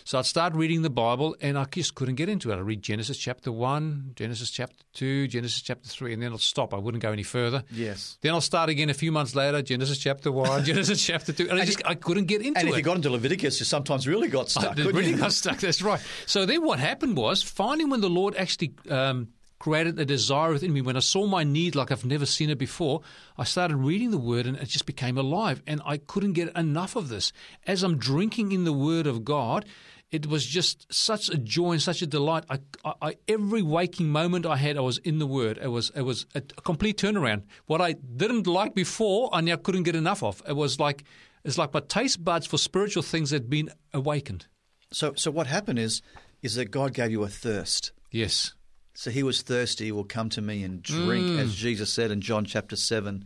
So 0.06 0.18
I'd 0.18 0.26
start 0.26 0.56
reading 0.56 0.82
the 0.82 0.90
Bible 0.90 1.36
and 1.42 1.58
I 1.58 1.66
just 1.66 1.96
couldn't 1.96 2.16
get 2.16 2.30
into 2.30 2.50
it. 2.50 2.56
I'd 2.56 2.62
read 2.62 2.82
Genesis 2.82 3.18
chapter 3.18 3.52
1, 3.52 4.14
Genesis 4.16 4.52
chapter 4.52 4.86
2, 4.94 5.28
Genesis 5.28 5.62
chapter 5.62 5.90
3, 5.90 6.14
and 6.14 6.24
then 6.24 6.32
I'll 6.32 6.38
stop. 6.38 6.74
I 6.74 6.78
wouldn't 6.78 7.04
go 7.04 7.12
any 7.12 7.24
further. 7.24 7.66
Yes. 7.72 8.18
Then 8.22 8.34
I'll 8.34 8.40
start 8.40 8.70
again 8.70 8.90
a 8.90 8.94
few 8.94 9.12
months 9.12 9.36
later, 9.36 9.62
Genesis 9.62 9.98
chapter 9.98 10.32
1, 10.32 10.64
Genesis 10.72 11.06
chapter 11.06 11.34
2. 11.34 11.50
And, 11.50 11.60
I 11.60 11.66
just 11.66 11.82
I 11.86 11.96
couldn't 11.96 12.28
get 12.28 12.40
into 12.40 12.58
it. 12.58 12.62
And 12.62 12.70
it. 12.70 12.72
if 12.72 12.78
you 12.78 12.84
got 12.84 12.96
into 12.96 13.10
Leviticus, 13.10 13.60
you 13.60 13.66
sometimes 13.66 14.08
really 14.08 14.30
got 14.30 14.50
stuck. 14.50 14.80
It 14.80 14.84
couldn't 14.84 14.96
really 14.96 15.12
you? 15.12 15.18
got 15.18 15.34
stuck. 15.34 15.58
That's 15.58 15.82
right. 15.82 16.00
So 16.26 16.46
then 16.46 16.64
what 16.64 16.80
happened 16.80 17.18
was 17.18 17.44
finding 17.44 17.90
when 17.90 18.00
the 18.00 18.10
Lord 18.10 18.34
actually 18.38 18.76
um, 18.90 19.28
created 19.62 20.00
a 20.00 20.06
desire 20.06 20.52
within 20.52 20.74
me, 20.74 20.82
when 20.82 20.98
I 20.98 21.02
saw 21.02 21.28
my 21.28 21.44
need 21.44 21.76
like 21.76 21.92
I've 21.92 22.04
never 22.04 22.26
seen 22.26 22.50
it 22.50 22.58
before, 22.58 23.02
I 23.38 23.44
started 23.44 23.78
reading 23.78 24.10
the 24.10 24.18
Word 24.18 24.48
and 24.48 24.58
it 24.58 24.68
just 24.68 24.88
became 24.88 25.20
alive. 25.20 25.62
And 25.68 25.82
I 25.86 25.98
couldn't 25.98 26.34
get 26.34 26.58
enough 26.58 26.96
of 26.96 27.10
this. 27.10 27.32
As 27.68 27.84
I'm 27.84 28.00
drinking 28.00 28.54
in 28.54 28.64
the 28.64 28.74
Word 28.74 29.06
of 29.06 29.24
God, 29.24 29.66
it 30.10 30.26
was 30.26 30.48
just 30.48 30.92
such 30.92 31.30
a 31.30 31.38
joy 31.38 31.74
and 31.74 31.82
such 31.82 32.02
a 32.02 32.08
delight. 32.08 32.44
I, 32.50 32.60
I, 32.84 32.94
I, 33.04 33.16
every 33.28 33.62
waking 33.62 34.10
moment 34.10 34.48
I 34.48 34.58
had, 34.58 34.78
I 34.78 34.82
was 34.82 34.98
in 34.98 35.20
the 35.20 35.28
Word. 35.28 35.60
It 35.62 35.68
was 35.68 35.92
it 35.96 36.02
was 36.02 36.26
a, 36.34 36.42
a 36.58 36.62
complete 36.62 36.98
turnaround. 36.98 37.44
What 37.68 37.82
I 37.82 37.94
didn't 37.94 38.48
like 38.48 38.74
before, 38.74 39.30
I 39.32 39.42
now 39.42 39.58
couldn't 39.58 39.84
get 39.84 39.96
enough 39.96 40.24
of. 40.24 40.42
It 40.50 40.56
was 40.56 40.80
like 40.80 41.04
it's 41.46 41.60
like 41.60 41.72
my 41.72 41.82
taste 41.82 42.24
buds 42.24 42.48
for 42.48 42.58
spiritual 42.58 43.04
things 43.04 43.30
had 43.30 43.48
been 43.48 43.70
awakened. 43.94 44.48
So, 44.92 45.14
so 45.16 45.30
what 45.30 45.46
happened 45.48 45.78
is, 45.78 46.02
is 46.42 46.56
that 46.56 46.72
God 46.72 46.94
gave 46.96 47.12
you 47.12 47.24
a 47.24 47.30
thirst. 47.30 47.92
Yes. 48.10 48.54
So 48.94 49.10
he 49.12 49.24
was 49.24 49.42
thirsty, 49.42 49.86
he 49.86 49.92
will 49.92 50.04
come 50.04 50.30
to 50.30 50.42
me 50.42 50.64
and 50.64 50.82
drink, 50.84 51.26
Mm. 51.26 51.40
as 51.40 51.56
Jesus 51.56 51.92
said 51.92 52.12
in 52.12 52.22
John 52.22 52.46
chapter 52.46 52.76
7, 52.76 53.26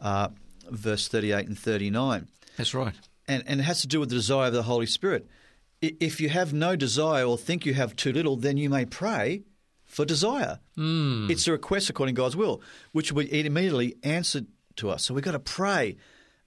uh, 0.00 0.28
verse 0.70 1.08
38 1.08 1.46
and 1.46 1.58
39. 1.58 2.28
That's 2.56 2.74
right. 2.74 2.94
And, 3.28 3.42
and 3.46 3.60
it 3.60 3.64
has 3.64 3.80
to 3.82 3.86
do 3.86 4.00
with 4.00 4.08
the 4.08 4.16
desire 4.16 4.48
of 4.48 4.52
the 4.52 4.62
Holy 4.64 4.86
Spirit. 4.86 5.26
If 5.80 6.20
you 6.20 6.28
have 6.28 6.52
no 6.52 6.74
desire 6.74 7.24
or 7.24 7.36
think 7.38 7.66
you 7.66 7.74
have 7.74 7.94
too 7.96 8.12
little, 8.12 8.36
then 8.36 8.56
you 8.56 8.68
may 8.70 8.84
pray 8.84 9.42
for 9.84 10.04
desire. 10.04 10.58
Mm. 10.76 11.30
It's 11.30 11.46
a 11.46 11.52
request 11.52 11.88
according 11.90 12.14
to 12.14 12.20
God's 12.20 12.36
will, 12.36 12.60
which 12.92 13.12
will 13.12 13.24
be 13.24 13.46
immediately 13.46 13.94
answered 14.02 14.46
to 14.76 14.90
us. 14.90 15.04
So 15.04 15.14
we've 15.14 15.24
got 15.24 15.32
to 15.32 15.38
pray. 15.38 15.96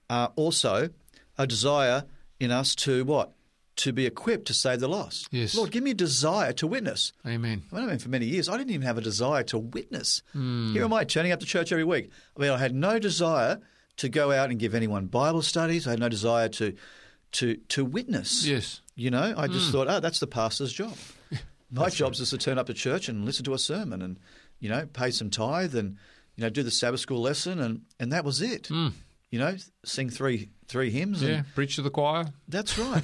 Uh, 0.08 0.28
also, 0.36 0.90
a 1.38 1.46
desire 1.46 2.04
in 2.40 2.50
us 2.50 2.74
to 2.74 3.04
what? 3.04 3.32
To 3.80 3.92
be 3.92 4.06
equipped 4.06 4.46
to 4.46 4.54
save 4.54 4.80
the 4.80 4.88
lost. 4.88 5.28
Yes. 5.30 5.54
Lord, 5.54 5.70
give 5.70 5.82
me 5.82 5.92
a 5.92 5.94
desire 5.94 6.52
to 6.54 6.66
witness. 6.66 7.12
Amen. 7.26 7.62
I 7.72 7.86
mean, 7.86 7.98
for 7.98 8.08
many 8.08 8.26
years, 8.26 8.48
I 8.48 8.58
didn't 8.58 8.70
even 8.70 8.86
have 8.86 8.98
a 8.98 9.02
desire 9.02 9.42
to 9.44 9.58
witness. 9.58 10.22
Hmm. 10.32 10.72
Here 10.72 10.84
am 10.84 10.92
I 10.92 11.04
turning 11.04 11.32
up 11.32 11.40
to 11.40 11.46
church 11.46 11.72
every 11.72 11.84
week. 11.84 12.10
I 12.36 12.40
mean, 12.40 12.50
I 12.50 12.58
had 12.58 12.74
no 12.74 12.98
desire 12.98 13.60
to 13.96 14.08
go 14.08 14.32
out 14.32 14.50
and 14.50 14.58
give 14.58 14.74
anyone 14.74 15.06
Bible 15.06 15.42
studies. 15.42 15.86
I 15.86 15.90
had 15.90 16.00
no 16.00 16.08
desire 16.08 16.48
to 16.48 16.74
to 17.32 17.56
to 17.56 17.84
witness. 17.84 18.46
Yes. 18.46 18.80
You 18.94 19.10
know, 19.10 19.34
I 19.36 19.46
just 19.46 19.66
hmm. 19.66 19.72
thought, 19.72 19.88
oh, 19.88 20.00
that's 20.00 20.20
the 20.20 20.26
pastor's 20.26 20.72
job. 20.72 20.94
My 21.70 21.88
job 21.88 22.12
is 22.12 22.30
to 22.30 22.38
turn 22.38 22.58
up 22.58 22.66
to 22.66 22.74
church 22.74 23.08
and 23.08 23.24
listen 23.24 23.44
to 23.44 23.54
a 23.54 23.58
sermon 23.58 24.02
and, 24.02 24.18
you 24.58 24.68
know, 24.68 24.86
pay 24.92 25.10
some 25.10 25.30
tithe 25.30 25.74
and, 25.74 25.96
you 26.36 26.42
know, 26.42 26.50
do 26.50 26.62
the 26.62 26.70
Sabbath 26.70 27.00
school 27.00 27.22
lesson 27.22 27.60
and, 27.60 27.82
and 27.98 28.12
that 28.12 28.24
was 28.24 28.42
it. 28.42 28.66
Hmm. 28.66 28.88
You 29.30 29.38
know, 29.38 29.56
sing 29.84 30.10
three 30.10 30.50
three 30.70 30.90
hymns. 30.90 31.22
Yeah. 31.22 31.28
And 31.28 31.54
Preach 31.54 31.76
to 31.76 31.82
the 31.82 31.90
choir. 31.90 32.26
that's 32.48 32.78
right. 32.78 33.02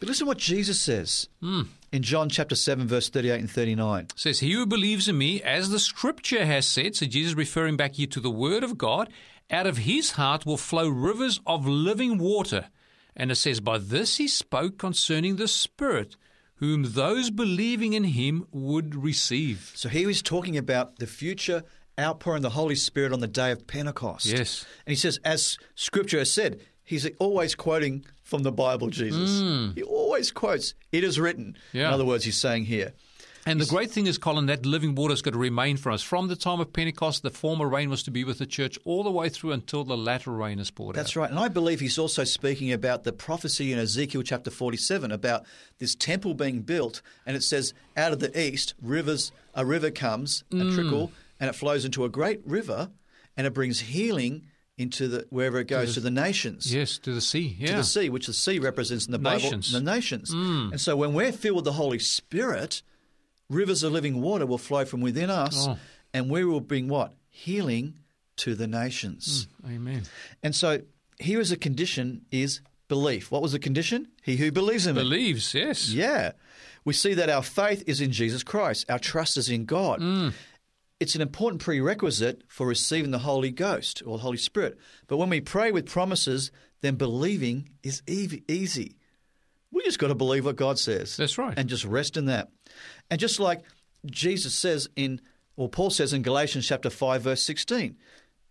But 0.00 0.08
listen 0.08 0.26
what 0.26 0.38
Jesus 0.38 0.80
says 0.80 1.28
hmm. 1.40 1.62
in 1.92 2.02
John 2.02 2.28
chapter 2.28 2.54
7, 2.54 2.88
verse 2.88 3.10
38 3.10 3.40
and 3.40 3.50
39. 3.50 4.08
says, 4.16 4.40
He 4.40 4.52
who 4.52 4.66
believes 4.66 5.08
in 5.08 5.18
me, 5.18 5.42
as 5.42 5.68
the 5.68 5.78
scripture 5.78 6.44
has 6.44 6.66
said, 6.66 6.96
so 6.96 7.06
Jesus 7.06 7.34
referring 7.34 7.76
back 7.76 7.94
here 7.94 8.06
to 8.08 8.20
the 8.20 8.30
word 8.30 8.64
of 8.64 8.78
God, 8.78 9.10
out 9.50 9.66
of 9.66 9.78
his 9.78 10.12
heart 10.12 10.46
will 10.46 10.56
flow 10.56 10.88
rivers 10.88 11.40
of 11.46 11.66
living 11.66 12.16
water. 12.18 12.68
And 13.14 13.30
it 13.30 13.36
says, 13.36 13.60
By 13.60 13.78
this 13.78 14.16
he 14.16 14.26
spoke 14.26 14.78
concerning 14.78 15.36
the 15.36 15.48
Spirit, 15.48 16.16
whom 16.56 16.92
those 16.92 17.30
believing 17.30 17.92
in 17.92 18.04
him 18.04 18.46
would 18.50 18.94
receive. 18.94 19.72
So 19.74 19.90
here 19.90 20.08
he's 20.08 20.22
talking 20.22 20.56
about 20.56 20.98
the 20.98 21.06
future 21.06 21.64
outpouring 21.98 22.42
the 22.42 22.50
Holy 22.50 22.74
Spirit 22.74 23.12
on 23.12 23.20
the 23.20 23.26
day 23.26 23.50
of 23.52 23.66
Pentecost. 23.66 24.26
Yes. 24.26 24.64
And 24.86 24.92
he 24.92 24.96
says, 24.96 25.18
as 25.24 25.58
Scripture 25.74 26.18
has 26.18 26.32
said, 26.32 26.60
he's 26.84 27.08
always 27.18 27.54
quoting 27.54 28.04
from 28.22 28.42
the 28.42 28.52
Bible, 28.52 28.88
Jesus. 28.88 29.40
He 29.74 29.82
always 29.82 30.30
quotes, 30.30 30.74
it 30.90 31.04
is 31.04 31.20
written. 31.20 31.56
Yeah. 31.72 31.88
In 31.88 31.94
other 31.94 32.04
words, 32.04 32.24
he's 32.24 32.36
saying 32.38 32.64
here. 32.64 32.92
And 33.44 33.60
the 33.60 33.66
great 33.66 33.90
thing 33.90 34.06
is, 34.06 34.18
Colin, 34.18 34.46
that 34.46 34.64
living 34.64 34.94
water 34.94 35.12
is 35.12 35.20
going 35.20 35.32
to 35.32 35.38
remain 35.38 35.76
for 35.76 35.90
us. 35.90 36.00
From 36.00 36.28
the 36.28 36.36
time 36.36 36.60
of 36.60 36.72
Pentecost, 36.72 37.24
the 37.24 37.30
former 37.30 37.68
rain 37.68 37.90
was 37.90 38.04
to 38.04 38.12
be 38.12 38.22
with 38.22 38.38
the 38.38 38.46
church 38.46 38.78
all 38.84 39.02
the 39.02 39.10
way 39.10 39.28
through 39.28 39.50
until 39.50 39.82
the 39.82 39.96
latter 39.96 40.30
rain 40.30 40.60
is 40.60 40.70
poured 40.70 40.94
That's 40.94 41.00
out. 41.00 41.04
That's 41.06 41.16
right. 41.16 41.30
And 41.30 41.40
I 41.40 41.48
believe 41.48 41.80
he's 41.80 41.98
also 41.98 42.22
speaking 42.22 42.72
about 42.72 43.02
the 43.02 43.12
prophecy 43.12 43.72
in 43.72 43.80
Ezekiel 43.80 44.22
chapter 44.22 44.48
47 44.48 45.10
about 45.10 45.44
this 45.78 45.96
temple 45.96 46.34
being 46.34 46.60
built. 46.60 47.02
And 47.26 47.36
it 47.36 47.42
says, 47.42 47.74
out 47.96 48.12
of 48.12 48.20
the 48.20 48.40
east, 48.40 48.74
rivers, 48.80 49.32
a 49.54 49.66
river 49.66 49.90
comes, 49.90 50.44
a 50.52 50.54
Mm. 50.54 50.74
trickle, 50.76 51.10
and 51.42 51.50
it 51.50 51.54
flows 51.54 51.84
into 51.84 52.04
a 52.04 52.08
great 52.08 52.40
river, 52.46 52.90
and 53.36 53.46
it 53.48 53.52
brings 53.52 53.80
healing 53.80 54.46
into 54.78 55.08
the 55.08 55.26
wherever 55.28 55.58
it 55.58 55.66
goes 55.66 55.94
to 55.94 56.00
the, 56.00 56.10
nations. 56.10 56.72
Yes, 56.72 56.98
to 56.98 57.12
the 57.12 57.20
sea. 57.20 57.56
Yeah. 57.58 57.66
to 57.72 57.76
the 57.78 57.84
sea, 57.84 58.08
which 58.08 58.26
the 58.28 58.32
sea 58.32 58.58
represents 58.60 59.06
in 59.06 59.12
the 59.12 59.18
Bible 59.18 59.50
the 59.50 59.80
nations. 59.82 60.30
And 60.32 60.80
so 60.80 60.96
when 60.96 61.12
we're 61.14 61.32
filled 61.32 61.56
with 61.56 61.64
the 61.64 61.72
Holy 61.72 61.98
Spirit, 61.98 62.82
rivers 63.50 63.82
of 63.82 63.92
living 63.92 64.20
water 64.22 64.46
will 64.46 64.56
flow 64.58 64.84
from 64.84 65.00
within 65.00 65.30
us, 65.30 65.66
Oh. 65.68 65.78
and 66.14 66.30
we 66.30 66.44
will 66.44 66.60
bring 66.60 66.88
what? 66.88 67.12
Healing 67.28 67.94
to 68.36 68.54
the 68.54 68.66
nations. 68.66 69.46
Amen. 69.66 70.02
And 70.42 70.54
so 70.54 70.82
here 71.18 71.40
is 71.40 71.50
a 71.52 71.56
condition 71.56 72.22
is 72.30 72.60
belief. 72.88 73.30
What 73.30 73.42
was 73.42 73.52
the 73.52 73.58
condition? 73.58 74.08
He 74.22 74.36
who 74.36 74.52
believes 74.52 74.86
in. 74.86 74.94
Believes, 74.94 75.54
yes. 75.54 75.90
Yeah. 75.90 76.32
We 76.84 76.92
see 76.92 77.14
that 77.14 77.28
our 77.30 77.42
faith 77.42 77.84
is 77.86 78.00
in 78.00 78.10
Jesus 78.10 78.42
Christ. 78.42 78.86
Our 78.88 78.98
trust 78.98 79.36
is 79.36 79.48
in 79.48 79.66
God. 79.66 80.00
Mm. 80.00 80.32
It's 81.02 81.16
an 81.16 81.20
important 81.20 81.60
prerequisite 81.60 82.44
for 82.46 82.64
receiving 82.64 83.10
the 83.10 83.18
Holy 83.18 83.50
Ghost 83.50 84.04
or 84.06 84.18
the 84.18 84.22
Holy 84.22 84.36
Spirit. 84.36 84.78
But 85.08 85.16
when 85.16 85.30
we 85.30 85.40
pray 85.40 85.72
with 85.72 85.90
promises, 85.90 86.52
then 86.80 86.94
believing 86.94 87.70
is 87.82 88.02
easy. 88.06 88.94
We 89.72 89.82
just 89.82 89.98
got 89.98 90.08
to 90.08 90.14
believe 90.14 90.44
what 90.44 90.54
God 90.54 90.78
says. 90.78 91.16
That's 91.16 91.38
right. 91.38 91.58
And 91.58 91.68
just 91.68 91.84
rest 91.84 92.16
in 92.16 92.26
that. 92.26 92.50
And 93.10 93.18
just 93.18 93.40
like 93.40 93.64
Jesus 94.06 94.54
says 94.54 94.88
in, 94.94 95.20
or 95.56 95.68
Paul 95.68 95.90
says 95.90 96.12
in 96.12 96.22
Galatians 96.22 96.68
chapter 96.68 96.88
5, 96.88 97.22
verse 97.22 97.42
16, 97.42 97.96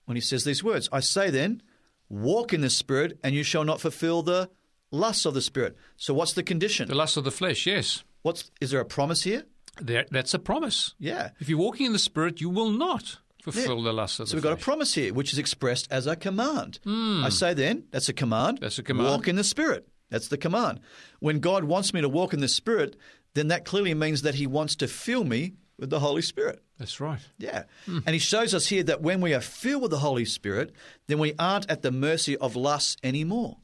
when 0.04 0.18
he 0.18 0.22
says 0.22 0.44
these 0.44 0.62
words 0.62 0.90
I 0.92 1.00
say 1.00 1.30
then, 1.30 1.64
walk 2.10 2.52
in 2.52 2.60
the 2.60 2.70
Spirit, 2.70 3.18
and 3.24 3.34
you 3.34 3.44
shall 3.44 3.64
not 3.64 3.80
fulfill 3.80 4.24
the 4.24 4.50
lusts 4.92 5.26
of 5.26 5.36
the 5.36 5.42
Spirit. 5.42 5.78
So 5.96 6.14
what's 6.14 6.34
the 6.34 6.44
condition? 6.44 6.90
The 6.90 6.96
lust 6.96 7.16
of 7.16 7.24
the 7.24 7.32
flesh, 7.32 7.66
yes. 7.66 8.04
What's 8.24 8.52
is 8.60 8.72
there 8.72 8.82
a 8.82 8.86
promise 8.86 9.24
here? 9.24 9.46
There, 9.80 10.06
that's 10.12 10.34
a 10.34 10.40
promise. 10.40 10.94
Yeah. 11.00 11.30
If 11.40 11.50
you're 11.50 11.58
walking 11.58 11.86
in 11.86 11.94
the 11.94 12.00
Spirit, 12.00 12.42
you 12.42 12.50
will 12.50 12.70
not 12.72 13.18
fulfill 13.42 13.78
Yeah. 13.78 13.84
the 13.86 13.94
lust 13.94 14.20
of 14.20 14.28
So 14.28 14.32
the 14.34 14.38
we've 14.38 14.44
got 14.44 14.54
a 14.54 14.58
promise 14.64 14.94
here, 14.94 15.14
which 15.14 15.32
is 15.34 15.40
expressed 15.40 15.88
as 15.92 16.08
a 16.08 16.16
command. 16.16 16.80
Hmm. 16.84 17.24
I 17.24 17.30
say 17.30 17.54
then, 17.54 17.86
that's 17.92 18.10
a 18.10 18.14
command. 18.14 18.60
That's 18.62 18.78
a 18.80 18.84
command. 18.84 19.10
Walk 19.10 19.28
in 19.28 19.36
the 19.38 19.44
Spirit. 19.44 19.88
That's 20.10 20.28
the 20.28 20.38
command. 20.38 20.82
When 21.20 21.40
God 21.40 21.64
wants 21.64 21.94
me 21.94 22.02
to 22.02 22.10
walk 22.10 22.34
in 22.34 22.42
the 22.42 22.48
Spirit, 22.50 22.98
then 23.34 23.48
that 23.48 23.64
clearly 23.66 23.94
means 23.94 24.24
that 24.24 24.36
He 24.36 24.46
wants 24.46 24.76
to 24.78 24.88
fill 24.88 25.24
me 25.24 25.54
with 25.80 25.90
the 25.90 26.02
Holy 26.02 26.22
Spirit. 26.22 26.62
That's 26.78 27.00
right. 27.00 27.22
Yeah. 27.40 27.64
Hmm. 27.86 28.00
And 28.06 28.14
He 28.14 28.20
shows 28.20 28.54
us 28.54 28.68
here 28.68 28.84
that 28.84 29.02
when 29.02 29.22
we 29.22 29.34
are 29.34 29.42
filled 29.42 29.84
with 29.84 29.92
the 29.92 30.00
Holy 30.00 30.26
Spirit, 30.26 30.74
then 31.08 31.18
we 31.18 31.34
aren't 31.40 31.70
at 31.72 31.82
the 31.82 31.92
mercy 31.92 32.36
of 32.38 32.56
lust 32.56 33.00
anymore. 33.04 33.58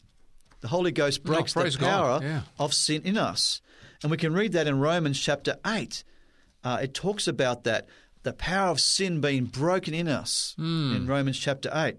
The 0.62 0.70
Holy 0.70 0.92
Ghost 0.92 1.24
breaks 1.24 1.54
the 1.54 1.76
power 1.80 2.20
Yeah. 2.24 2.42
of 2.58 2.74
sin 2.74 3.02
in 3.04 3.18
us. 3.18 3.62
And 4.02 4.12
we 4.12 4.18
can 4.18 4.34
read 4.34 4.52
that 4.54 4.68
in 4.68 4.80
Romans 4.80 5.20
chapter 5.20 5.58
8. 5.66 6.04
Uh, 6.64 6.80
it 6.84 6.94
talks 6.94 7.28
about 7.28 7.64
that, 7.64 7.88
the 8.24 8.34
power 8.34 8.70
of 8.70 8.80
sin 8.80 9.22
being 9.22 9.46
broken 9.46 9.94
in 9.94 10.08
us 10.08 10.54
in 10.58 11.08
Romans 11.08 11.40
chapter 11.40 11.70
8. 11.74 11.96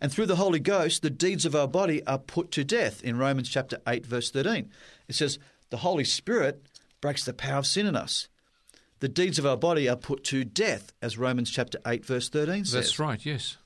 And 0.00 0.10
through 0.10 0.26
the 0.26 0.36
Holy 0.36 0.58
Ghost, 0.60 1.02
the 1.02 1.10
deeds 1.10 1.44
of 1.44 1.54
our 1.54 1.68
body 1.68 2.04
are 2.06 2.18
put 2.18 2.50
to 2.52 2.64
death 2.64 3.02
in 3.04 3.18
Romans 3.18 3.48
chapter 3.48 3.78
8, 3.86 4.06
verse 4.06 4.30
13. 4.30 4.70
It 5.08 5.14
says, 5.14 5.38
The 5.70 5.78
Holy 5.78 6.04
Spirit 6.04 6.66
breaks 7.00 7.24
the 7.24 7.34
power 7.34 7.58
of 7.58 7.66
sin 7.66 7.86
in 7.86 7.94
us. 7.96 8.28
The 9.00 9.08
deeds 9.08 9.38
of 9.38 9.44
our 9.44 9.56
body 9.58 9.88
are 9.88 9.96
put 9.96 10.24
to 10.24 10.44
death, 10.44 10.92
as 11.02 11.18
Romans 11.18 11.50
chapter 11.50 11.78
8, 11.86 12.04
verse 12.06 12.30
13 12.30 12.64
says. 12.64 12.72
That's 12.72 12.98
right, 12.98 13.24
yes. 13.24 13.58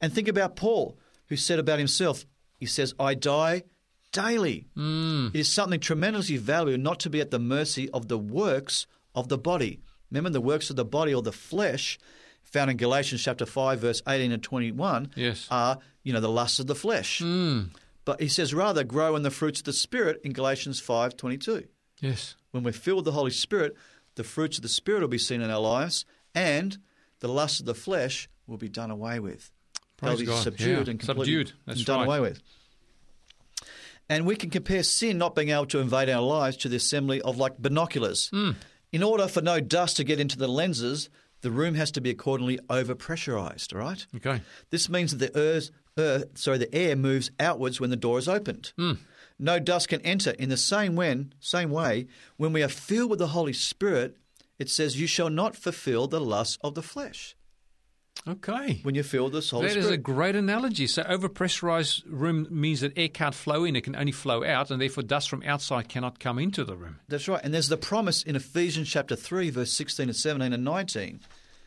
And 0.00 0.12
think 0.12 0.28
about 0.28 0.56
Paul, 0.56 0.98
who 1.28 1.36
said 1.36 1.58
about 1.58 1.78
himself, 1.78 2.26
he 2.58 2.66
says, 2.66 2.94
I 3.00 3.14
die 3.14 3.64
daily. 4.12 4.66
Hmm. 4.74 5.28
It 5.32 5.40
is 5.40 5.48
something 5.48 5.80
tremendously 5.80 6.36
valuable 6.36 6.82
not 6.82 7.00
to 7.00 7.10
be 7.10 7.20
at 7.20 7.30
the 7.30 7.38
mercy 7.38 7.88
of 7.90 8.08
the 8.08 8.18
works 8.18 8.86
of 9.14 9.28
the 9.28 9.38
body. 9.38 9.80
Remember, 10.10 10.30
the 10.30 10.40
works 10.40 10.70
of 10.70 10.76
the 10.76 10.84
body 10.84 11.14
or 11.14 11.22
the 11.22 11.32
flesh, 11.32 11.98
found 12.42 12.70
in 12.70 12.76
Galatians 12.76 13.22
chapter 13.22 13.46
5, 13.46 13.78
verse 13.80 14.02
18 14.08 14.32
and 14.32 14.42
21, 14.42 15.12
Yes. 15.14 15.46
are, 15.50 15.78
you 16.02 16.12
know, 16.12 16.20
the 16.20 16.28
lusts 16.28 16.58
of 16.58 16.66
the 16.66 16.74
flesh. 16.74 17.20
Hmm. 17.20 17.64
But 18.04 18.20
he 18.20 18.28
says, 18.28 18.52
rather, 18.52 18.82
grow 18.82 19.14
in 19.14 19.22
the 19.22 19.30
fruits 19.30 19.60
of 19.60 19.66
the 19.66 19.72
Spirit 19.72 20.20
in 20.24 20.32
Galatians 20.32 20.80
5, 20.80 21.16
22. 21.16 21.64
Yes. 22.00 22.34
When 22.50 22.64
we're 22.64 22.72
filled 22.72 22.96
with 22.96 23.04
the 23.04 23.12
Holy 23.12 23.30
Spirit, 23.30 23.76
the 24.16 24.24
fruits 24.24 24.56
of 24.58 24.62
the 24.62 24.68
Spirit 24.68 25.02
will 25.02 25.08
be 25.08 25.18
seen 25.18 25.42
in 25.42 25.50
our 25.50 25.60
lives, 25.60 26.04
and 26.34 26.78
the 27.20 27.28
lusts 27.28 27.60
of 27.60 27.66
the 27.66 27.74
flesh 27.74 28.28
will 28.48 28.56
be 28.56 28.68
done 28.68 28.90
away 28.90 29.20
with. 29.20 29.52
Praise 29.96 30.12
They'll 30.12 30.18
be 30.20 30.26
God. 30.26 30.42
subdued 30.42 30.86
Yeah. 30.86 30.90
and 30.92 30.98
completely 31.00 31.24
Subdued. 31.26 31.52
That's 31.66 31.84
done 31.84 31.98
right. 32.00 32.06
away 32.06 32.20
with. 32.20 32.42
And 34.10 34.26
we 34.26 34.34
can 34.34 34.50
compare 34.50 34.82
sin 34.82 35.18
not 35.18 35.34
being 35.34 35.50
able 35.50 35.66
to 35.66 35.78
invade 35.78 36.10
our 36.10 36.20
lives 36.20 36.56
to 36.58 36.68
the 36.68 36.76
assembly 36.76 37.22
of 37.22 37.38
like 37.38 37.56
binoculars. 37.58 38.28
Hmm. 38.28 38.50
In 38.92 39.04
order 39.04 39.28
for 39.28 39.40
no 39.40 39.60
dust 39.60 39.96
to 39.98 40.04
get 40.04 40.18
into 40.18 40.36
the 40.36 40.48
lenses, 40.48 41.08
the 41.42 41.50
room 41.52 41.76
has 41.76 41.92
to 41.92 42.00
be 42.00 42.10
accordingly 42.10 42.58
overpressurized, 42.68 43.72
all 43.72 43.80
right? 43.80 44.04
Okay. 44.16 44.42
This 44.70 44.88
means 44.88 45.16
that 45.16 45.32
the 45.32 45.38
earth, 45.38 45.70
earth, 45.96 46.24
sorry, 46.34 46.58
the 46.58 46.74
air 46.74 46.96
moves 46.96 47.30
outwards 47.38 47.80
when 47.80 47.90
the 47.90 47.96
door 47.96 48.18
is 48.18 48.28
opened. 48.28 48.72
No 49.38 49.58
dust 49.60 49.88
can 49.88 50.00
enter. 50.02 50.32
In 50.32 50.48
the 50.48 50.56
same 50.56 50.96
when, 50.96 51.32
same 51.38 51.70
way, 51.70 52.08
when 52.36 52.52
we 52.52 52.62
are 52.62 52.68
filled 52.68 53.10
with 53.10 53.20
the 53.20 53.28
Holy 53.28 53.52
Spirit, 53.54 54.16
it 54.58 54.68
says, 54.68 55.00
"You 55.00 55.06
shall 55.06 55.30
not 55.30 55.56
fulfill 55.56 56.08
the 56.08 56.20
lusts 56.20 56.58
of 56.62 56.74
the 56.74 56.82
flesh." 56.82 57.36
Okay. 58.28 58.80
When 58.82 58.94
you 58.94 59.02
fill 59.02 59.30
the 59.30 59.40
Holy 59.40 59.68
That 59.68 59.76
is 59.76 59.90
a 59.90 59.96
great 59.96 60.36
analogy. 60.36 60.86
So, 60.86 61.02
overpressurized 61.04 62.02
room 62.06 62.46
means 62.50 62.80
that 62.82 62.96
air 62.96 63.08
can't 63.08 63.34
flow 63.34 63.64
in; 63.64 63.76
it 63.76 63.84
can 63.84 63.96
only 63.96 64.12
flow 64.12 64.44
out, 64.44 64.70
and 64.70 64.80
therefore 64.80 65.04
dust 65.04 65.30
from 65.30 65.42
outside 65.44 65.88
cannot 65.88 66.18
come 66.18 66.38
into 66.38 66.64
the 66.64 66.76
room. 66.76 67.00
That's 67.08 67.28
right. 67.28 67.40
And 67.42 67.54
there's 67.54 67.68
the 67.68 67.78
promise 67.78 68.22
in 68.22 68.36
Ephesians 68.36 68.88
chapter 68.88 69.16
3, 69.16 69.50
verse 69.50 69.72
16 69.72 70.08
and 70.08 70.16
17 70.16 70.52
and 70.52 70.64
19 70.64 71.20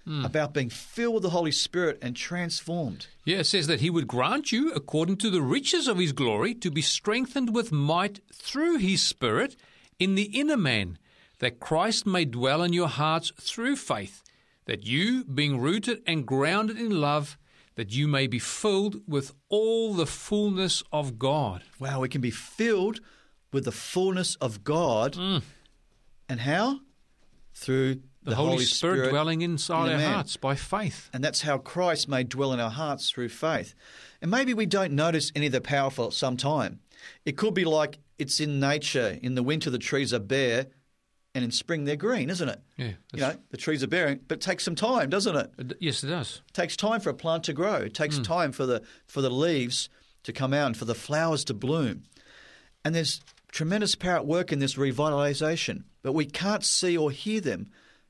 hmm. 0.05 0.25
about 0.25 0.53
being 0.53 0.69
filled 0.69 1.15
with 1.15 1.23
the 1.23 1.29
Holy 1.31 1.51
Spirit 1.51 1.97
and 2.01 2.15
transformed. 2.15 3.07
Yeah, 3.25 3.37
it 3.37 3.45
says 3.45 3.67
that 3.67 3.81
He 3.81 3.89
would 3.89 4.07
grant 4.07 4.51
you, 4.51 4.71
according 4.73 5.17
to 5.17 5.29
the 5.29 5.41
riches 5.41 5.87
of 5.87 5.97
His 5.97 6.11
glory, 6.11 6.53
to 6.55 6.71
be 6.71 6.81
strengthened 6.81 7.53
with 7.53 7.71
might 7.71 8.19
through 8.31 8.77
His 8.77 9.01
Spirit 9.01 9.55
in 9.99 10.15
the 10.15 10.39
inner 10.39 10.57
man, 10.57 10.97
that 11.39 11.59
Christ 11.59 12.05
may 12.05 12.25
dwell 12.25 12.61
in 12.61 12.73
your 12.73 12.87
hearts 12.87 13.31
through 13.39 13.75
faith, 13.75 14.22
that 14.65 14.85
you, 14.85 15.23
being 15.25 15.59
rooted 15.59 16.01
and 16.07 16.25
grounded 16.25 16.77
in 16.77 17.01
love, 17.01 17.37
that 17.75 17.93
you 17.93 18.07
may 18.07 18.27
be 18.27 18.39
filled 18.39 19.01
with 19.07 19.33
all 19.49 19.93
the 19.93 20.05
fullness 20.05 20.83
of 20.91 21.17
God. 21.17 21.63
Wow, 21.79 22.01
we 22.01 22.09
can 22.09 22.21
be 22.21 22.31
filled 22.31 22.99
with 23.51 23.65
the 23.65 23.71
fullness 23.71 24.35
of 24.35 24.63
God. 24.63 25.13
Mm. 25.13 25.41
And 26.29 26.39
how? 26.41 26.79
Through 27.53 28.01
the, 28.23 28.31
The, 28.31 28.35
Holy, 28.35 28.63
Spirit, 28.63 29.09
dwelling 29.09 29.41
inside 29.41 29.87
in 29.87 29.91
our 29.93 29.97
man. 29.97 30.13
hearts 30.13 30.37
by 30.37 30.55
faith. 30.55 31.09
And 31.13 31.23
that's 31.23 31.41
how 31.41 31.57
Christ 31.57 32.07
may 32.07 32.23
dwell 32.23 32.53
in 32.53 32.59
our 32.59 32.69
hearts 32.69 33.09
through 33.09 33.29
faith. 33.29 33.75
And 34.21 34.31
maybe 34.31 34.53
we 34.53 34.65
don't 34.65 34.93
notice 34.93 35.31
any 35.35 35.47
of 35.47 35.51
the 35.51 35.61
power 35.61 35.89
for 35.89 36.11
some 36.11 36.37
time. 36.37 36.79
It 37.25 37.37
could 37.37 37.53
be 37.53 37.65
like 37.65 37.99
it's 38.17 38.39
in 38.39 38.59
nature. 38.59 39.19
In 39.21 39.35
the 39.35 39.43
winter, 39.43 39.69
the 39.69 39.77
trees 39.77 40.13
are 40.13 40.19
bare, 40.19 40.67
and 41.35 41.43
in 41.43 41.51
spring, 41.51 41.85
they're 41.85 41.95
green, 41.95 42.29
isn't 42.29 42.47
it? 42.47 42.59
Yeah, 42.77 42.91
You 43.13 43.19
know, 43.21 43.35
the 43.49 43.57
trees 43.57 43.83
are 43.83 43.87
bearing, 43.87 44.19
but 44.27 44.35
it 44.37 44.41
takes 44.41 44.63
some 44.63 44.75
time, 44.75 45.09
doesn't 45.09 45.35
it? 45.35 45.51
Uh, 45.59 45.73
Yes, 45.79 46.03
it 46.03 46.07
does. 46.07 46.41
It 46.47 46.53
takes 46.53 46.75
time 46.77 46.99
for 47.01 47.09
a 47.09 47.13
plant 47.13 47.43
to 47.45 47.53
grow. 47.53 47.75
It 47.77 47.93
takes 47.93 48.19
time 48.19 48.51
for 48.51 48.65
the 48.65 48.81
for 49.07 49.21
the 49.21 49.29
leaves 49.31 49.89
to 50.23 50.31
come 50.33 50.53
out 50.53 50.67
and 50.67 50.77
for 50.77 50.85
the 50.85 50.95
flowers 50.95 51.43
to 51.45 51.53
bloom. 51.53 52.03
And 52.85 52.93
there's 52.93 53.21
tremendous 53.51 53.95
power 53.95 54.15
at 54.17 54.25
work 54.25 54.51
in 54.51 54.59
this 54.59 54.75
revitalization, 54.75 55.83
but 56.01 56.13
we 56.13 56.25
can't 56.25 56.63
see 56.63 56.97
or 56.97 57.11
hear 57.11 57.41
them, 57.41 57.67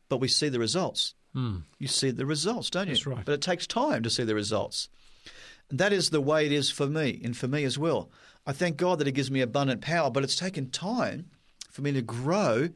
but 0.09 0.17
we 0.17 0.27
see 0.27 0.49
the 0.49 0.59
results. 0.59 1.15
You 1.79 1.87
see 1.87 2.11
the 2.11 2.25
results, 2.27 2.69
don't 2.69 2.87
you? 2.87 2.93
That's 2.93 3.07
right. 3.07 3.25
But 3.25 3.33
it 3.33 3.41
takes 3.41 3.65
time 3.65 4.03
to 4.03 4.09
see 4.11 4.23
the 4.23 4.35
results. 4.35 4.87
And 5.71 5.79
that 5.79 5.91
is 5.91 6.11
the 6.11 6.21
way 6.21 6.45
it 6.45 6.51
is 6.51 6.69
for 6.69 6.85
me, 6.85 7.19
and 7.23 7.35
for 7.35 7.47
me 7.47 7.63
as 7.63 7.79
well. 7.79 8.11
I 8.45 8.51
thank 8.53 8.77
God 8.77 8.99
that 8.99 9.07
He 9.07 9.13
gives 9.13 9.31
me 9.31 9.41
abundant 9.41 9.81
power, 9.81 10.11
but 10.11 10.23
it's 10.23 10.35
taken 10.35 10.69
time 10.69 11.31
for 11.71 11.81
me 11.81 11.91
to 11.93 12.01
grow 12.03 12.69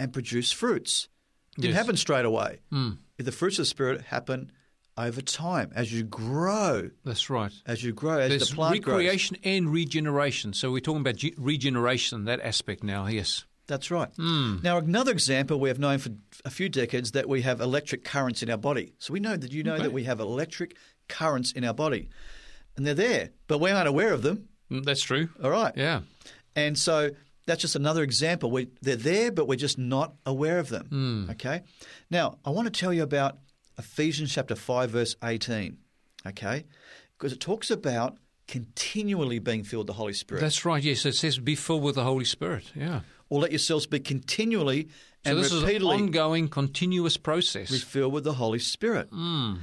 and 0.00 0.12
produce 0.12 0.50
fruits. 0.50 1.08
It 1.56 1.60
didn't 1.62 1.74
Yes. 1.74 1.80
happen 1.82 1.96
straight 1.96 2.24
away. 2.24 2.60
If 3.18 3.24
the 3.26 3.32
fruits 3.32 3.58
of 3.58 3.62
the 3.64 3.66
Spirit 3.66 4.00
happen 4.02 4.50
over 4.96 5.20
time 5.20 5.70
as 5.74 5.92
you 5.92 6.02
grow, 6.04 6.90
That's 7.04 7.28
right. 7.30 7.52
as 7.66 7.84
you 7.84 7.92
grow, 7.92 8.18
as 8.18 8.28
There's 8.30 8.48
the 8.50 8.54
plant 8.56 8.82
grows. 8.82 8.96
recreation 8.98 9.36
and 9.44 9.70
regeneration. 9.72 10.52
So 10.54 10.72
we're 10.72 10.80
talking 10.80 11.00
about 11.02 11.16
ge- 11.16 11.34
regeneration, 11.36 12.24
that 12.24 12.40
aspect 12.40 12.82
now, 12.82 13.06
yes. 13.06 13.44
That's 13.66 13.90
right. 13.90 14.08
Hmm. 14.16 14.56
Now, 14.62 14.78
another 14.78 15.12
example 15.12 15.60
we 15.60 15.68
have 15.68 15.78
known 15.78 15.98
for 15.98 16.10
a 16.44 16.50
few 16.50 16.68
decades 16.68 17.12
that 17.12 17.28
we 17.28 17.42
have 17.42 17.60
electric 17.60 18.04
currents 18.04 18.42
in 18.42 18.50
our 18.50 18.56
body. 18.58 18.94
So 18.98 19.12
we 19.12 19.20
know 19.20 19.36
that 19.36 19.52
you 19.52 19.62
know 19.62 19.74
Okay. 19.74 19.84
that 19.84 19.92
we 19.92 20.04
have 20.04 20.18
electric 20.18 20.76
currents 21.08 21.52
in 21.52 21.62
our 21.64 21.74
body, 21.74 22.08
and 22.76 22.84
they're 22.86 22.94
there, 22.94 23.30
but 23.46 23.58
we 23.58 23.70
aren't 23.70 23.86
aware 23.88 24.12
of 24.12 24.22
them. 24.22 24.48
Mm, 24.72 24.84
That's 24.84 25.02
true. 25.02 25.28
All 25.42 25.50
right. 25.50 25.72
Yeah. 25.76 26.00
And 26.56 26.76
so 26.76 27.10
that's 27.50 27.60
just 27.62 27.76
another 27.76 28.02
example. 28.02 28.50
We, 28.50 28.68
they're 28.80 28.96
there, 28.96 29.30
but 29.32 29.46
we're 29.48 29.56
just 29.56 29.76
not 29.78 30.14
aware 30.24 30.58
of 30.58 30.68
them. 30.68 30.86
Hmm. 30.86 31.30
Okay. 31.32 31.62
Now, 32.10 32.38
I 32.44 32.50
want 32.50 32.72
to 32.72 32.80
tell 32.80 32.92
you 32.92 33.02
about 33.02 33.38
Ephesians 33.78 34.32
chapter 34.32 34.54
5, 34.54 34.90
verse 34.90 35.16
18. 35.22 35.76
Okay. 36.28 36.64
Because 37.18 37.32
it 37.32 37.40
talks 37.40 37.70
about 37.70 38.18
continually 38.46 39.38
being 39.38 39.64
filled 39.64 39.82
with 39.82 39.86
the 39.88 39.92
Holy 39.94 40.12
Spirit. 40.12 40.40
That's 40.40 40.64
right, 40.64 40.82
yes. 40.82 41.04
It 41.06 41.14
says 41.14 41.38
be 41.38 41.54
filled 41.54 41.82
with 41.82 41.94
the 41.96 42.04
Holy 42.04 42.24
Spirit. 42.24 42.64
Yeah. 42.74 43.00
or 43.28 43.40
let 43.40 43.52
yourselves 43.52 43.86
be 43.86 44.00
continually 44.00 44.88
So 45.24 45.30
and 45.30 45.38
this 45.38 45.46
is 45.46 45.54
an 45.54 45.60
repeatedly 45.62 45.96
ongoing, 45.96 46.48
continuous 46.48 47.16
process. 47.16 47.70
be 47.70 47.78
filled 47.78 48.12
with 48.12 48.24
the 48.24 48.34
Holy 48.34 48.58
Spirit. 48.58 49.08
Hmm. 49.10 49.56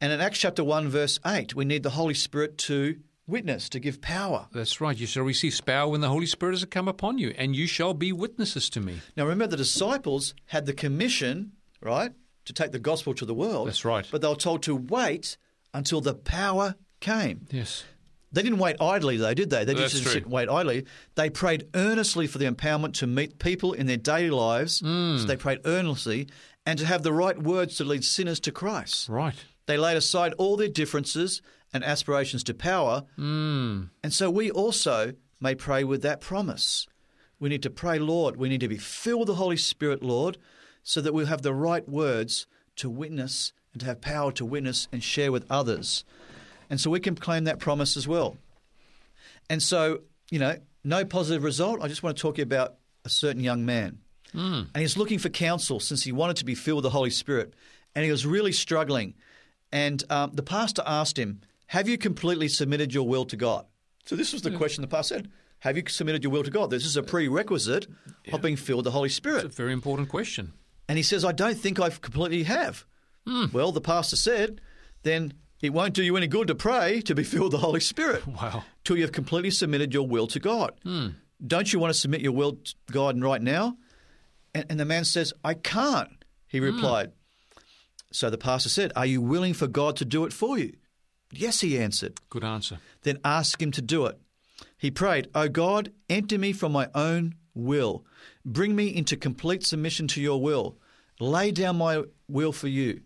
And 0.00 0.12
in 0.12 0.20
Acts 0.20 0.38
chapter 0.38 0.62
1, 0.64 0.88
verse 0.88 1.18
8, 1.24 1.54
we 1.54 1.64
need 1.64 1.82
the 1.82 1.90
Holy 1.90 2.14
Spirit 2.14 2.58
to 2.58 2.96
witness, 3.26 3.68
to 3.70 3.80
give 3.80 4.00
power. 4.00 4.48
That's 4.52 4.80
right. 4.80 4.96
You 4.96 5.06
shall 5.06 5.24
receive 5.24 5.58
power 5.64 5.88
when 5.88 6.00
the 6.00 6.08
Holy 6.08 6.26
Spirit 6.26 6.52
has 6.52 6.64
come 6.66 6.88
upon 6.88 7.18
you, 7.18 7.34
and 7.36 7.54
you 7.54 7.66
shall 7.66 7.94
be 7.94 8.12
witnesses 8.12 8.68
to 8.70 8.80
me. 8.80 9.00
Now, 9.16 9.24
remember, 9.24 9.46
the 9.46 9.56
disciples 9.56 10.34
had 10.46 10.66
the 10.66 10.72
commission, 10.72 11.52
right, 11.80 12.12
to 12.44 12.52
take 12.52 12.72
the 12.72 12.78
gospel 12.78 13.14
to 13.14 13.24
the 13.24 13.34
world. 13.34 13.68
That's 13.68 13.84
right. 13.84 14.06
But 14.10 14.20
they 14.20 14.28
were 14.28 14.34
told 14.34 14.62
to 14.64 14.76
wait 14.76 15.36
until 15.72 16.00
the 16.00 16.14
power 16.14 16.74
came. 17.00 17.46
Yes. 17.50 17.84
They 18.32 18.42
didn't 18.42 18.58
wait 18.58 18.76
idly, 18.80 19.16
though, 19.16 19.32
did 19.32 19.50
they? 19.50 19.64
They 19.64 19.74
That's 19.74 19.92
just 19.92 20.04
didn't 20.04 20.12
sit 20.12 20.22
and 20.24 20.32
wait 20.32 20.48
idly. 20.48 20.86
They 21.14 21.30
prayed 21.30 21.68
earnestly 21.74 22.26
for 22.26 22.38
the 22.38 22.50
empowerment 22.50 22.94
to 22.94 23.06
meet 23.06 23.38
people 23.38 23.72
in 23.72 23.86
their 23.86 23.96
daily 23.96 24.30
lives. 24.30 24.80
Hmm. 24.80 25.18
So 25.18 25.24
they 25.24 25.36
prayed 25.36 25.60
earnestly 25.64 26.28
and 26.66 26.78
to 26.80 26.86
have 26.86 27.04
the 27.04 27.12
right 27.12 27.40
words 27.40 27.76
to 27.76 27.84
lead 27.84 28.04
sinners 28.04 28.40
to 28.40 28.50
Christ. 28.50 29.08
Right. 29.08 29.36
They 29.66 29.76
laid 29.76 29.96
aside 29.96 30.34
all 30.36 30.56
their 30.56 30.68
differences 30.68 31.42
and 31.74 31.84
aspirations 31.84 32.42
to 32.44 32.54
power. 32.54 33.04
Mm. 33.18 33.90
And 34.02 34.12
so 34.12 34.30
we 34.30 34.50
also 34.50 35.12
may 35.40 35.54
pray 35.54 35.84
with 35.84 36.00
that 36.02 36.20
promise. 36.20 36.86
We 37.38 37.50
need 37.50 37.62
to 37.64 37.70
pray, 37.70 37.98
Lord, 37.98 38.36
we 38.36 38.48
need 38.48 38.60
to 38.60 38.68
be 38.68 38.78
filled 38.78 39.20
with 39.20 39.28
the 39.28 39.34
Holy 39.34 39.56
Spirit, 39.58 40.02
Lord, 40.02 40.38
so 40.82 41.00
that 41.00 41.12
we'll 41.12 41.26
have 41.26 41.42
the 41.42 41.52
right 41.52 41.86
words 41.86 42.46
to 42.76 42.88
witness 42.88 43.52
and 43.72 43.80
to 43.80 43.86
have 43.86 44.00
power 44.00 44.32
to 44.32 44.44
witness 44.44 44.88
and 44.92 45.02
share 45.02 45.32
with 45.32 45.44
others. 45.50 46.04
And 46.70 46.80
so 46.80 46.90
we 46.90 47.00
can 47.00 47.16
claim 47.16 47.44
that 47.44 47.58
promise 47.58 47.96
as 47.96 48.08
well. 48.08 48.38
And 49.50 49.62
so, 49.62 50.00
you 50.30 50.38
know, 50.38 50.56
no 50.84 51.04
positive 51.04 51.42
result. 51.42 51.80
I 51.82 51.88
just 51.88 52.02
want 52.02 52.16
to 52.16 52.22
talk 52.22 52.36
to 52.36 52.38
you 52.38 52.44
about 52.44 52.76
a 53.04 53.08
certain 53.08 53.42
young 53.42 53.66
man. 53.66 53.98
And 54.74 54.76
he's 54.76 54.96
looking 54.96 55.18
for 55.18 55.28
counsel 55.28 55.80
since 55.80 56.04
he 56.04 56.12
wanted 56.12 56.36
to 56.38 56.44
be 56.44 56.54
filled 56.54 56.78
with 56.78 56.84
the 56.84 56.90
Holy 56.90 57.10
Spirit. 57.10 57.54
And 57.94 58.04
he 58.04 58.10
was 58.10 58.26
really 58.26 58.52
struggling. 58.52 59.14
And 59.70 60.02
um, 60.10 60.32
the 60.34 60.42
pastor 60.42 60.82
asked 60.86 61.18
him, 61.18 61.40
Have 61.68 61.88
you 61.88 61.98
completely 61.98 62.48
submitted 62.48 62.92
your 62.92 63.06
will 63.06 63.24
to 63.26 63.36
God? 63.36 63.66
So 64.04 64.16
this 64.16 64.32
was 64.32 64.42
the 64.42 64.50
hmm. 64.50 64.56
question 64.56 64.82
the 64.82 64.88
pastor 64.88 65.16
said. 65.16 65.30
Have 65.60 65.76
you 65.78 65.82
submitted 65.86 66.22
your 66.22 66.30
will 66.30 66.42
to 66.42 66.50
God? 66.50 66.68
This 66.70 66.84
is 66.84 66.96
a 66.96 67.00
uh, 67.00 67.04
prerequisite 67.04 67.86
of 68.32 68.42
being 68.42 68.56
filled 68.56 68.78
with 68.78 68.84
the 68.84 68.90
Holy 68.90 69.08
Spirit. 69.08 69.46
It's 69.46 69.54
a 69.54 69.62
very 69.62 69.72
important 69.72 70.10
question. 70.10 70.52
And 70.88 70.98
he 70.98 71.02
says, 71.02 71.24
I 71.24 71.32
don't 71.32 71.56
think 71.56 71.80
I 71.80 71.88
completely 71.88 72.42
have. 72.42 72.84
Hmm. 73.26 73.46
Well, 73.52 73.72
the 73.72 73.80
pastor 73.80 74.16
said, 74.16 74.60
then 75.02 75.32
it 75.62 75.72
won't 75.72 75.94
do 75.94 76.02
you 76.02 76.16
any 76.18 76.26
good 76.26 76.48
to 76.48 76.54
pray 76.54 77.00
to 77.02 77.14
be 77.14 77.24
filled 77.24 77.44
with 77.44 77.52
the 77.52 77.66
Holy 77.66 77.80
Spirit 77.80 78.26
Wow. 78.26 78.64
till 78.84 78.96
you 78.96 79.02
have 79.02 79.12
completely 79.12 79.50
submitted 79.50 79.94
your 79.94 80.06
will 80.06 80.26
to 80.28 80.40
God. 80.40 80.72
Hmm. 80.82 81.08
Don't 81.44 81.72
you 81.72 81.78
want 81.78 81.92
to 81.92 81.98
submit 81.98 82.20
your 82.20 82.32
will 82.32 82.52
to 82.52 82.74
God 82.90 83.20
right 83.22 83.42
now? 83.42 83.76
And, 84.54 84.66
and 84.68 84.80
the 84.80 84.84
man 84.84 85.04
says, 85.04 85.32
I 85.42 85.54
can't, 85.54 86.24
he 86.46 86.60
replied. 86.60 87.12
So 88.12 88.30
the 88.30 88.38
pastor 88.38 88.68
said, 88.68 88.92
Are 88.94 89.06
you 89.06 89.20
willing 89.20 89.54
for 89.54 89.66
God 89.66 89.96
to 89.96 90.04
do 90.04 90.24
it 90.24 90.32
for 90.32 90.58
you? 90.58 90.74
Yes, 91.38 91.60
he 91.60 91.78
answered. 91.78 92.20
Good 92.30 92.44
answer. 92.44 92.78
Then 93.02 93.18
ask 93.24 93.60
him 93.60 93.70
to 93.72 93.82
do 93.82 94.06
it. 94.06 94.18
He 94.78 94.90
prayed, 94.90 95.28
O 95.34 95.48
God, 95.48 95.92
enter 96.08 96.38
me 96.38 96.52
from 96.52 96.72
my 96.72 96.88
own 96.94 97.34
will. 97.54 98.04
Bring 98.44 98.76
me 98.76 98.94
into 98.94 99.16
complete 99.16 99.64
submission 99.64 100.08
to 100.08 100.20
your 100.20 100.40
will. 100.40 100.78
Lay 101.20 101.52
down 101.52 101.76
my 101.76 102.02
will 102.28 102.52
for 102.52 102.68
you, 102.68 103.02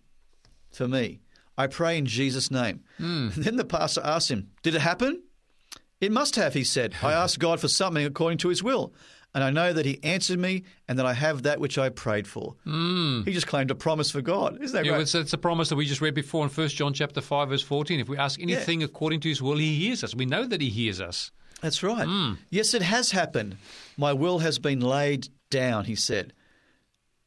for 0.72 0.88
me. 0.88 1.20
I 1.56 1.66
pray 1.66 1.98
in 1.98 2.06
Jesus' 2.06 2.50
name. 2.50 2.84
Hmm. 2.98 3.28
Then 3.36 3.56
the 3.56 3.64
pastor 3.64 4.00
asked 4.04 4.30
him, 4.30 4.50
Did 4.62 4.74
it 4.74 4.80
happen? 4.80 5.22
It 6.00 6.12
must 6.12 6.36
have, 6.36 6.54
he 6.54 6.64
said. 6.64 6.94
I 7.02 7.12
asked 7.24 7.38
God 7.38 7.60
for 7.60 7.68
something 7.68 8.04
according 8.04 8.38
to 8.38 8.48
his 8.48 8.62
will. 8.62 8.94
And 9.34 9.44
I 9.44 9.50
know 9.50 9.72
that 9.72 9.84
he 9.84 10.02
answered 10.02 10.38
me 10.38 10.64
and 10.88 10.98
that 10.98 11.06
I 11.06 11.12
have 11.12 11.42
that 11.42 11.60
which 11.60 11.76
I 11.76 11.90
prayed 11.90 12.26
for. 12.26 12.56
Hmm. 12.64 13.22
He 13.24 13.32
just 13.32 13.46
claimed 13.46 13.70
a 13.70 13.74
promise 13.74 14.10
for 14.10 14.22
God. 14.22 14.58
Isn't 14.60 14.74
that 14.74 14.84
Yeah, 14.84 14.92
great? 14.92 15.02
it's, 15.02 15.14
it's 15.14 15.32
a 15.32 15.38
promise 15.38 15.68
that 15.68 15.76
we 15.76 15.84
just 15.84 16.00
read 16.00 16.14
before 16.14 16.44
in 16.44 16.50
1 16.50 16.68
John 16.68 16.94
chapter 16.94 17.20
5, 17.20 17.50
verse 17.50 17.62
14. 17.62 18.00
If 18.00 18.08
we 18.08 18.16
ask 18.16 18.40
anything 18.40 18.82
according 18.82 19.20
to 19.20 19.28
his 19.28 19.42
will, 19.42 19.58
he 19.58 19.74
hears 19.74 20.02
us. 20.02 20.14
We 20.14 20.24
know 20.24 20.46
that 20.46 20.60
he 20.60 20.70
hears 20.70 21.00
us. 21.00 21.30
That's 21.60 21.82
right. 21.82 22.06
Hmm. 22.06 22.34
Yes, 22.50 22.72
it 22.72 22.82
has 22.82 23.10
happened. 23.10 23.58
My 23.96 24.12
will 24.12 24.38
has 24.38 24.58
been 24.58 24.80
laid 24.80 25.28
down, 25.50 25.84
he 25.84 25.94
said. 25.94 26.32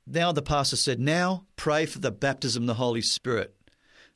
Now 0.07 0.31
the 0.31 0.41
pastor 0.41 0.77
said, 0.77 0.99
Now 0.99 1.45
pray 1.55 1.85
for 1.85 1.99
the 1.99 2.11
baptism 2.11 2.63
of 2.63 2.67
the 2.67 2.73
Holy 2.75 3.01
Spirit, 3.01 3.55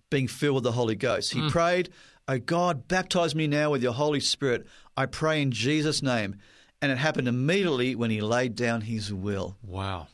being 0.10 0.28
filled 0.28 0.56
with 0.56 0.64
the 0.64 0.72
Holy 0.72 0.96
Ghost. 0.96 1.34
He 1.34 1.42
hmm. 1.42 1.50
prayed, 1.50 1.90
Oh 2.28 2.40
God, 2.40 2.88
baptize 2.88 3.36
me 3.36 3.46
now 3.46 3.70
with 3.72 3.84
your 3.84 3.94
Holy 3.94 4.20
Spirit. 4.20 4.66
I 4.98 5.06
pray 5.06 5.42
in 5.42 5.52
Jesus' 5.52 6.02
name. 6.02 6.38
And 6.86 6.92
it 6.92 7.00
happened 7.00 7.28
immediately 7.28 7.96
when 7.96 8.12
he 8.12 8.22
laid 8.22 8.54
down 8.54 8.82
his 8.82 9.12
will. 9.12 9.58
Wow. 9.66 10.06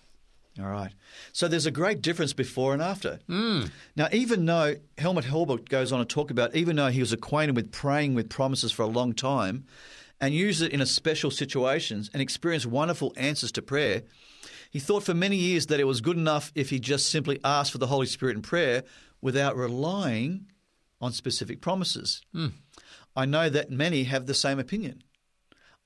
All 0.57 0.69
right. 0.69 0.93
So 1.33 1.49
there's 1.49 1.65
a 1.65 1.71
great 1.71 2.01
difference 2.01 2.31
before 2.31 2.71
and 2.71 2.81
after. 2.81 3.19
Mm. 3.27 3.69
Now, 3.97 4.07
even 4.13 4.45
though 4.45 4.77
Helmut 4.97 5.25
Haubeil 5.25 5.67
goes 5.67 5.91
on 5.91 5.99
to 5.99 6.05
talk 6.05 6.31
about, 6.31 6.55
even 6.55 6.77
though 6.77 6.87
he 6.87 7.01
was 7.01 7.11
acquainted 7.11 7.57
with 7.57 7.73
praying 7.73 8.15
with 8.15 8.29
promises 8.29 8.71
for 8.71 8.83
a 8.83 8.87
long 8.87 9.11
time 9.11 9.65
and 10.21 10.33
used 10.33 10.61
it 10.61 10.71
in 10.71 10.79
a 10.79 10.85
special 10.85 11.29
situations 11.29 12.09
and 12.13 12.21
experienced 12.21 12.67
wonderful 12.67 13.11
answers 13.17 13.51
to 13.51 13.61
prayer, 13.61 14.03
he 14.69 14.79
thought 14.79 15.03
for 15.03 15.13
many 15.13 15.35
years 15.35 15.65
that 15.65 15.81
it 15.81 15.87
was 15.87 15.99
good 15.99 16.15
enough 16.15 16.53
if 16.55 16.69
he 16.69 16.79
just 16.79 17.11
simply 17.11 17.37
asked 17.43 17.73
for 17.73 17.79
the 17.79 17.87
Holy 17.87 18.05
Spirit 18.05 18.37
in 18.37 18.41
prayer 18.41 18.83
without 19.19 19.57
relying 19.57 20.45
on 21.01 21.11
specific 21.11 21.59
promises. 21.59 22.21
Mm. 22.33 22.53
I 23.13 23.25
know 23.25 23.49
that 23.49 23.71
many 23.71 24.05
have 24.05 24.25
the 24.25 24.33
same 24.33 24.57
opinion. 24.57 25.03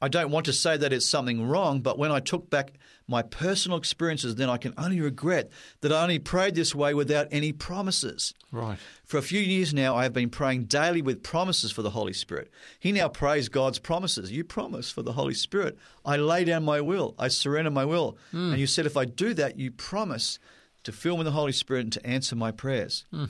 I 0.02 0.10
don't 0.10 0.30
want 0.30 0.46
to 0.48 0.54
say 0.54 0.76
that 0.76 0.92
it's 0.92 1.06
something 1.06 1.48
wrong, 1.48 1.80
but 1.80 1.98
when 1.98 2.12
I 2.12 2.20
took 2.20 2.50
back 2.50 2.74
my 3.08 3.22
personal 3.22 3.78
experiences, 3.78 4.36
then 4.36 4.50
I 4.50 4.58
can 4.58 4.74
only 4.78 5.00
regret 5.00 5.50
that 5.82 5.94
I 5.94 6.02
only 6.02 6.20
prayed 6.20 6.56
this 6.56 6.76
way 6.76 6.94
without 6.94 7.28
any 7.32 7.54
promises. 7.54 8.34
Right. 8.52 8.78
For 9.06 9.18
a 9.18 9.22
few 9.22 9.40
years 9.40 9.74
now, 9.74 9.96
I 9.96 10.04
have 10.04 10.12
been 10.12 10.30
praying 10.30 10.66
daily 10.66 11.02
with 11.02 11.24
promises 11.24 11.72
for 11.72 11.82
the 11.82 11.92
Holy 11.92 12.14
Spirit. 12.14 12.52
He 12.80 12.92
now 12.92 13.08
prays 13.08 13.48
God's 13.48 13.80
promises. 13.80 14.32
You 14.32 14.44
promise 14.44 14.92
for 14.92 15.02
the 15.02 15.14
Holy 15.14 15.34
Spirit. 15.34 15.78
I 16.04 16.18
lay 16.18 16.44
down 16.44 16.66
my 16.66 16.82
will, 16.82 17.16
I 17.18 17.30
surrender 17.30 17.72
my 17.72 17.86
will. 17.86 18.18
Mm. 18.34 18.52
And 18.52 18.60
you 18.60 18.68
said, 18.68 18.86
if 18.86 18.98
I 18.98 19.06
do 19.06 19.34
that, 19.36 19.58
you 19.58 19.72
promise 19.72 20.40
to 20.84 20.92
fill 20.92 21.14
me 21.14 21.20
with 21.20 21.26
the 21.26 21.32
Holy 21.32 21.52
Spirit 21.52 21.84
and 21.86 21.94
to 21.94 22.06
answer 22.06 22.36
my 22.36 22.52
prayers. 22.52 23.06
Mm. 23.14 23.30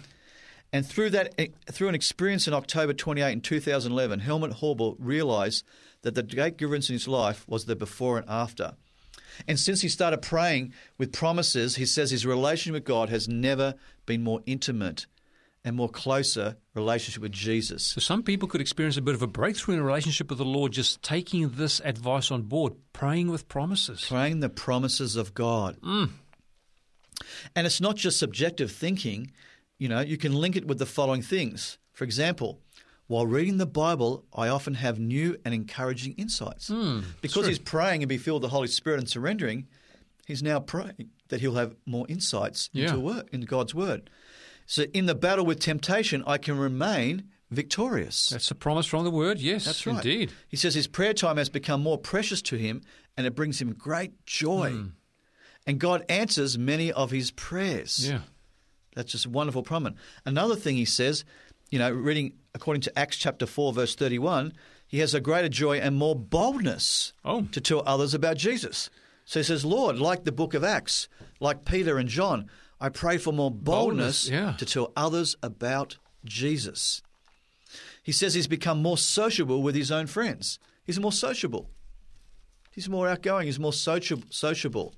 And 0.74 0.86
through 0.86 1.12
that, 1.12 1.34
through 1.72 1.90
an 1.90 1.96
experience 1.96 2.48
in 2.48 2.54
October 2.54 2.94
28 2.94 3.32
in 3.32 3.42
2011, 3.42 4.20
Helmut 4.20 4.52
Haubeil 4.52 4.96
realized 5.00 5.64
that 6.06 6.14
the 6.14 6.22
great 6.22 6.56
difference 6.56 6.88
in 6.88 6.94
his 6.94 7.08
life 7.08 7.44
was 7.48 7.66
the 7.66 7.76
before 7.76 8.20
and 8.20 8.30
after. 8.30 8.76
And 9.48 9.60
since 9.60 9.82
he 9.82 9.90
started 9.90 10.22
praying 10.22 10.72
with 11.00 11.12
promises, 11.12 11.78
he 11.78 11.86
says 11.88 12.12
his 12.12 12.28
relationship 12.28 12.74
with 12.74 12.86
God 12.86 13.10
has 13.10 13.28
never 13.28 13.74
been 14.06 14.24
more 14.24 14.42
intimate 14.46 15.08
and 15.64 15.76
more 15.76 15.90
closer 15.90 16.58
relationship 16.76 17.24
with 17.24 17.32
Jesus. 17.32 17.84
So 17.84 18.00
some 18.00 18.22
people 18.22 18.48
could 18.48 18.62
experience 18.62 18.98
a 18.98 19.02
bit 19.02 19.16
of 19.16 19.24
a 19.24 19.28
breakthrough 19.28 19.74
in 19.74 19.80
a 19.80 19.84
relationship 19.84 20.30
with 20.30 20.38
the 20.38 20.46
Lord 20.46 20.74
just 20.74 21.02
taking 21.02 21.50
this 21.50 21.82
advice 21.84 22.30
on 22.30 22.44
board, 22.44 22.74
praying 22.94 23.30
with 23.30 23.48
promises. 23.48 24.06
Praying 24.08 24.42
the 24.42 24.50
promises 24.50 25.16
of 25.16 25.34
God. 25.34 25.82
Mm. 25.82 26.12
And 27.56 27.66
it's 27.66 27.82
not 27.82 27.96
just 27.96 28.20
subjective 28.20 28.72
thinking. 28.72 29.32
You 29.80 29.90
know, 29.90 30.02
you 30.02 30.18
can 30.18 30.36
link 30.36 30.56
it 30.56 30.68
with 30.68 30.78
the 30.78 30.86
following 30.86 31.24
things. 31.24 31.80
For 31.94 32.04
example, 32.04 32.60
while 33.08 33.28
reading 33.28 33.58
the 33.58 33.66
Bible, 33.66 34.26
I 34.34 34.48
often 34.48 34.74
have 34.76 35.00
new 35.00 35.38
and 35.46 35.54
encouraging 35.54 36.14
insights. 36.14 36.70
Mm, 36.70 37.04
because 37.22 37.44
true. 37.44 37.50
he's 37.50 37.60
praying 37.60 38.02
and 38.02 38.10
be 38.10 38.18
filled 38.18 38.42
with 38.42 38.50
the 38.50 38.56
Holy 38.56 38.68
Spirit 38.68 39.00
and 39.00 39.10
surrendering, 39.10 39.68
he's 40.26 40.42
now 40.42 40.60
praying 40.60 41.10
that 41.30 41.42
he'll 41.42 41.56
have 41.56 41.76
more 41.86 42.06
insights 42.10 42.70
Yeah. 42.74 42.88
into 42.88 43.00
work 43.00 43.30
in 43.32 43.42
God's 43.42 43.76
word. 43.76 44.10
So 44.66 44.84
in 44.94 45.06
the 45.06 45.16
battle 45.16 45.46
with 45.46 45.60
temptation, 45.60 46.24
I 46.26 46.38
can 46.40 46.58
remain 46.58 47.30
victorious. 47.52 48.30
That's 48.30 48.50
a 48.50 48.56
promise 48.56 48.88
from 48.88 49.04
the 49.04 49.12
Word. 49.12 49.40
Yes, 49.40 49.66
That's 49.66 49.86
right. 49.86 49.96
indeed. 50.04 50.32
He 50.48 50.58
says 50.58 50.74
his 50.74 50.88
prayer 50.88 51.14
time 51.14 51.38
has 51.38 51.50
become 51.50 51.82
more 51.84 51.98
precious 52.00 52.42
to 52.44 52.56
him 52.58 52.82
and 53.16 53.28
it 53.28 53.36
brings 53.36 53.62
him 53.62 53.74
great 53.74 54.26
joy. 54.26 54.72
Hmm. 54.72 54.88
And 55.68 55.80
God 55.80 56.04
answers 56.10 56.58
many 56.58 56.92
of 56.92 57.12
his 57.12 57.32
prayers. 57.32 58.10
Yeah. 58.10 58.22
That's 58.96 59.12
just 59.12 59.26
a 59.26 59.30
wonderful 59.30 59.62
promise. 59.64 59.94
Another 60.26 60.56
thing 60.56 60.76
he 60.76 60.86
says, 60.86 61.26
you 61.72 61.80
know, 61.80 61.92
reading 61.92 62.34
according 62.54 62.82
to 62.82 62.98
Acts 63.00 63.18
chapter 63.18 63.46
4, 63.46 63.74
verse 63.74 63.96
31, 63.96 64.54
he 64.88 65.00
has 65.00 65.14
a 65.14 65.20
greater 65.20 65.50
joy 65.50 65.78
and 65.78 65.96
more 65.98 66.16
boldness 66.16 67.14
Oh. 67.26 67.44
to 67.52 67.60
tell 67.62 67.84
others 67.86 68.14
about 68.14 68.38
Jesus. 68.38 68.90
So 69.26 69.40
he 69.40 69.44
says, 69.44 69.66
Lord, 69.66 69.98
like 69.98 70.24
the 70.24 70.32
book 70.32 70.54
of 70.54 70.64
Acts, 70.64 71.08
like 71.40 71.66
Peter 71.66 71.98
and 71.98 72.08
John, 72.08 72.50
I 72.80 72.90
pray 72.90 73.18
for 73.18 73.34
more 73.34 73.50
boldness, 73.52 74.30
Boldness, 74.30 74.30
yeah. 74.30 74.54
to 74.58 74.66
tell 74.66 74.92
others 74.96 75.36
about 75.42 75.98
Jesus. 76.24 77.02
He 78.04 78.12
says 78.12 78.36
he's 78.36 78.48
become 78.48 78.82
more 78.82 78.98
sociable 78.98 79.64
with 79.64 79.74
his 79.76 79.92
own 79.92 80.06
friends. 80.08 80.60
He's 80.86 81.00
more 81.00 81.12
sociable. 81.12 81.70
He's 82.72 82.88
more 82.90 83.08
outgoing. 83.10 83.48
He's 83.48 83.60
more 83.60 83.72
soci- 83.72 84.24
sociable. 84.32 84.94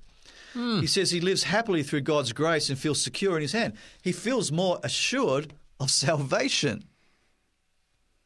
Hmm. 0.52 0.80
He 0.80 0.86
says 0.86 1.10
he 1.10 1.20
lives 1.20 1.44
happily 1.44 1.82
through 1.82 2.02
God's 2.02 2.32
grace 2.32 2.68
and 2.68 2.78
feels 2.78 3.00
secure 3.00 3.36
in 3.36 3.42
his 3.42 3.52
hand. 3.52 3.74
He 4.02 4.12
feels 4.12 4.52
more 4.52 4.78
assured 4.82 5.54
of 5.80 5.90
salvation 5.90 6.84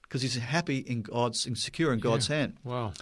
because 0.03 0.23
he's 0.23 0.37
happy 0.37 0.79
in 0.79 1.03
God's 1.03 1.47
and 1.47 1.57
secure 1.57 1.93
in 1.93 1.99
God's 1.99 2.29
Yeah. 2.29 2.37
hand. 2.37 2.57
Wow. 2.65 2.93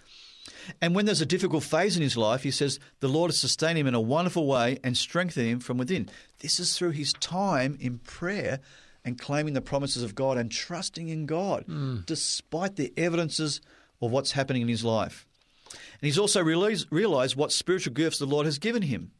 And 0.80 0.94
when 0.94 1.06
there's 1.06 1.20
a 1.20 1.26
difficult 1.26 1.64
phase 1.64 1.96
in 1.96 2.02
his 2.02 2.16
life, 2.16 2.42
he 2.42 2.50
says 2.50 2.78
the 3.00 3.08
Lord 3.08 3.30
has 3.30 3.38
sustained 3.40 3.78
him 3.78 3.86
in 3.86 3.94
a 3.94 4.00
wonderful 4.00 4.46
way 4.46 4.78
and 4.84 4.96
strengthened 4.96 5.46
him 5.46 5.60
from 5.60 5.78
within. 5.78 6.08
This 6.38 6.60
is 6.60 6.76
through 6.76 6.90
his 6.92 7.12
time 7.14 7.76
in 7.80 7.98
prayer 7.98 8.60
and 9.04 9.18
claiming 9.18 9.54
the 9.54 9.60
promises 9.60 10.02
of 10.02 10.14
God 10.14 10.36
and 10.36 10.50
trusting 10.50 11.08
in 11.08 11.26
God, 11.26 11.64
hmm. 11.64 11.98
despite 12.06 12.76
the 12.76 12.92
evidences 12.96 13.60
of 14.00 14.10
what's 14.10 14.32
happening 14.32 14.62
in 14.62 14.68
his 14.68 14.84
life. 14.84 15.26
And 15.72 15.80
he's 16.02 16.18
also 16.18 16.42
realized, 16.42 16.86
realized 16.90 17.36
what 17.36 17.52
spiritual 17.52 17.94
gifts 17.94 18.18
the 18.18 18.26
Lord 18.26 18.46
has 18.46 18.58
given 18.58 18.82
him. 18.82 19.12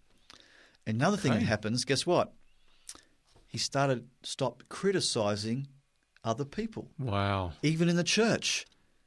Another 0.86 1.16
thing 1.16 1.32
that 1.32 1.42
happens, 1.42 1.84
guess 1.84 2.06
what? 2.06 2.32
He 3.50 3.58
started 3.58 4.06
stop 4.22 4.62
criticizing 4.68 5.66
other 6.24 6.44
people 6.44 6.90
Wow. 6.98 7.52
even 7.62 7.88
in 7.88 7.96
the 7.96 8.04
church. 8.04 8.64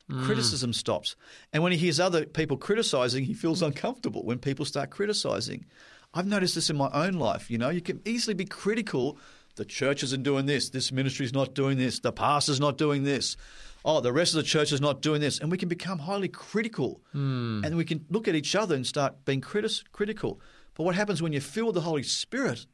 Hmm. 0.10 0.26
Criticism 0.26 0.74
stops. 0.74 1.16
And 1.54 1.64
when 1.64 1.72
he 1.72 1.78
hears 1.78 1.98
other 2.00 2.26
people 2.26 2.58
criticizing, 2.58 3.24
he 3.24 3.34
feels 3.34 3.62
uncomfortable 3.62 4.24
when 4.26 4.38
people 4.40 4.66
start 4.66 4.90
criticizing. 4.90 5.66
I've 6.14 6.28
noticed 6.28 6.56
this 6.56 6.70
in 6.70 6.76
my 6.76 6.90
own 6.92 7.14
life. 7.14 7.50
You 7.50 7.58
know, 7.58 7.70
you 7.70 7.80
can 7.82 8.02
easily 8.04 8.34
be 8.34 8.44
critical. 8.46 9.18
The 9.56 9.64
church 9.66 10.04
isn't 10.04 10.24
doing 10.24 10.46
this. 10.46 10.70
This 10.72 10.92
ministry's 10.92 11.32
not 11.34 11.54
doing 11.56 11.78
this. 11.78 12.00
The 12.00 12.12
pastor's 12.12 12.60
not 12.60 12.78
doing 12.78 13.04
this. 13.04 13.38
Oh, 13.86 14.02
the 14.02 14.12
rest 14.12 14.34
of 14.34 14.38
the 14.38 14.50
church 14.56 14.72
is 14.74 14.82
not 14.82 15.02
doing 15.02 15.22
this. 15.22 15.40
And 15.40 15.50
we 15.50 15.58
can 15.58 15.70
become 15.70 16.00
highly 16.00 16.28
critical. 16.28 17.02
Hmm. 17.14 17.62
And 17.64 17.78
we 17.78 17.86
can 17.86 18.06
look 18.10 18.28
at 18.28 18.36
each 18.36 18.56
other 18.56 18.76
and 18.76 18.86
start 18.86 19.24
being 19.24 19.40
critis- 19.42 19.84
critical. 19.94 20.42
But 20.76 20.84
what 20.84 20.96
happens 20.96 21.22
when 21.22 21.32
you 21.34 21.40
feel 21.42 21.72
the 21.72 21.82
Holy 21.82 22.04
Spirit? 22.04 22.66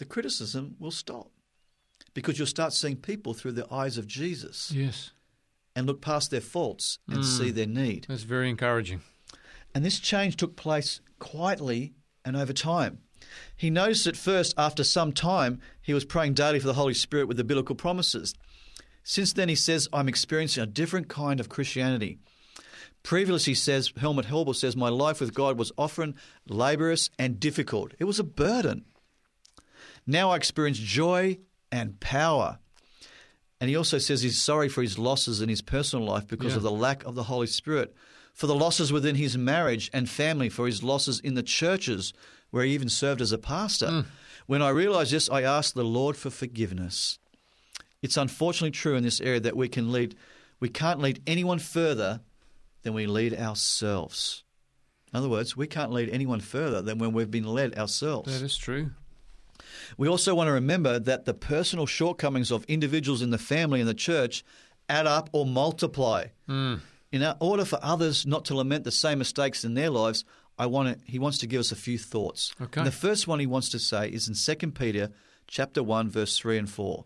The 0.00 0.06
criticism 0.06 0.76
will 0.78 0.90
stop 0.90 1.30
because 2.14 2.38
you'll 2.38 2.46
start 2.46 2.72
seeing 2.72 2.96
people 2.96 3.34
through 3.34 3.52
the 3.52 3.70
eyes 3.70 3.98
of 3.98 4.06
Jesus 4.06 4.72
Yes. 4.74 5.10
and 5.76 5.86
look 5.86 6.00
past 6.00 6.30
their 6.30 6.40
faults 6.40 6.98
and 7.06 7.18
mm. 7.18 7.24
see 7.24 7.50
their 7.50 7.66
need. 7.66 8.06
That's 8.08 8.22
very 8.22 8.48
encouraging. 8.48 9.02
And 9.74 9.84
this 9.84 10.00
change 10.00 10.36
took 10.36 10.56
place 10.56 11.02
quietly 11.18 11.92
and 12.24 12.34
over 12.34 12.54
time. 12.54 13.00
He 13.54 13.68
noticed 13.68 14.06
at 14.06 14.16
first, 14.16 14.54
after 14.56 14.84
some 14.84 15.12
time, 15.12 15.60
he 15.82 15.92
was 15.92 16.06
praying 16.06 16.32
daily 16.32 16.60
for 16.60 16.66
the 16.66 16.72
Holy 16.72 16.94
Spirit 16.94 17.28
with 17.28 17.36
the 17.36 17.44
biblical 17.44 17.74
promises. 17.76 18.34
Since 19.02 19.34
then, 19.34 19.50
he 19.50 19.54
says, 19.54 19.86
I'm 19.92 20.08
experiencing 20.08 20.62
a 20.62 20.66
different 20.66 21.08
kind 21.08 21.40
of 21.40 21.50
Christianity. 21.50 22.20
Previously, 23.02 23.50
he 23.50 23.54
says, 23.54 23.92
Helmut 23.98 24.28
Haubeil 24.28 24.56
says, 24.56 24.74
my 24.76 24.88
life 24.88 25.20
with 25.20 25.34
God 25.34 25.58
was 25.58 25.72
often 25.76 26.14
laborious 26.48 27.10
and 27.18 27.38
difficult. 27.38 27.92
It 27.98 28.04
was 28.04 28.18
a 28.18 28.24
burden. 28.24 28.86
Now 30.06 30.30
I 30.30 30.36
experience 30.36 30.78
joy 30.78 31.38
and 31.70 31.98
power. 32.00 32.58
And 33.60 33.68
he 33.68 33.76
also 33.76 33.98
says 33.98 34.22
he's 34.22 34.40
sorry 34.40 34.68
for 34.68 34.82
his 34.82 34.98
losses 34.98 35.40
in 35.40 35.48
his 35.48 35.60
personal 35.62 36.06
life 36.06 36.26
because 36.26 36.52
Yeah. 36.52 36.56
of 36.58 36.62
the 36.62 36.70
lack 36.70 37.04
of 37.04 37.14
the 37.14 37.24
Holy 37.24 37.46
Spirit, 37.46 37.94
for 38.32 38.46
the 38.46 38.54
losses 38.54 38.90
within 38.92 39.16
his 39.16 39.36
marriage 39.36 39.90
and 39.92 40.08
family, 40.08 40.48
for 40.48 40.66
his 40.66 40.82
losses 40.82 41.20
in 41.20 41.34
the 41.34 41.42
churches 41.42 42.12
where 42.50 42.64
he 42.64 42.72
even 42.72 42.88
served 42.88 43.20
as 43.20 43.32
a 43.32 43.38
pastor. 43.38 43.86
Mm. 43.88 44.06
When 44.46 44.62
I 44.62 44.70
realized 44.70 45.12
this, 45.12 45.28
I 45.28 45.42
asked 45.42 45.74
the 45.74 45.84
Lord 45.84 46.16
for 46.16 46.30
forgiveness. 46.30 47.18
It's 48.02 48.16
unfortunately 48.16 48.70
true 48.70 48.96
in 48.96 49.04
this 49.04 49.20
area 49.20 49.40
that 49.40 49.56
we 49.56 49.68
can 49.68 49.92
lead 49.92 50.16
we 50.58 50.68
can't 50.68 51.00
lead 51.00 51.22
anyone 51.26 51.58
further 51.58 52.20
than 52.82 52.92
we 52.92 53.06
lead 53.06 53.32
ourselves. 53.34 54.44
In 55.12 55.18
other 55.18 55.28
words, 55.28 55.56
we 55.56 55.66
can't 55.66 55.90
lead 55.90 56.10
anyone 56.10 56.40
further 56.40 56.82
than 56.82 56.98
when 56.98 57.12
we've 57.12 57.30
been 57.30 57.44
led 57.44 57.78
ourselves. 57.78 58.30
That 58.38 58.44
is 58.44 58.56
true. 58.58 58.90
We 59.96 60.08
also 60.08 60.34
want 60.34 60.48
to 60.48 60.52
remember 60.52 60.98
that 60.98 61.24
the 61.24 61.34
personal 61.34 61.86
shortcomings 61.86 62.50
of 62.50 62.64
individuals 62.64 63.22
in 63.22 63.30
the 63.30 63.38
family 63.38 63.80
and 63.80 63.88
the 63.88 63.94
church 63.94 64.44
add 64.88 65.06
up 65.06 65.30
or 65.32 65.46
multiply. 65.46 66.26
In 66.48 67.34
order 67.40 67.64
for 67.64 67.78
others 67.82 68.24
not 68.24 68.44
to 68.46 68.54
lament 68.54 68.84
the 68.84 68.92
same 68.92 69.18
mistakes 69.18 69.64
in 69.64 69.74
their 69.74 69.90
lives, 69.90 70.24
I 70.58 70.66
want 70.66 70.98
to, 70.98 71.10
he 71.10 71.18
wants 71.18 71.38
to 71.38 71.46
give 71.46 71.60
us 71.60 71.72
a 71.72 71.76
few 71.76 71.98
thoughts. 71.98 72.52
Okay. 72.60 72.80
And 72.80 72.86
the 72.86 72.92
first 72.92 73.26
one 73.26 73.40
he 73.40 73.46
wants 73.46 73.70
to 73.70 73.78
say 73.78 74.08
is 74.08 74.28
in 74.28 74.34
2 74.34 74.72
Peter 74.72 75.10
chapter 75.46 75.82
1 75.82 76.10
verse 76.10 76.38
3 76.38 76.58
and 76.58 76.70
4. 76.70 77.04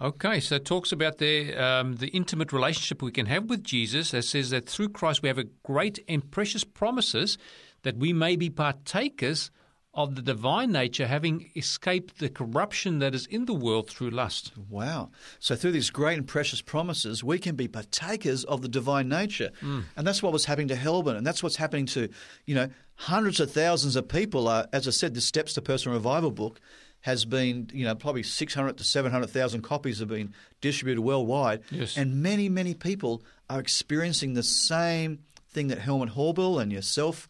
Okay, 0.00 0.40
so 0.40 0.56
it 0.56 0.66
talks 0.66 0.92
about 0.92 1.18
the 1.18 1.54
um, 1.54 1.96
the 1.96 2.08
intimate 2.08 2.52
relationship 2.52 3.00
we 3.00 3.10
can 3.10 3.26
have 3.26 3.48
with 3.48 3.64
Jesus. 3.64 4.12
It 4.12 4.22
says 4.22 4.50
that 4.50 4.68
through 4.68 4.90
Christ 4.90 5.22
we 5.22 5.28
have 5.28 5.38
a 5.38 5.48
great 5.62 5.98
and 6.06 6.30
precious 6.30 6.64
promises 6.64 7.38
that 7.82 7.96
we 7.96 8.12
may 8.12 8.36
be 8.36 8.50
partakers 8.50 9.50
of 9.96 10.14
the 10.14 10.22
divine 10.22 10.70
nature, 10.70 11.06
having 11.06 11.50
escaped 11.56 12.18
the 12.18 12.28
corruption 12.28 12.98
that 12.98 13.14
is 13.14 13.24
in 13.26 13.46
the 13.46 13.54
world 13.54 13.88
through 13.88 14.10
lust. 14.10 14.52
Wow. 14.68 15.10
So 15.40 15.56
through 15.56 15.72
these 15.72 15.88
great 15.88 16.18
and 16.18 16.28
precious 16.28 16.60
promises, 16.60 17.24
we 17.24 17.38
can 17.38 17.56
be 17.56 17.66
partakers 17.66 18.44
of 18.44 18.60
the 18.60 18.68
divine 18.68 19.08
nature. 19.08 19.50
Mm. 19.62 19.84
And 19.96 20.06
that's 20.06 20.22
what 20.22 20.34
was 20.34 20.44
happening 20.44 20.68
to 20.68 20.76
Haubeil. 20.76 21.16
And 21.16 21.26
that's 21.26 21.42
what's 21.42 21.56
happening 21.56 21.86
to, 21.86 22.10
you 22.44 22.54
know, 22.54 22.68
hundreds 22.96 23.40
of 23.40 23.50
thousands 23.50 23.96
of 23.96 24.06
people. 24.06 24.48
Uh, 24.48 24.66
as 24.70 24.86
I 24.86 24.90
said, 24.90 25.14
the 25.14 25.22
Steps 25.22 25.54
to 25.54 25.62
Personal 25.62 25.96
Revival 25.96 26.30
book 26.30 26.60
has 27.00 27.24
been, 27.24 27.70
you 27.72 27.84
know, 27.84 27.94
probably 27.94 28.22
600 28.22 28.76
to 28.76 28.84
700,000 28.84 29.62
copies 29.62 30.00
have 30.00 30.08
been 30.08 30.34
distributed 30.60 31.00
worldwide. 31.00 31.62
Yes. 31.70 31.96
And 31.96 32.22
many, 32.22 32.50
many 32.50 32.74
people 32.74 33.22
are 33.48 33.60
experiencing 33.60 34.34
the 34.34 34.42
same 34.42 35.20
thing 35.48 35.68
that 35.68 35.78
Helmut 35.78 36.10
Haubeil 36.10 36.60
and 36.60 36.70
yourself 36.70 37.28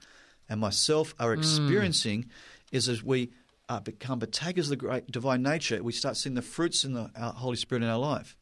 and 0.49 0.61
myself 0.61 1.15
are 1.19 1.37
Mm. 1.37 2.29
Is 2.73 2.89
as 2.89 3.03
we 3.03 3.31
uh, 3.69 3.81
become 3.81 4.19
partakers 4.21 4.67
of 4.67 4.71
the 4.71 4.77
great 4.77 5.11
divine 5.11 5.43
nature, 5.43 5.83
we 5.83 5.93
start 5.93 6.17
seeing 6.17 6.35
the 6.35 6.43
fruits 6.43 6.85
in 6.85 6.93
the 6.93 7.11
our 7.17 7.33
Holy 7.33 7.57
Spirit 7.57 7.83
in 7.83 7.89
our 7.89 7.99
life. 7.99 8.37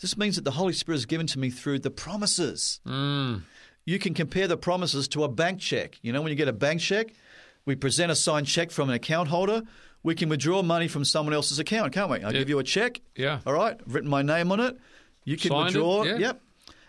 This 0.00 0.16
means 0.16 0.36
that 0.36 0.44
the 0.44 0.52
Holy 0.52 0.72
Spirit 0.72 0.96
is 0.96 1.06
given 1.06 1.26
to 1.28 1.38
me 1.38 1.50
through 1.50 1.80
the 1.80 1.90
promises. 1.90 2.80
Mm. 2.86 3.42
You 3.84 3.98
can 3.98 4.14
compare 4.14 4.46
the 4.48 4.56
promises 4.56 5.08
to 5.08 5.24
a 5.24 5.28
bank 5.28 5.60
check. 5.60 5.98
You 6.02 6.12
know, 6.12 6.22
when 6.22 6.30
you 6.30 6.36
get 6.36 6.48
a 6.48 6.52
bank 6.52 6.80
check, 6.80 7.08
we 7.66 7.74
present 7.76 8.10
a 8.10 8.16
signed 8.16 8.46
check 8.46 8.70
from 8.70 8.88
an 8.88 8.94
account 8.94 9.28
holder. 9.28 9.62
We 10.02 10.14
can 10.14 10.28
withdraw 10.30 10.62
money 10.62 10.88
from 10.88 11.04
someone 11.04 11.34
else's 11.34 11.58
account, 11.58 11.92
can't 11.92 12.10
we? 12.10 12.18
I 12.22 12.30
Yeah. 12.30 12.38
give 12.38 12.48
you 12.48 12.58
a 12.58 12.64
check. 12.64 13.00
Yeah. 13.16 13.40
All 13.44 13.52
right. 13.52 13.78
I've 13.84 13.94
written 13.94 14.08
my 14.08 14.22
name 14.22 14.50
on 14.52 14.60
it. 14.60 14.76
You 15.24 15.36
can 15.36 15.50
Signed 15.50 15.76
it, 15.76 15.78
withdraw. 15.78 16.04
yeah. 16.04 16.16
Yep. 16.18 16.42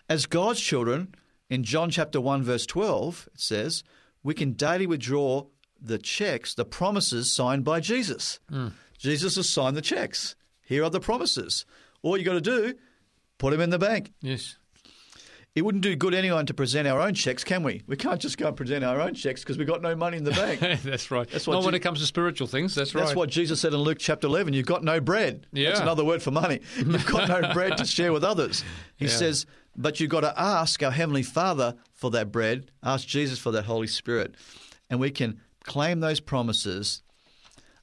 As 0.07 0.25
God's 0.25 0.61
children, 0.61 1.13
in 1.49 1.63
John 1.63 1.89
chapter 1.89 2.21
1, 2.21 2.43
verse 2.43 2.65
12, 2.65 3.29
it 3.33 3.39
says, 3.41 3.83
we 4.23 4.33
can 4.33 4.53
daily 4.53 4.87
withdraw 4.87 5.47
the 5.81 5.97
checks, 5.97 6.53
the 6.53 6.65
promises 6.65 7.31
signed 7.31 7.63
by 7.63 7.79
Jesus. 7.79 8.39
Hmm. 8.49 8.69
Jesus 8.97 9.35
has 9.35 9.49
signed 9.49 9.75
the 9.75 9.81
checks. 9.81 10.35
Here 10.61 10.83
are 10.83 10.89
the 10.89 10.99
promises. 10.99 11.65
All 12.03 12.17
you 12.17 12.23
got 12.23 12.33
to 12.33 12.41
do, 12.41 12.75
put 13.39 13.51
them 13.51 13.61
in 13.61 13.71
the 13.71 13.79
bank. 13.79 14.13
Yes. 14.21 14.57
It 15.53 15.63
wouldn't 15.65 15.83
do 15.83 15.97
good 15.97 16.13
anyone 16.13 16.45
to 16.45 16.53
present 16.53 16.87
our 16.87 17.01
own 17.01 17.13
checks, 17.13 17.43
can 17.43 17.61
we? 17.61 17.81
We 17.85 17.97
can't 17.97 18.21
just 18.21 18.37
go 18.37 18.47
and 18.47 18.55
present 18.55 18.85
our 18.85 19.01
own 19.01 19.15
checks 19.15 19.41
because 19.41 19.57
we've 19.57 19.67
got 19.67 19.81
no 19.81 19.95
money 19.97 20.15
in 20.15 20.23
the 20.23 20.31
bank. 20.31 20.59
that's 20.83 21.11
right. 21.11 21.29
That's 21.29 21.45
what 21.45 21.55
Not 21.55 21.65
when 21.65 21.73
it 21.73 21.79
comes 21.79 21.99
to 21.99 22.05
spiritual 22.05 22.47
things. 22.47 22.73
That's, 22.73 22.91
That's 22.91 22.95
right. 22.95 23.05
That's 23.07 23.15
what 23.17 23.29
Jesus 23.29 23.59
said 23.59 23.73
in 23.73 23.79
Luke 23.79 23.97
chapter 23.99 24.27
11. 24.27 24.53
You've 24.53 24.65
got 24.65 24.81
no 24.81 25.01
bread. 25.01 25.47
Yeah. 25.51 25.69
That's 25.69 25.81
another 25.81 26.05
word 26.05 26.23
for 26.23 26.31
money. 26.31 26.61
You've 26.77 27.05
got 27.05 27.27
no 27.27 27.53
bread 27.53 27.75
to 27.77 27.85
share 27.85 28.13
with 28.13 28.23
others. 28.23 28.63
He 28.95 29.05
Yeah. 29.05 29.11
says, 29.11 29.45
but 29.75 29.99
you've 29.99 30.09
got 30.09 30.21
to 30.21 30.33
ask 30.39 30.81
our 30.83 30.91
Heavenly 30.91 31.23
Father 31.23 31.75
for 31.93 32.11
that 32.11 32.31
bread, 32.31 32.71
ask 32.81 33.05
Jesus 33.07 33.37
for 33.37 33.51
that 33.51 33.65
Holy 33.65 33.87
Spirit. 33.87 34.35
And 34.89 35.01
we 35.01 35.11
can 35.11 35.41
claim 35.63 35.99
those 35.99 36.19
promises. 36.19 37.01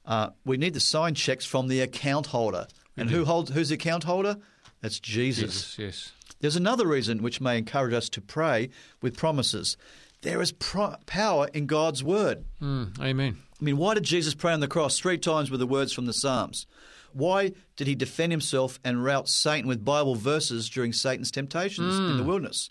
Uh, 0.05 0.29
we 0.45 0.57
need 0.57 0.73
the 0.73 0.79
signed 0.79 1.15
checks 1.17 1.45
from 1.45 1.67
the 1.67 1.81
account 1.81 2.27
holder. 2.27 2.67
And 2.97 3.09
who 3.09 3.23
holds, 3.25 3.51
who's 3.51 3.69
the 3.69 3.75
account 3.75 4.03
holder? 4.03 4.37
That's 4.81 4.99
Jesus. 4.99 5.75
Jesus, 5.75 5.79
yes. 5.79 6.11
There's 6.41 6.55
another 6.55 6.87
reason 6.87 7.21
which 7.21 7.39
may 7.41 7.57
encourage 7.57 7.93
us 7.93 8.09
to 8.09 8.21
pray 8.21 8.69
with 9.01 9.17
promises. 9.17 9.77
There 10.21 10.41
is 10.41 10.51
pro- 10.51 10.95
power 11.05 11.47
in 11.53 11.65
God's 11.65 12.03
word. 12.03 12.43
Mm, 12.61 12.99
amen. 12.99 13.37
I 13.59 13.63
mean, 13.63 13.77
why 13.77 13.93
did 13.93 14.03
Jesus 14.03 14.33
pray 14.35 14.51
on 14.53 14.59
the 14.59 14.67
cross 14.67 14.97
three 14.99 15.17
times 15.17 15.49
with 15.51 15.59
the 15.59 15.67
words 15.67 15.93
from 15.93 16.05
the 16.07 16.13
Psalms? 16.13 16.65
Why 17.13 17.53
did 17.75 17.87
he 17.87 17.95
defend 17.95 18.31
himself 18.31 18.79
and 18.83 19.03
rout 19.03 19.27
Satan 19.29 19.67
with 19.67 19.83
Bible 19.83 20.15
verses 20.15 20.69
during 20.69 20.93
Satan's 20.93 21.31
temptations 21.31 21.97
in 21.97 22.11
Hmm. 22.11 22.17
the 22.17 22.23
wilderness? 22.23 22.69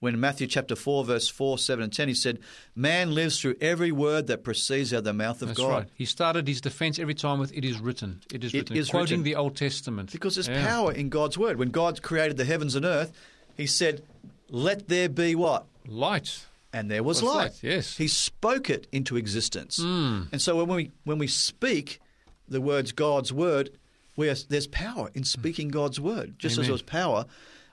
When 0.00 0.12
in 0.14 0.20
Matthew 0.20 0.46
chapter 0.46 0.76
4, 0.76 1.04
verse 1.04 1.26
4, 1.28 1.56
7, 1.58 1.82
and 1.84 1.92
10, 1.92 2.08
he 2.08 2.14
said, 2.14 2.38
Man 2.74 3.14
lives 3.14 3.40
through 3.40 3.56
every 3.62 3.90
word 3.92 4.26
that 4.26 4.44
proceeds 4.44 4.92
out 4.92 4.98
of 4.98 5.04
the 5.04 5.12
mouth 5.14 5.40
of 5.40 5.48
That's 5.48 5.58
God. 5.58 5.68
right. 5.70 5.88
He 5.94 6.04
started 6.04 6.46
his 6.46 6.60
defense 6.60 6.98
every 6.98 7.14
time 7.14 7.38
with 7.38 7.50
"It 7.54 7.64
is 7.64 7.80
written." 7.80 8.20
It 8.32 8.44
is 8.44 8.52
written, 8.52 8.76
is 8.76 8.90
quoting 8.90 9.20
written. 9.20 9.24
the 9.24 9.34
Old 9.36 9.56
Testament. 9.56 10.12
Because 10.12 10.34
there's 10.36 10.48
Yeah. 10.48 10.66
power 10.66 10.92
in 10.92 11.08
God's 11.08 11.38
word. 11.38 11.56
When 11.56 11.70
God 11.70 12.02
created 12.02 12.36
the 12.36 12.44
heavens 12.44 12.74
and 12.74 12.84
earth, 12.84 13.10
he 13.56 13.66
said, 13.66 14.02
Let 14.50 14.88
there 14.88 15.08
be 15.08 15.34
what? 15.34 15.64
Light. 15.86 16.44
and 16.74 16.90
there 16.90 17.02
was 17.02 17.22
Was 17.22 17.34
light. 17.34 17.42
light, 17.44 17.58
yes. 17.62 17.96
He 17.96 18.06
spoke 18.06 18.68
it 18.68 18.86
into 18.92 19.16
existence. 19.16 19.78
Hmm. 19.78 20.24
And 20.30 20.42
so 20.42 20.56
when 20.62 20.68
we 20.76 20.90
when 21.04 21.16
we 21.16 21.26
speak 21.26 22.00
the 22.46 22.60
words 22.60 22.92
God's 22.92 23.32
word, 23.32 23.70
we 24.14 24.28
are, 24.28 24.34
there's 24.50 24.66
power 24.66 25.10
in 25.14 25.24
speaking 25.24 25.68
God's 25.68 25.98
word. 25.98 26.38
Just 26.38 26.52
as 26.52 26.58
Amen. 26.58 26.66
there 26.66 26.72
was 26.74 26.82
power, 26.82 27.24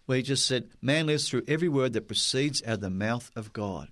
where 0.05 0.17
he 0.17 0.23
just 0.23 0.45
said, 0.45 0.69
"Man 0.81 1.07
lives 1.07 1.29
through 1.29 1.43
every 1.47 1.69
word 1.69 1.93
that 1.93 2.07
proceeds 2.07 2.61
out 2.63 2.75
of 2.75 2.81
the 2.81 2.89
mouth 2.89 3.31
of 3.35 3.53
God." 3.53 3.89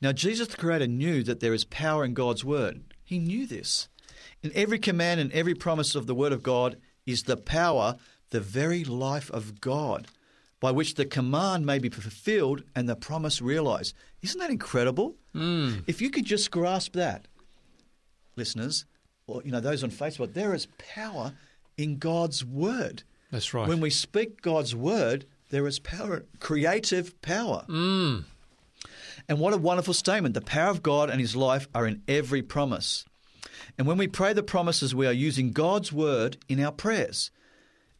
Now 0.00 0.12
Jesus 0.12 0.48
the 0.48 0.56
Creator 0.56 0.88
knew 0.88 1.22
that 1.22 1.40
there 1.40 1.54
is 1.54 1.64
power 1.64 2.04
in 2.04 2.14
God's 2.14 2.44
word. 2.44 2.82
He 3.04 3.18
knew 3.18 3.46
this. 3.46 3.88
In 4.42 4.52
every 4.54 4.78
command 4.78 5.20
and 5.20 5.32
every 5.32 5.54
promise 5.54 5.94
of 5.94 6.06
the 6.06 6.14
word 6.14 6.32
of 6.32 6.42
God 6.42 6.76
is 7.06 7.22
the 7.22 7.36
power, 7.36 7.96
the 8.30 8.40
very 8.40 8.84
life 8.84 9.30
of 9.30 9.60
God, 9.60 10.08
by 10.60 10.70
which 10.70 10.94
the 10.94 11.04
command 11.04 11.64
may 11.64 11.78
be 11.78 11.88
fulfilled 11.88 12.62
and 12.74 12.88
the 12.88 12.96
promise 12.96 13.40
realized. 13.40 13.94
Isn't 14.22 14.40
that 14.40 14.50
incredible? 14.50 15.14
Hmm. 15.32 15.76
If 15.86 16.00
you 16.00 16.10
could 16.10 16.24
just 16.24 16.50
grasp 16.50 16.92
that, 16.94 17.28
listeners, 18.36 18.84
or 19.26 19.42
you 19.44 19.52
know 19.52 19.60
those 19.60 19.84
on 19.84 19.90
Facebook, 19.90 20.32
there 20.34 20.54
is 20.54 20.66
power 20.78 21.32
in 21.76 21.98
God's 21.98 22.44
word. 22.44 23.02
That's 23.36 23.52
right. 23.52 23.68
When 23.68 23.82
we 23.82 23.90
speak 23.90 24.40
God's 24.40 24.74
word, 24.74 25.26
there 25.50 25.66
is 25.66 25.78
power, 25.78 26.24
creative 26.40 27.20
power. 27.20 27.64
Hmm. 27.66 28.20
And 29.28 29.38
what 29.38 29.52
a 29.52 29.58
wonderful 29.58 29.92
statement. 29.92 30.32
The 30.32 30.40
power 30.40 30.70
of 30.70 30.82
God 30.82 31.10
and 31.10 31.20
his 31.20 31.36
life 31.36 31.68
are 31.74 31.86
in 31.86 32.00
every 32.08 32.40
promise. 32.40 33.04
And 33.76 33.86
when 33.86 33.98
we 33.98 34.08
pray 34.08 34.32
the 34.32 34.42
promises, 34.42 34.94
we 34.94 35.06
are 35.06 35.12
using 35.12 35.52
God's 35.52 35.92
word 35.92 36.38
in 36.48 36.64
our 36.64 36.72
prayers. 36.72 37.30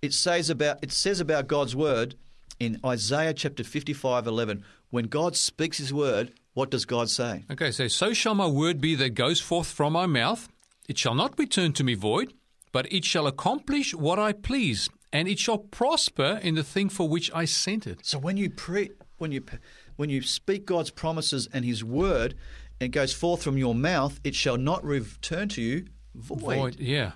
It 0.00 0.14
says 0.14 0.48
about 0.48 0.78
it 0.82 0.90
says 0.90 1.20
about 1.20 1.48
God's 1.48 1.76
word 1.76 2.14
in 2.58 2.80
Isaiah 2.82 3.34
chapter 3.34 3.62
55, 3.62 4.26
11, 4.26 4.64
when 4.88 5.04
God 5.04 5.36
speaks 5.36 5.76
his 5.76 5.92
word, 5.92 6.32
what 6.54 6.70
does 6.70 6.86
God 6.86 7.10
say? 7.10 7.44
Okay, 7.50 7.72
so 7.72 7.88
so 7.88 8.14
shall 8.14 8.34
my 8.34 8.46
word 8.46 8.80
be 8.80 8.94
that 8.94 9.10
goes 9.10 9.42
forth 9.42 9.66
from 9.66 9.92
my 9.92 10.06
mouth. 10.06 10.48
It 10.88 10.96
shall 10.96 11.14
not 11.14 11.38
return 11.38 11.74
to 11.74 11.84
me 11.84 11.92
void, 11.92 12.32
but 12.72 12.90
it 12.90 13.04
shall 13.04 13.26
accomplish 13.26 13.92
what 13.92 14.18
I 14.18 14.32
please, 14.32 14.88
and 15.12 15.28
it 15.28 15.38
shall 15.38 15.58
prosper 15.58 16.40
in 16.42 16.54
the 16.54 16.64
thing 16.64 16.88
for 16.88 17.08
which 17.08 17.30
I 17.34 17.44
sent 17.44 17.86
it. 17.86 18.04
So 18.04 18.18
when 18.18 18.36
you 18.36 18.50
pre, 18.50 18.90
when 19.18 19.32
you 19.32 19.42
when 19.96 20.10
you 20.10 20.22
speak 20.22 20.66
God's 20.66 20.90
promises 20.90 21.48
and 21.52 21.64
His 21.64 21.82
word, 21.82 22.34
and 22.80 22.88
it 22.88 22.92
goes 22.92 23.12
forth 23.12 23.42
from 23.42 23.56
your 23.56 23.74
mouth, 23.74 24.20
it 24.24 24.34
shall 24.34 24.56
not 24.58 24.84
return 24.84 25.48
to 25.50 25.62
you 25.62 25.86
void. 26.14 26.40
Void, 26.40 26.80
yeah. 26.80 27.12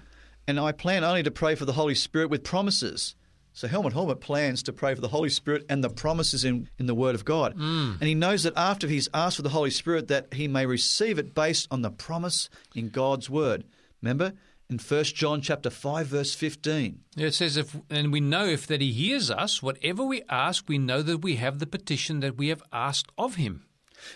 And 0.47 0.59
I 0.59 0.72
plan 0.72 1.05
only 1.05 1.22
to 1.22 1.30
pray 1.30 1.55
for 1.55 1.64
the 1.64 1.72
Holy 1.72 1.95
Spirit 1.95 2.30
with 2.30 2.43
promises. 2.43 3.14
So 3.53 3.68
Helmut 3.68 3.93
Helmut 3.93 4.20
plans 4.20 4.62
to 4.64 4.72
pray 4.72 4.95
for 4.95 5.01
the 5.01 5.09
Holy 5.09 5.28
Spirit 5.28 5.66
and 5.68 5.82
the 5.82 5.91
promises 5.91 6.45
in, 6.45 6.68
in 6.78 6.86
the 6.86 6.95
Word 6.95 7.14
of 7.14 7.24
God. 7.24 7.57
Mm. 7.57 8.01
And 8.01 8.09
he 8.09 8.14
knows 8.14 8.45
that 8.45 8.57
after 8.57 8.86
he's 8.86 9.09
asked 9.12 9.36
for 9.36 9.43
the 9.43 9.51
Holy 9.51 9.70
Spirit 9.70 10.09
that 10.09 10.32
he 10.32 10.49
may 10.49 10.66
receive 10.66 11.18
it 11.18 11.34
based 11.34 11.68
on 11.70 11.82
the 11.82 11.91
promise 11.91 12.49
in 12.74 12.88
God's 12.88 13.28
Word. 13.28 13.64
Remember 14.03 14.32
in 14.70 14.78
1 14.78 15.04
John 15.04 15.40
chapter 15.40 15.70
5 15.70 16.06
verse 16.06 16.34
15. 16.34 17.00
It 17.16 17.34
says, 17.34 17.56
if, 17.56 17.76
and 17.90 18.12
we 18.12 18.20
know 18.20 18.46
if 18.46 18.66
that 18.68 18.80
he 18.80 18.92
hears 18.92 19.30
us, 19.30 19.62
whatever 19.62 20.04
we 20.04 20.22
ask, 20.28 20.68
we 20.68 20.78
know 20.78 21.02
that 21.02 21.18
we 21.18 21.36
have 21.36 21.58
the 21.58 21.66
petition 21.66 22.20
that 22.20 22.36
we 22.36 22.48
have 22.48 22.62
asked 22.72 23.10
of 23.18 23.34
him. 23.36 23.66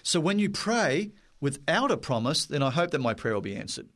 So 0.02 0.20
when 0.20 0.38
you 0.38 0.50
pray 0.50 1.12
without 1.40 1.90
a 1.90 1.96
promise, 1.96 2.46
then 2.46 2.62
I 2.62 2.70
hope 2.70 2.92
that 2.92 3.00
my 3.00 3.14
prayer 3.14 3.34
will 3.34 3.40
be 3.40 3.56
answered. 3.56 3.88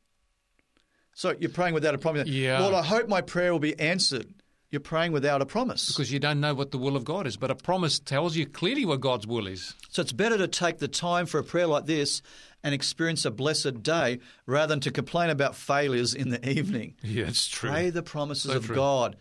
So 1.14 1.34
you're 1.38 1.50
praying 1.50 1.74
without 1.74 1.94
a 1.94 1.98
promise. 1.98 2.28
Yeah. 2.28 2.60
Lord, 2.60 2.74
I 2.74 2.82
hope 2.82 3.08
my 3.08 3.22
prayer 3.22 3.52
will 3.52 3.58
be 3.58 3.78
answered. 3.78 4.26
You're 4.70 4.80
praying 4.80 5.12
without 5.12 5.40
a 5.40 5.46
promise. 5.46 5.88
Because 5.88 6.12
you 6.12 6.18
don't 6.18 6.40
know 6.40 6.54
what 6.54 6.72
the 6.72 6.78
will 6.78 6.94
of 6.94 7.04
God 7.04 7.26
is. 7.26 7.38
But 7.38 7.50
a 7.50 7.54
promise 7.54 7.98
tells 7.98 8.36
you 8.36 8.46
clearly 8.46 8.84
what 8.84 9.00
God's 9.00 9.26
will 9.26 9.46
is. 9.46 9.74
So 9.88 10.02
it's 10.02 10.12
better 10.12 10.36
to 10.36 10.46
take 10.46 10.78
the 10.78 10.88
time 10.88 11.24
for 11.24 11.38
a 11.38 11.42
prayer 11.44 11.66
like 11.66 11.86
this 11.86 12.20
and 12.64 12.74
experience 12.74 13.24
a 13.24 13.30
blessed 13.30 13.82
day 13.82 14.18
rather 14.46 14.68
than 14.72 14.80
to 14.80 14.90
complain 14.90 15.30
about 15.30 15.54
failures 15.54 16.14
in 16.14 16.30
the 16.30 16.48
evening. 16.48 16.94
Yeah, 17.02 17.26
it's 17.26 17.46
true. 17.48 17.70
Pray 17.70 17.90
the 17.90 18.02
promises 18.02 18.50
So 18.50 18.56
of 18.58 18.66
true. 18.66 18.76
God. 18.76 19.16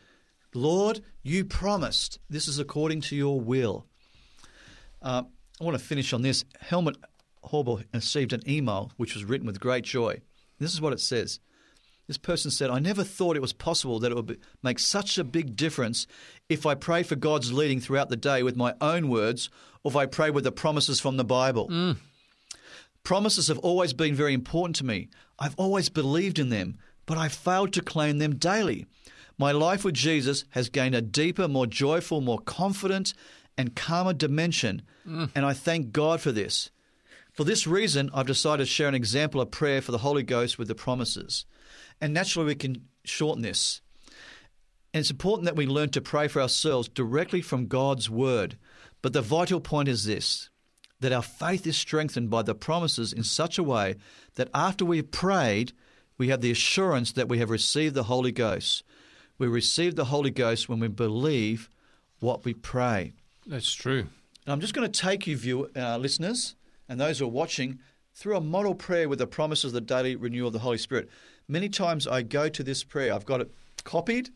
Lord, 0.53 1.01
you 1.23 1.45
promised. 1.45 2.19
This 2.29 2.47
is 2.47 2.57
according 2.59 3.01
to 3.01 3.15
your 3.15 3.39
will. 3.39 3.85
Uh, 5.01 5.23
I 5.59 5.63
want 5.63 5.77
to 5.77 5.83
finish 5.83 6.13
on 6.13 6.21
this. 6.21 6.43
Helmut 6.59 6.97
Haubeil 7.43 7.83
received 7.93 8.33
an 8.33 8.41
email 8.49 8.91
which 8.97 9.13
was 9.13 9.23
written 9.25 9.45
with 9.47 9.59
great 9.59 9.83
joy. 9.83 10.21
This 10.59 10.73
is 10.73 10.81
what 10.81 10.93
it 10.93 10.99
says. 10.99 11.39
This 12.07 12.17
person 12.17 12.51
said, 12.51 12.69
I 12.69 12.79
never 12.79 13.03
thought 13.03 13.35
it 13.35 13.41
was 13.41 13.51
possible 13.53 13.99
that 13.99 14.11
it 14.11 14.15
would 14.15 14.27
be, 14.27 14.37
make 14.63 14.79
such 14.79 15.17
a 15.17 15.23
big 15.25 15.55
difference 15.57 16.07
if 16.47 16.65
I 16.65 16.73
pray 16.73 17.03
for 17.03 17.15
God's 17.17 17.51
leading 17.51 17.81
throughout 17.81 18.07
the 18.09 18.15
day 18.15 18.43
with 18.43 18.55
my 18.55 18.73
own 18.79 19.09
words 19.09 19.49
or 19.83 19.91
if 19.91 19.95
I 19.97 20.05
pray 20.05 20.29
with 20.29 20.45
the 20.45 20.51
promises 20.53 20.99
from 21.01 21.17
the 21.17 21.25
Bible. 21.25 21.67
Promises 23.07 23.47
have 23.47 23.59
always 23.59 23.93
been 23.93 24.15
very 24.15 24.33
important 24.33 24.75
to 24.75 24.85
me. 24.85 25.07
I've 25.39 25.55
always 25.55 25.87
believed 25.87 26.39
in 26.39 26.49
them, 26.49 26.77
but 27.05 27.17
I've 27.17 27.31
failed 27.31 27.71
to 27.71 27.81
claim 27.81 28.17
them 28.17 28.35
daily. 28.35 28.85
My 29.37 29.53
life 29.53 29.85
with 29.85 29.93
Jesus 29.93 30.43
has 30.49 30.67
gained 30.67 30.93
a 30.93 31.01
deeper, 31.01 31.47
more 31.47 31.67
joyful, 31.67 32.19
more 32.19 32.39
confident, 32.39 33.13
and 33.57 33.77
calmer 33.77 34.11
dimension, 34.11 34.81
mm. 35.07 35.31
and 35.33 35.45
I 35.45 35.53
thank 35.53 35.93
God 35.93 36.19
for 36.19 36.33
this. 36.33 36.69
For 37.31 37.45
this 37.45 37.65
reason, 37.65 38.09
I've 38.13 38.27
decided 38.27 38.65
to 38.65 38.69
share 38.69 38.89
an 38.89 38.93
example 38.93 39.39
of 39.39 39.51
prayer 39.51 39.81
for 39.81 39.93
the 39.93 39.99
Holy 39.99 40.23
Ghost 40.23 40.59
with 40.59 40.67
the 40.67 40.75
promises. 40.75 41.45
And 42.01 42.13
naturally, 42.13 42.47
we 42.47 42.55
can 42.55 42.89
shorten 43.05 43.41
this. 43.41 43.79
And 44.93 44.99
it's 44.99 45.11
important 45.11 45.45
that 45.45 45.55
we 45.55 45.65
learn 45.65 45.91
to 45.91 46.01
pray 46.01 46.27
for 46.27 46.41
ourselves 46.41 46.89
directly 46.89 47.39
from 47.39 47.67
God's 47.67 48.09
Word. 48.09 48.57
But 49.01 49.13
the 49.13 49.21
vital 49.21 49.61
point 49.61 49.87
is 49.87 50.03
this 50.03 50.49
that 50.99 51.11
our 51.11 51.21
faith 51.21 51.67
is 51.67 51.77
strengthened 51.77 52.29
by 52.29 52.41
the 52.41 52.55
promises 52.55 53.13
in 53.13 53.23
such 53.23 53.57
a 53.57 53.63
way 53.63 53.95
that 54.35 54.49
after 54.53 54.83
we've 54.83 55.11
prayed, 55.11 55.73
we 56.17 56.29
have 56.29 56.41
the 56.41 56.51
assurance 56.51 57.11
that 57.11 57.29
we 57.29 57.37
have 57.39 57.49
received 57.49 57.95
the 57.95 58.03
Holy 58.03 58.31
Ghost. 58.31 58.83
We 59.37 59.47
receive 59.47 59.95
the 59.95 60.05
Holy 60.05 60.31
Ghost 60.31 60.67
when 60.67 60.79
we 60.79 60.87
believe 60.87 61.69
what 62.19 62.43
we 62.43 62.53
pray. 62.53 63.13
That's 63.45 63.73
true. 63.73 64.07
And 64.45 64.53
I'm 64.53 64.59
just 64.59 64.73
going 64.73 64.89
to 64.89 65.01
take 65.01 65.27
you, 65.27 65.37
view, 65.37 65.69
uh, 65.75 65.97
listeners, 65.97 66.55
and 66.89 66.99
those 66.99 67.19
who 67.19 67.25
are 67.25 67.29
watching, 67.29 67.79
through 68.15 68.37
a 68.37 68.41
model 68.41 68.73
prayer 68.73 69.07
with 69.07 69.19
the 69.19 69.27
promises 69.27 69.65
of 69.65 69.73
the 69.73 69.81
daily 69.81 70.15
renewal 70.15 70.47
of 70.47 70.53
the 70.53 70.59
Holy 70.59 70.79
Spirit. 70.79 71.07
Many 71.47 71.69
times 71.69 72.07
I 72.07 72.23
go 72.23 72.49
to 72.49 72.63
this 72.63 72.83
prayer. 72.83 73.13
I've 73.13 73.25
got 73.25 73.41
it 73.41 73.51
copied. 73.83 74.31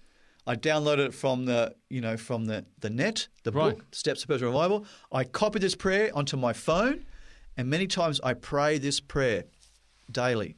I 0.51 0.57
downloaded 0.57 1.05
it 1.07 1.13
from 1.13 1.45
the, 1.45 1.73
you 1.89 2.01
know, 2.01 2.17
from 2.17 2.43
the, 2.43 2.65
the 2.81 2.89
net, 2.89 3.29
the 3.43 3.53
Right. 3.53 3.77
book, 3.77 3.85
Steps 3.93 4.21
to 4.21 4.27
Personal 4.27 4.51
Revival. 4.51 4.85
I 5.09 5.23
copied 5.23 5.61
this 5.61 5.75
prayer 5.75 6.11
onto 6.13 6.35
my 6.35 6.51
phone, 6.51 7.05
and 7.55 7.69
many 7.69 7.87
times 7.87 8.19
I 8.21 8.33
pray 8.33 8.77
this 8.77 8.99
prayer 8.99 9.45
daily. 10.11 10.57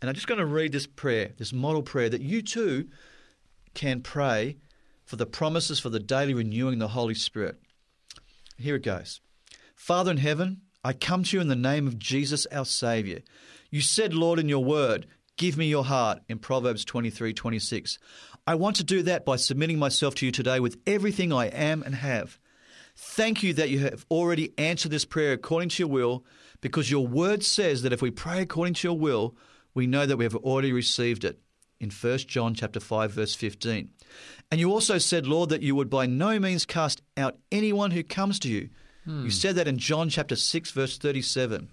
And 0.00 0.08
I'm 0.08 0.14
just 0.14 0.28
going 0.28 0.38
to 0.38 0.46
read 0.46 0.70
this 0.70 0.86
prayer, 0.86 1.32
this 1.38 1.52
model 1.52 1.82
prayer 1.82 2.08
that 2.08 2.20
you 2.20 2.40
too 2.40 2.86
can 3.74 4.00
pray 4.00 4.58
for 5.04 5.16
the 5.16 5.26
promises 5.26 5.80
for 5.80 5.88
the 5.90 5.98
daily 5.98 6.32
renewing 6.32 6.74
of 6.74 6.78
the 6.78 6.88
Holy 6.88 7.14
Spirit. 7.14 7.56
Here 8.58 8.76
it 8.76 8.84
goes. 8.84 9.20
Father 9.74 10.12
in 10.12 10.18
heaven, 10.18 10.60
I 10.84 10.92
come 10.92 11.24
to 11.24 11.36
you 11.36 11.40
in 11.40 11.48
the 11.48 11.56
name 11.56 11.88
of 11.88 11.98
Jesus 11.98 12.46
our 12.52 12.64
Saviour. 12.64 13.18
You 13.70 13.80
said, 13.80 14.14
Lord, 14.14 14.38
in 14.38 14.48
your 14.48 14.62
word, 14.64 15.06
give 15.36 15.56
me 15.56 15.66
your 15.66 15.84
heart 15.84 16.20
in 16.28 16.38
Proverbs 16.38 16.84
23 16.84 17.32
26. 17.32 17.98
I 18.50 18.56
want 18.56 18.74
to 18.76 18.84
do 18.84 19.04
that 19.04 19.24
by 19.24 19.36
submitting 19.36 19.78
myself 19.78 20.16
to 20.16 20.26
you 20.26 20.32
today 20.32 20.58
with 20.58 20.76
everything 20.84 21.32
I 21.32 21.46
am 21.46 21.84
and 21.84 21.94
have. 21.94 22.40
Thank 22.96 23.44
you 23.44 23.54
that 23.54 23.70
you 23.70 23.78
have 23.78 24.04
already 24.10 24.52
answered 24.58 24.90
this 24.90 25.04
prayer 25.04 25.34
according 25.34 25.68
to 25.68 25.84
your 25.84 25.88
will, 25.88 26.24
because 26.60 26.90
your 26.90 27.06
word 27.06 27.44
says 27.44 27.82
that 27.82 27.92
if 27.92 28.02
we 28.02 28.10
pray 28.10 28.42
according 28.42 28.74
to 28.74 28.88
your 28.88 28.98
will, 28.98 29.36
we 29.72 29.86
know 29.86 30.04
that 30.04 30.16
we 30.16 30.24
have 30.24 30.34
already 30.34 30.72
received 30.72 31.24
it. 31.24 31.38
In 31.78 31.90
1 31.90 32.18
John 32.26 32.54
chapter 32.54 32.80
5 32.80 33.12
verse 33.12 33.36
15. 33.36 33.90
And 34.50 34.58
you 34.58 34.72
also 34.72 34.98
said, 34.98 35.28
Lord, 35.28 35.50
that 35.50 35.62
you 35.62 35.76
would 35.76 35.88
by 35.88 36.06
no 36.06 36.40
means 36.40 36.66
cast 36.66 37.02
out 37.16 37.38
anyone 37.52 37.92
who 37.92 38.02
comes 38.02 38.40
to 38.40 38.48
you. 38.48 38.68
Hmm. 39.04 39.26
You 39.26 39.30
said 39.30 39.54
that 39.54 39.68
in 39.68 39.78
John 39.78 40.08
chapter 40.08 40.34
6 40.34 40.72
verse 40.72 40.98
37. 40.98 41.68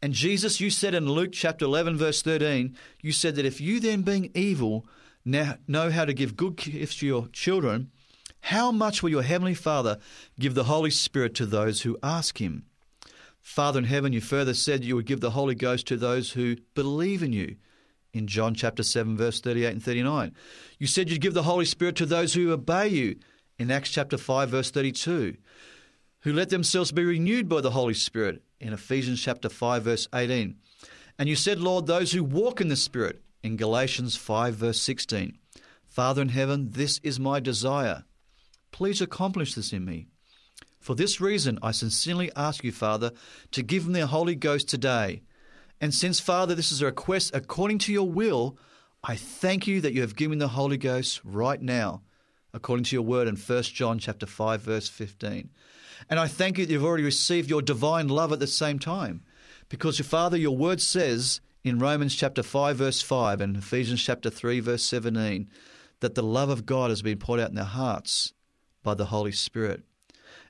And 0.00 0.14
Jesus, 0.14 0.62
you 0.62 0.70
said 0.70 0.94
in 0.94 1.10
Luke 1.10 1.32
chapter 1.34 1.66
11 1.66 1.98
verse 1.98 2.22
13, 2.22 2.74
you 3.02 3.12
said 3.12 3.36
that 3.36 3.44
if 3.44 3.60
you 3.60 3.80
then 3.80 4.00
being 4.00 4.30
evil 4.34 4.86
now 5.24 5.56
know 5.66 5.90
how 5.90 6.04
to 6.04 6.14
give 6.14 6.36
good 6.36 6.56
gifts 6.56 6.96
to 6.96 7.06
your 7.06 7.28
children, 7.28 7.90
how 8.42 8.72
much 8.72 9.02
will 9.02 9.10
your 9.10 9.22
heavenly 9.22 9.54
Father 9.54 9.98
give 10.38 10.54
the 10.54 10.64
Holy 10.64 10.90
Spirit 10.90 11.34
to 11.36 11.46
those 11.46 11.82
who 11.82 11.98
ask 12.02 12.40
him? 12.40 12.64
Father 13.40 13.78
in 13.78 13.84
heaven, 13.84 14.12
you 14.12 14.20
further 14.20 14.54
said 14.54 14.84
you 14.84 14.96
would 14.96 15.06
give 15.06 15.20
the 15.20 15.30
Holy 15.30 15.54
Ghost 15.54 15.86
to 15.88 15.96
those 15.96 16.32
who 16.32 16.56
believe 16.74 17.22
in 17.22 17.32
you. 17.32 17.56
In 18.12 18.26
John 18.26 18.54
chapter 18.54 18.82
7, 18.82 19.16
verse 19.16 19.40
38 19.40 19.72
and 19.72 19.82
39. 19.82 20.34
You 20.78 20.86
said 20.86 21.08
you'd 21.08 21.20
give 21.20 21.34
the 21.34 21.44
Holy 21.44 21.64
Spirit 21.64 21.94
to 21.96 22.06
those 22.06 22.34
who 22.34 22.50
obey 22.50 22.88
you. 22.88 23.16
In 23.58 23.70
Acts 23.70 23.90
chapter 23.90 24.18
5, 24.18 24.50
verse 24.50 24.70
32. 24.70 25.36
Who 26.22 26.32
let 26.32 26.50
themselves 26.50 26.92
be 26.92 27.04
renewed 27.04 27.48
by 27.48 27.60
the 27.60 27.70
Holy 27.70 27.94
Spirit. 27.94 28.42
In 28.58 28.72
Ephesians 28.72 29.22
chapter 29.22 29.48
5, 29.48 29.84
verse 29.84 30.08
18. 30.12 30.56
And 31.18 31.28
you 31.28 31.36
said, 31.36 31.60
Lord, 31.60 31.86
those 31.86 32.12
who 32.12 32.24
walk 32.24 32.60
in 32.60 32.68
the 32.68 32.76
Spirit. 32.76 33.22
In 33.42 33.56
Galatians 33.56 34.16
5, 34.16 34.54
verse 34.54 34.80
16. 34.80 35.38
Father 35.86 36.22
in 36.22 36.28
heaven, 36.28 36.70
this 36.70 37.00
is 37.02 37.18
my 37.18 37.40
desire. 37.40 38.04
Please 38.70 39.00
accomplish 39.00 39.54
this 39.54 39.72
in 39.72 39.84
me. 39.84 40.06
For 40.78 40.94
this 40.94 41.20
reason, 41.20 41.58
I 41.62 41.72
sincerely 41.72 42.30
ask 42.36 42.64
you, 42.64 42.72
Father, 42.72 43.12
to 43.52 43.62
give 43.62 43.86
me 43.86 44.00
the 44.00 44.06
Holy 44.06 44.34
Ghost 44.34 44.68
today. 44.68 45.22
And 45.80 45.94
since, 45.94 46.20
Father, 46.20 46.54
this 46.54 46.70
is 46.70 46.82
a 46.82 46.86
request 46.86 47.34
according 47.34 47.78
to 47.80 47.92
your 47.92 48.08
will, 48.08 48.58
I 49.02 49.16
thank 49.16 49.66
you 49.66 49.80
that 49.80 49.94
you 49.94 50.02
have 50.02 50.16
given 50.16 50.38
the 50.38 50.48
Holy 50.48 50.76
Ghost 50.76 51.20
right 51.24 51.60
now, 51.60 52.02
according 52.52 52.84
to 52.84 52.96
your 52.96 53.04
word 53.04 53.28
in 53.28 53.36
1 53.36 53.62
John 53.62 53.98
chapter 53.98 54.26
5, 54.26 54.60
verse 54.60 54.88
15. 54.88 55.50
And 56.08 56.20
I 56.20 56.28
thank 56.28 56.58
you 56.58 56.66
that 56.66 56.72
you've 56.72 56.84
already 56.84 57.04
received 57.04 57.48
your 57.48 57.62
divine 57.62 58.08
love 58.08 58.32
at 58.32 58.38
the 58.38 58.46
same 58.46 58.78
time. 58.78 59.22
Because, 59.68 59.98
Father, 60.00 60.36
your 60.36 60.56
word 60.56 60.80
says 60.80 61.40
in 61.62 61.78
Romans 61.78 62.14
chapter 62.14 62.42
5, 62.42 62.76
verse 62.76 63.02
5, 63.02 63.40
and 63.40 63.56
Ephesians 63.56 64.02
chapter 64.02 64.30
3, 64.30 64.60
verse 64.60 64.82
17, 64.82 65.48
that 66.00 66.14
the 66.14 66.22
love 66.22 66.48
of 66.48 66.66
God 66.66 66.90
has 66.90 67.02
been 67.02 67.18
poured 67.18 67.40
out 67.40 67.50
in 67.50 67.56
their 67.56 67.64
hearts 67.64 68.32
by 68.82 68.94
the 68.94 69.06
Holy 69.06 69.32
Spirit. 69.32 69.82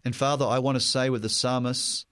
And 0.05 0.15
Father, 0.15 0.47
I 0.47 0.59
want 0.59 0.77
to 0.77 0.81
say 0.81 1.11
with 1.11 1.23
the 1.23 1.29
psalmist 1.29 2.07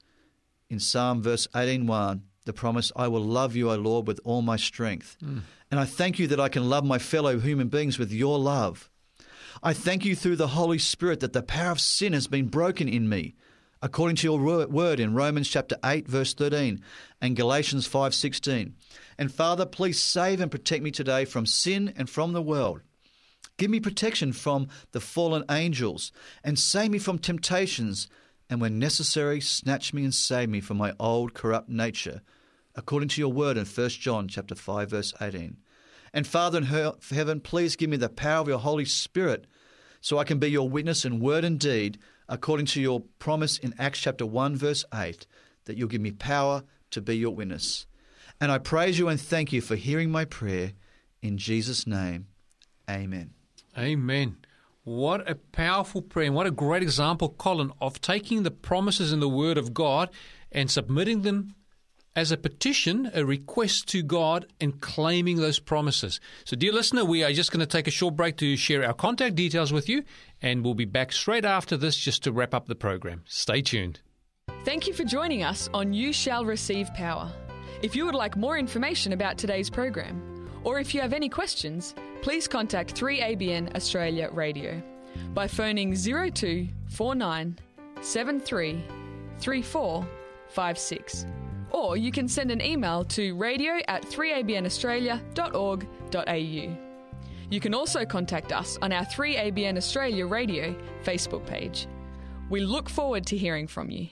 in 0.68 0.80
Psalm 0.80 1.22
verse 1.22 1.46
18:1, 1.54 2.22
the 2.44 2.52
promise, 2.52 2.90
I 2.96 3.08
will 3.08 3.22
love 3.22 3.54
you, 3.56 3.70
O 3.70 3.76
Lord, 3.76 4.06
with 4.06 4.20
all 4.24 4.42
my 4.42 4.56
strength. 4.56 5.16
Mm. 5.22 5.42
And 5.70 5.78
I 5.78 5.84
thank 5.84 6.18
you 6.18 6.26
that 6.28 6.40
I 6.40 6.48
can 6.48 6.68
love 6.68 6.84
my 6.84 6.98
fellow 6.98 7.38
human 7.38 7.68
beings 7.68 7.98
with 7.98 8.10
your 8.10 8.38
love. 8.38 8.90
I 9.62 9.74
thank 9.74 10.04
you 10.04 10.16
through 10.16 10.36
the 10.36 10.48
Holy 10.48 10.78
Spirit 10.78 11.20
that 11.20 11.34
the 11.34 11.42
power 11.42 11.72
of 11.72 11.80
sin 11.80 12.14
has 12.14 12.26
been 12.26 12.46
broken 12.46 12.88
in 12.88 13.08
me, 13.08 13.34
according 13.80 14.16
to 14.16 14.26
your 14.26 14.66
word 14.66 15.00
in 15.00 15.14
Romans 15.14 15.48
chapter 15.48 15.76
8 15.84 16.08
verse 16.08 16.34
13 16.34 16.82
and 17.20 17.36
Galatians 17.36 17.86
5:16. 17.86 18.74
And 19.16 19.32
Father, 19.32 19.66
please 19.66 20.00
save 20.00 20.40
and 20.40 20.50
protect 20.50 20.82
me 20.82 20.90
today 20.90 21.24
from 21.24 21.46
sin 21.46 21.92
and 21.96 22.08
from 22.08 22.32
the 22.32 22.42
world. 22.42 22.82
Give 23.56 23.70
me 23.70 23.80
protection 23.80 24.32
from 24.32 24.68
the 24.92 25.00
fallen 25.00 25.44
angels 25.50 26.12
and 26.44 26.58
save 26.58 26.90
me 26.90 26.98
from 26.98 27.18
temptations, 27.18 28.08
and 28.48 28.60
when 28.60 28.78
necessary, 28.78 29.40
snatch 29.40 29.92
me 29.92 30.04
and 30.04 30.14
save 30.14 30.48
me 30.48 30.60
from 30.60 30.76
my 30.76 30.94
old 30.98 31.34
corrupt 31.34 31.68
nature, 31.68 32.22
according 32.74 33.08
to 33.10 33.20
your 33.20 33.32
word 33.32 33.56
in 33.56 33.66
1 33.66 33.88
John 33.90 34.28
chapter 34.28 34.54
5 34.54 34.90
verse 34.90 35.12
18. 35.20 35.56
And 36.12 36.26
Father 36.26 36.58
in 36.58 36.64
heaven, 37.10 37.40
please 37.40 37.76
give 37.76 37.90
me 37.90 37.96
the 37.96 38.08
power 38.08 38.40
of 38.40 38.48
your 38.48 38.58
Holy 38.58 38.84
Spirit 38.84 39.46
so 40.00 40.18
I 40.18 40.24
can 40.24 40.38
be 40.38 40.48
your 40.48 40.68
witness 40.68 41.04
in 41.04 41.20
word 41.20 41.44
and 41.44 41.58
deed, 41.58 41.98
according 42.28 42.66
to 42.66 42.80
your 42.80 43.00
promise 43.18 43.58
in 43.58 43.74
Acts 43.78 44.00
chapter 44.00 44.26
1 44.26 44.56
verse 44.56 44.84
8, 44.92 45.26
that 45.64 45.76
you'll 45.76 45.88
give 45.88 46.00
me 46.00 46.12
power 46.12 46.64
to 46.90 47.00
be 47.00 47.16
your 47.16 47.34
witness. 47.34 47.86
And 48.40 48.52
I 48.52 48.58
praise 48.58 48.98
you 48.98 49.08
and 49.08 49.20
thank 49.20 49.52
you 49.52 49.60
for 49.60 49.76
hearing 49.76 50.10
my 50.10 50.24
prayer 50.24 50.72
in 51.22 51.38
Jesus 51.38 51.86
name. 51.86 52.26
Amen. 52.88 53.30
Amen. 53.76 54.36
What 54.84 55.28
a 55.30 55.34
powerful 55.34 56.00
prayer, 56.00 56.26
and 56.26 56.34
what 56.34 56.46
a 56.46 56.50
great 56.50 56.82
example, 56.82 57.28
Colin, 57.28 57.72
of 57.80 58.00
taking 58.00 58.42
the 58.42 58.50
promises 58.50 59.12
in 59.12 59.20
the 59.20 59.28
Word 59.28 59.58
of 59.58 59.74
God 59.74 60.08
and 60.50 60.70
submitting 60.70 61.22
them 61.22 61.54
as 62.18 62.32
a 62.32 62.36
petition, 62.36 63.10
a 63.14 63.24
request 63.24 63.86
to 63.86 64.02
God, 64.02 64.44
and 64.60 64.80
claiming 64.80 65.36
those 65.36 65.60
promises. 65.60 66.18
So, 66.44 66.56
dear 66.56 66.72
listener, 66.72 67.04
we 67.04 67.22
are 67.22 67.32
just 67.32 67.52
going 67.52 67.60
to 67.60 67.66
take 67.66 67.86
a 67.86 67.92
short 67.92 68.16
break 68.16 68.36
to 68.38 68.56
share 68.56 68.84
our 68.84 68.92
contact 68.92 69.36
details 69.36 69.72
with 69.72 69.88
you, 69.88 70.02
and 70.42 70.64
we'll 70.64 70.74
be 70.74 70.84
back 70.84 71.12
straight 71.12 71.44
after 71.44 71.76
this 71.76 71.96
just 71.96 72.24
to 72.24 72.32
wrap 72.32 72.54
up 72.54 72.66
the 72.66 72.74
program. 72.74 73.22
Stay 73.26 73.62
tuned. 73.62 74.00
Thank 74.64 74.88
you 74.88 74.94
for 74.94 75.04
joining 75.04 75.44
us 75.44 75.70
on 75.72 75.92
You 75.92 76.12
Shall 76.12 76.44
Receive 76.44 76.92
Power. 76.94 77.30
If 77.82 77.94
you 77.94 78.04
would 78.04 78.16
like 78.16 78.36
more 78.36 78.58
information 78.58 79.12
about 79.12 79.38
today's 79.38 79.70
program, 79.70 80.50
or 80.64 80.80
if 80.80 80.92
you 80.92 81.00
have 81.00 81.12
any 81.12 81.28
questions, 81.28 81.94
please 82.22 82.48
contact 82.48 83.00
3ABN 83.00 83.76
Australia 83.76 84.28
Radio 84.32 84.82
by 85.34 85.46
phoning 85.46 85.94
02 85.94 86.66
49 86.88 87.58
73 88.00 88.84
3456. 89.38 91.26
Or 91.70 91.96
you 91.96 92.12
can 92.12 92.28
send 92.28 92.50
an 92.50 92.60
email 92.60 93.04
to 93.04 93.34
radio 93.34 93.80
at 93.88 94.02
3abnaustralia.org.au. 94.02 96.78
You 97.50 97.60
can 97.60 97.74
also 97.74 98.04
contact 98.04 98.52
us 98.52 98.78
on 98.82 98.92
our 98.92 99.06
3ABN 99.06 99.76
Australia 99.76 100.26
Radio 100.26 100.74
Facebook 101.02 101.46
page. 101.46 101.86
We 102.50 102.60
look 102.60 102.90
forward 102.90 103.26
to 103.26 103.36
hearing 103.36 103.66
from 103.66 103.90
you. 103.90 104.08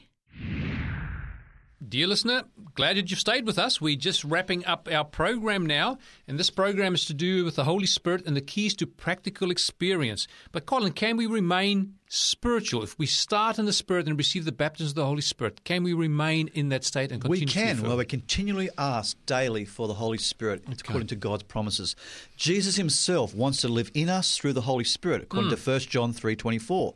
Dear 1.88 2.08
listener, 2.08 2.42
glad 2.74 2.96
that 2.96 3.10
you've 3.10 3.20
stayed 3.20 3.46
with 3.46 3.58
us. 3.58 3.80
We're 3.80 3.96
just 3.96 4.24
wrapping 4.24 4.64
up 4.64 4.88
our 4.90 5.04
program 5.04 5.64
now, 5.66 5.98
and 6.26 6.36
this 6.36 6.50
program 6.50 6.94
is 6.94 7.04
to 7.04 7.14
do 7.14 7.44
with 7.44 7.54
the 7.54 7.64
Holy 7.64 7.86
Spirit 7.86 8.26
and 8.26 8.36
the 8.36 8.40
keys 8.40 8.74
to 8.76 8.86
practical 8.86 9.52
experience. 9.52 10.26
But, 10.50 10.66
Colin, 10.66 10.92
can 10.92 11.16
we 11.16 11.26
remain 11.26 11.94
spiritual? 12.08 12.82
If 12.82 12.98
we 12.98 13.06
start 13.06 13.58
in 13.58 13.66
the 13.66 13.72
Spirit 13.72 14.08
and 14.08 14.18
receive 14.18 14.44
the 14.44 14.52
baptism 14.52 14.92
of 14.92 14.94
the 14.96 15.04
Holy 15.04 15.20
Spirit, 15.20 15.62
can 15.62 15.84
we 15.84 15.92
remain 15.92 16.48
in 16.54 16.70
that 16.70 16.82
state 16.82 17.12
and 17.12 17.22
We 17.22 17.40
continue 17.40 17.68
to 17.68 17.74
be 17.74 17.80
can. 17.82 17.88
Well, 17.88 17.98
we 17.98 18.04
continually 18.04 18.70
ask 18.76 19.16
daily 19.26 19.64
for 19.64 19.86
the 19.86 19.94
Holy 19.94 20.18
Spirit 20.18 20.64
according 20.68 21.08
to 21.08 21.16
God's 21.16 21.44
promises. 21.44 21.94
Jesus 22.36 22.76
himself 22.76 23.32
wants 23.32 23.60
to 23.60 23.68
live 23.68 23.92
in 23.94 24.08
us 24.08 24.36
through 24.36 24.54
the 24.54 24.62
Holy 24.62 24.84
Spirit 24.84 25.22
according 25.22 25.50
mm. 25.50 25.64
to 25.64 25.70
1 25.70 25.80
John 25.80 26.12
3.24 26.12 26.94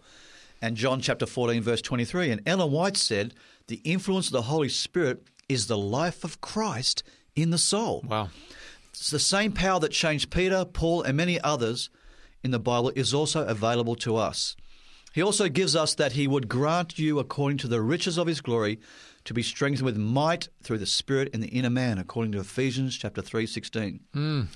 and 0.63 0.77
John 0.77 1.01
chapter 1.01 1.27
14 1.27 1.63
verse 1.63 1.83
23. 1.83 2.31
And 2.31 2.43
Ellen 2.47 2.73
White 2.73 2.97
said, 2.97 3.35
the 3.71 3.81
influence 3.85 4.27
of 4.27 4.33
the 4.33 4.43
Holy 4.43 4.69
Spirit 4.69 5.23
is 5.49 5.69
the 5.69 5.79
life 5.79 6.25
of 6.25 6.41
Christ 6.41 7.05
in 7.37 7.51
the 7.51 7.57
soul. 7.57 8.05
Wow. 8.07 8.29
It's 8.91 9.11
the 9.11 9.21
same 9.21 9.53
power 9.53 9.79
that 9.79 9.93
changed 9.93 10.31
Peter, 10.31 10.65
Paul, 10.65 11.03
and 11.03 11.17
many 11.17 11.41
others 11.41 11.89
in 12.43 12.51
the 12.51 12.59
Bible 12.59 12.93
is 12.97 13.15
also 13.15 13.47
available 13.47 13.95
to 13.97 14.17
us. 14.17 14.57
He 15.15 15.23
also 15.23 15.49
gives 15.49 15.77
us 15.77 15.95
that 15.95 16.13
he 16.13 16.27
would 16.27 16.49
grant 16.49 16.99
you 16.99 17.21
according 17.21 17.59
to 17.59 17.69
the 17.69 17.81
riches 17.81 18.19
of 18.19 18.27
his 18.27 18.41
glory 18.41 18.81
to 19.25 19.35
be 19.35 19.43
strengthened 19.43 19.85
with 19.85 19.97
might 19.97 20.49
through 20.63 20.79
the 20.79 20.87
spirit 20.87 21.29
in 21.35 21.41
the 21.41 21.49
inner 21.49 21.71
man 21.71 21.99
according 21.99 22.33
to 22.33 22.41
Ephesians 22.41 22.97
chapter 22.97 23.23
3:16. 23.23 24.01
Mm. 24.15 24.49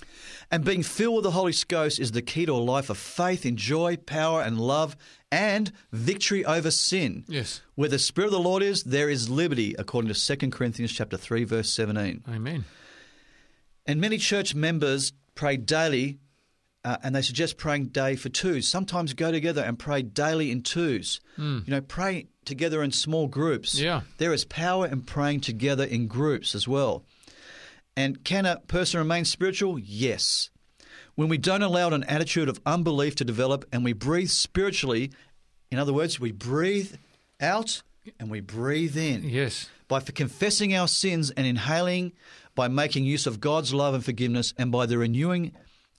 And 0.50 0.64
being 0.64 0.82
filled 0.82 1.16
with 1.16 1.24
the 1.24 1.30
Holy 1.32 1.52
Ghost 1.68 1.98
is 1.98 2.12
the 2.12 2.22
key 2.22 2.46
to 2.46 2.52
a 2.52 2.54
life 2.54 2.90
of 2.90 2.98
faith 2.98 3.44
in 3.44 3.56
joy, 3.56 3.96
power 3.96 4.42
and 4.42 4.60
love 4.60 4.96
and 5.30 5.72
victory 5.92 6.44
over 6.44 6.70
sin. 6.70 7.24
Yes. 7.28 7.60
Where 7.74 7.88
the 7.88 7.98
spirit 7.98 8.26
of 8.26 8.32
the 8.32 8.40
Lord 8.40 8.62
is, 8.62 8.84
there 8.84 9.10
is 9.10 9.28
liberty 9.28 9.74
according 9.78 10.12
to 10.12 10.36
2 10.36 10.50
Corinthians 10.50 10.92
chapter 10.92 11.16
3 11.16 11.44
verse 11.44 11.70
17. 11.70 12.24
Amen. 12.28 12.64
And 13.86 14.00
many 14.00 14.16
church 14.16 14.54
members 14.54 15.12
pray 15.34 15.56
daily, 15.56 16.18
uh, 16.84 16.96
and 17.02 17.14
they 17.14 17.22
suggest 17.22 17.58
praying 17.58 17.86
day 17.86 18.16
for 18.16 18.28
twos. 18.28 18.66
Sometimes 18.66 19.12
go 19.12 19.30
together 19.30 19.62
and 19.62 19.78
pray 19.78 20.02
daily 20.02 20.50
in 20.50 20.62
twos. 20.62 21.20
You 21.66 21.70
know, 21.70 21.80
pray 21.80 22.28
together 22.46 22.82
in 22.82 22.92
small 22.92 23.26
groups. 23.26 23.78
Yeah. 23.80 24.02
There 24.18 24.32
is 24.32 24.44
power 24.44 24.86
in 24.86 25.02
praying 25.02 25.40
together 25.40 25.84
in 25.84 26.06
groups 26.06 26.54
as 26.54 26.66
well. 26.68 27.04
And 27.96 28.24
can 28.24 28.44
a 28.46 28.56
person 28.60 28.98
remain 28.98 29.24
spiritual? 29.24 29.78
Yes. 29.78 30.50
When 31.14 31.28
we 31.28 31.38
don't 31.38 31.62
allow 31.62 31.88
an 31.88 32.04
attitude 32.04 32.48
of 32.48 32.60
unbelief 32.66 33.14
to 33.16 33.24
develop 33.24 33.64
and 33.72 33.84
we 33.84 33.92
breathe 33.92 34.30
spiritually, 34.30 35.12
in 35.70 35.78
other 35.78 35.92
words, 35.92 36.18
we 36.18 36.32
breathe 36.32 36.94
out 37.40 37.82
and 38.18 38.30
we 38.30 38.40
breathe 38.40 38.96
in 38.96 39.22
Yes. 39.22 39.68
by 39.88 40.00
confessing 40.00 40.74
our 40.74 40.88
sins 40.88 41.30
and 41.30 41.46
inhaling, 41.46 42.12
by 42.54 42.68
making 42.68 43.04
use 43.04 43.26
of 43.26 43.40
God's 43.40 43.72
love 43.72 43.94
and 43.94 44.04
forgiveness, 44.04 44.52
and 44.58 44.70
by 44.72 44.86
the 44.86 44.98
renewing 44.98 45.52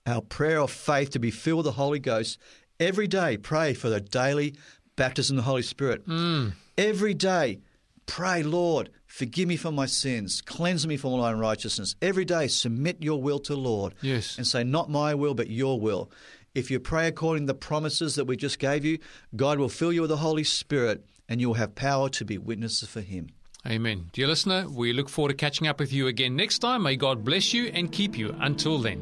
our 0.06 0.22
prayer 0.22 0.60
of 0.60 0.70
faith 0.72 1.10
to 1.12 1.20
be 1.20 1.32
filled 1.32 1.60
with 1.60 1.66
the 1.66 1.72
Holy 1.74 2.00
Ghost. 2.00 2.38
Every 2.80 3.08
day, 3.08 3.38
pray 3.38 3.74
for 3.74 3.89
the 3.89 4.02
daily 4.02 4.56
baptism 4.96 5.38
of 5.38 5.43
the 5.43 5.50
Holy 5.50 5.62
Spirit. 5.62 6.08
Mm. 6.08 6.54
Every 6.78 7.14
day, 7.14 7.60
pray, 8.06 8.43
Lord, 8.43 8.89
forgive 9.08 9.48
me 9.48 9.56
for 9.56 9.72
my 9.72 9.86
sins, 9.86 10.41
cleanse 10.41 10.86
me 10.88 10.98
from 10.98 11.12
all 11.12 11.26
unrighteousness. 11.26 11.96
Every 12.02 12.26
day, 12.26 12.48
submit 12.48 12.98
your 13.04 13.22
will 13.22 13.39
to 13.39 13.56
Lord 13.56 13.93
Yes. 14.02 14.38
and 14.38 14.46
say, 14.46 14.64
Not 14.64 14.89
my 14.89 15.16
will, 15.16 15.34
but 15.34 15.50
your 15.50 15.80
will. 15.80 16.12
If 16.54 16.72
you 16.72 16.80
pray 16.80 17.08
according 17.08 17.43
to 17.48 17.54
the 17.54 17.60
promises 17.60 18.16
that 18.16 18.26
we 18.26 18.38
just 18.38 18.60
gave 18.60 18.86
you, 18.86 19.00
God 19.36 19.60
will 19.60 19.70
fill 19.70 19.91
you 19.91 20.02
with 20.02 20.10
the 20.10 20.18
Holy 20.18 20.43
Spirit 20.46 21.06
and 21.28 21.41
you 21.41 21.48
will 21.50 21.56
have 21.56 21.76
power 21.76 22.08
to 22.10 22.24
be 22.26 22.38
witnesses 22.38 22.88
for 22.88 23.02
Him. 23.02 23.28
Amen. 23.68 24.10
Dear 24.14 24.28
listener, 24.28 24.68
we 24.70 24.93
look 24.93 25.10
forward 25.10 25.30
to 25.30 25.36
catching 25.36 25.68
up 25.68 25.80
with 25.80 25.91
you 25.91 26.06
again 26.08 26.36
next 26.36 26.60
time. 26.60 26.84
May 26.84 26.96
God 26.98 27.26
bless 27.26 27.52
you 27.52 27.66
and 27.74 27.91
keep 27.91 28.16
you. 28.18 28.36
Until 28.39 28.78
then. 28.78 29.02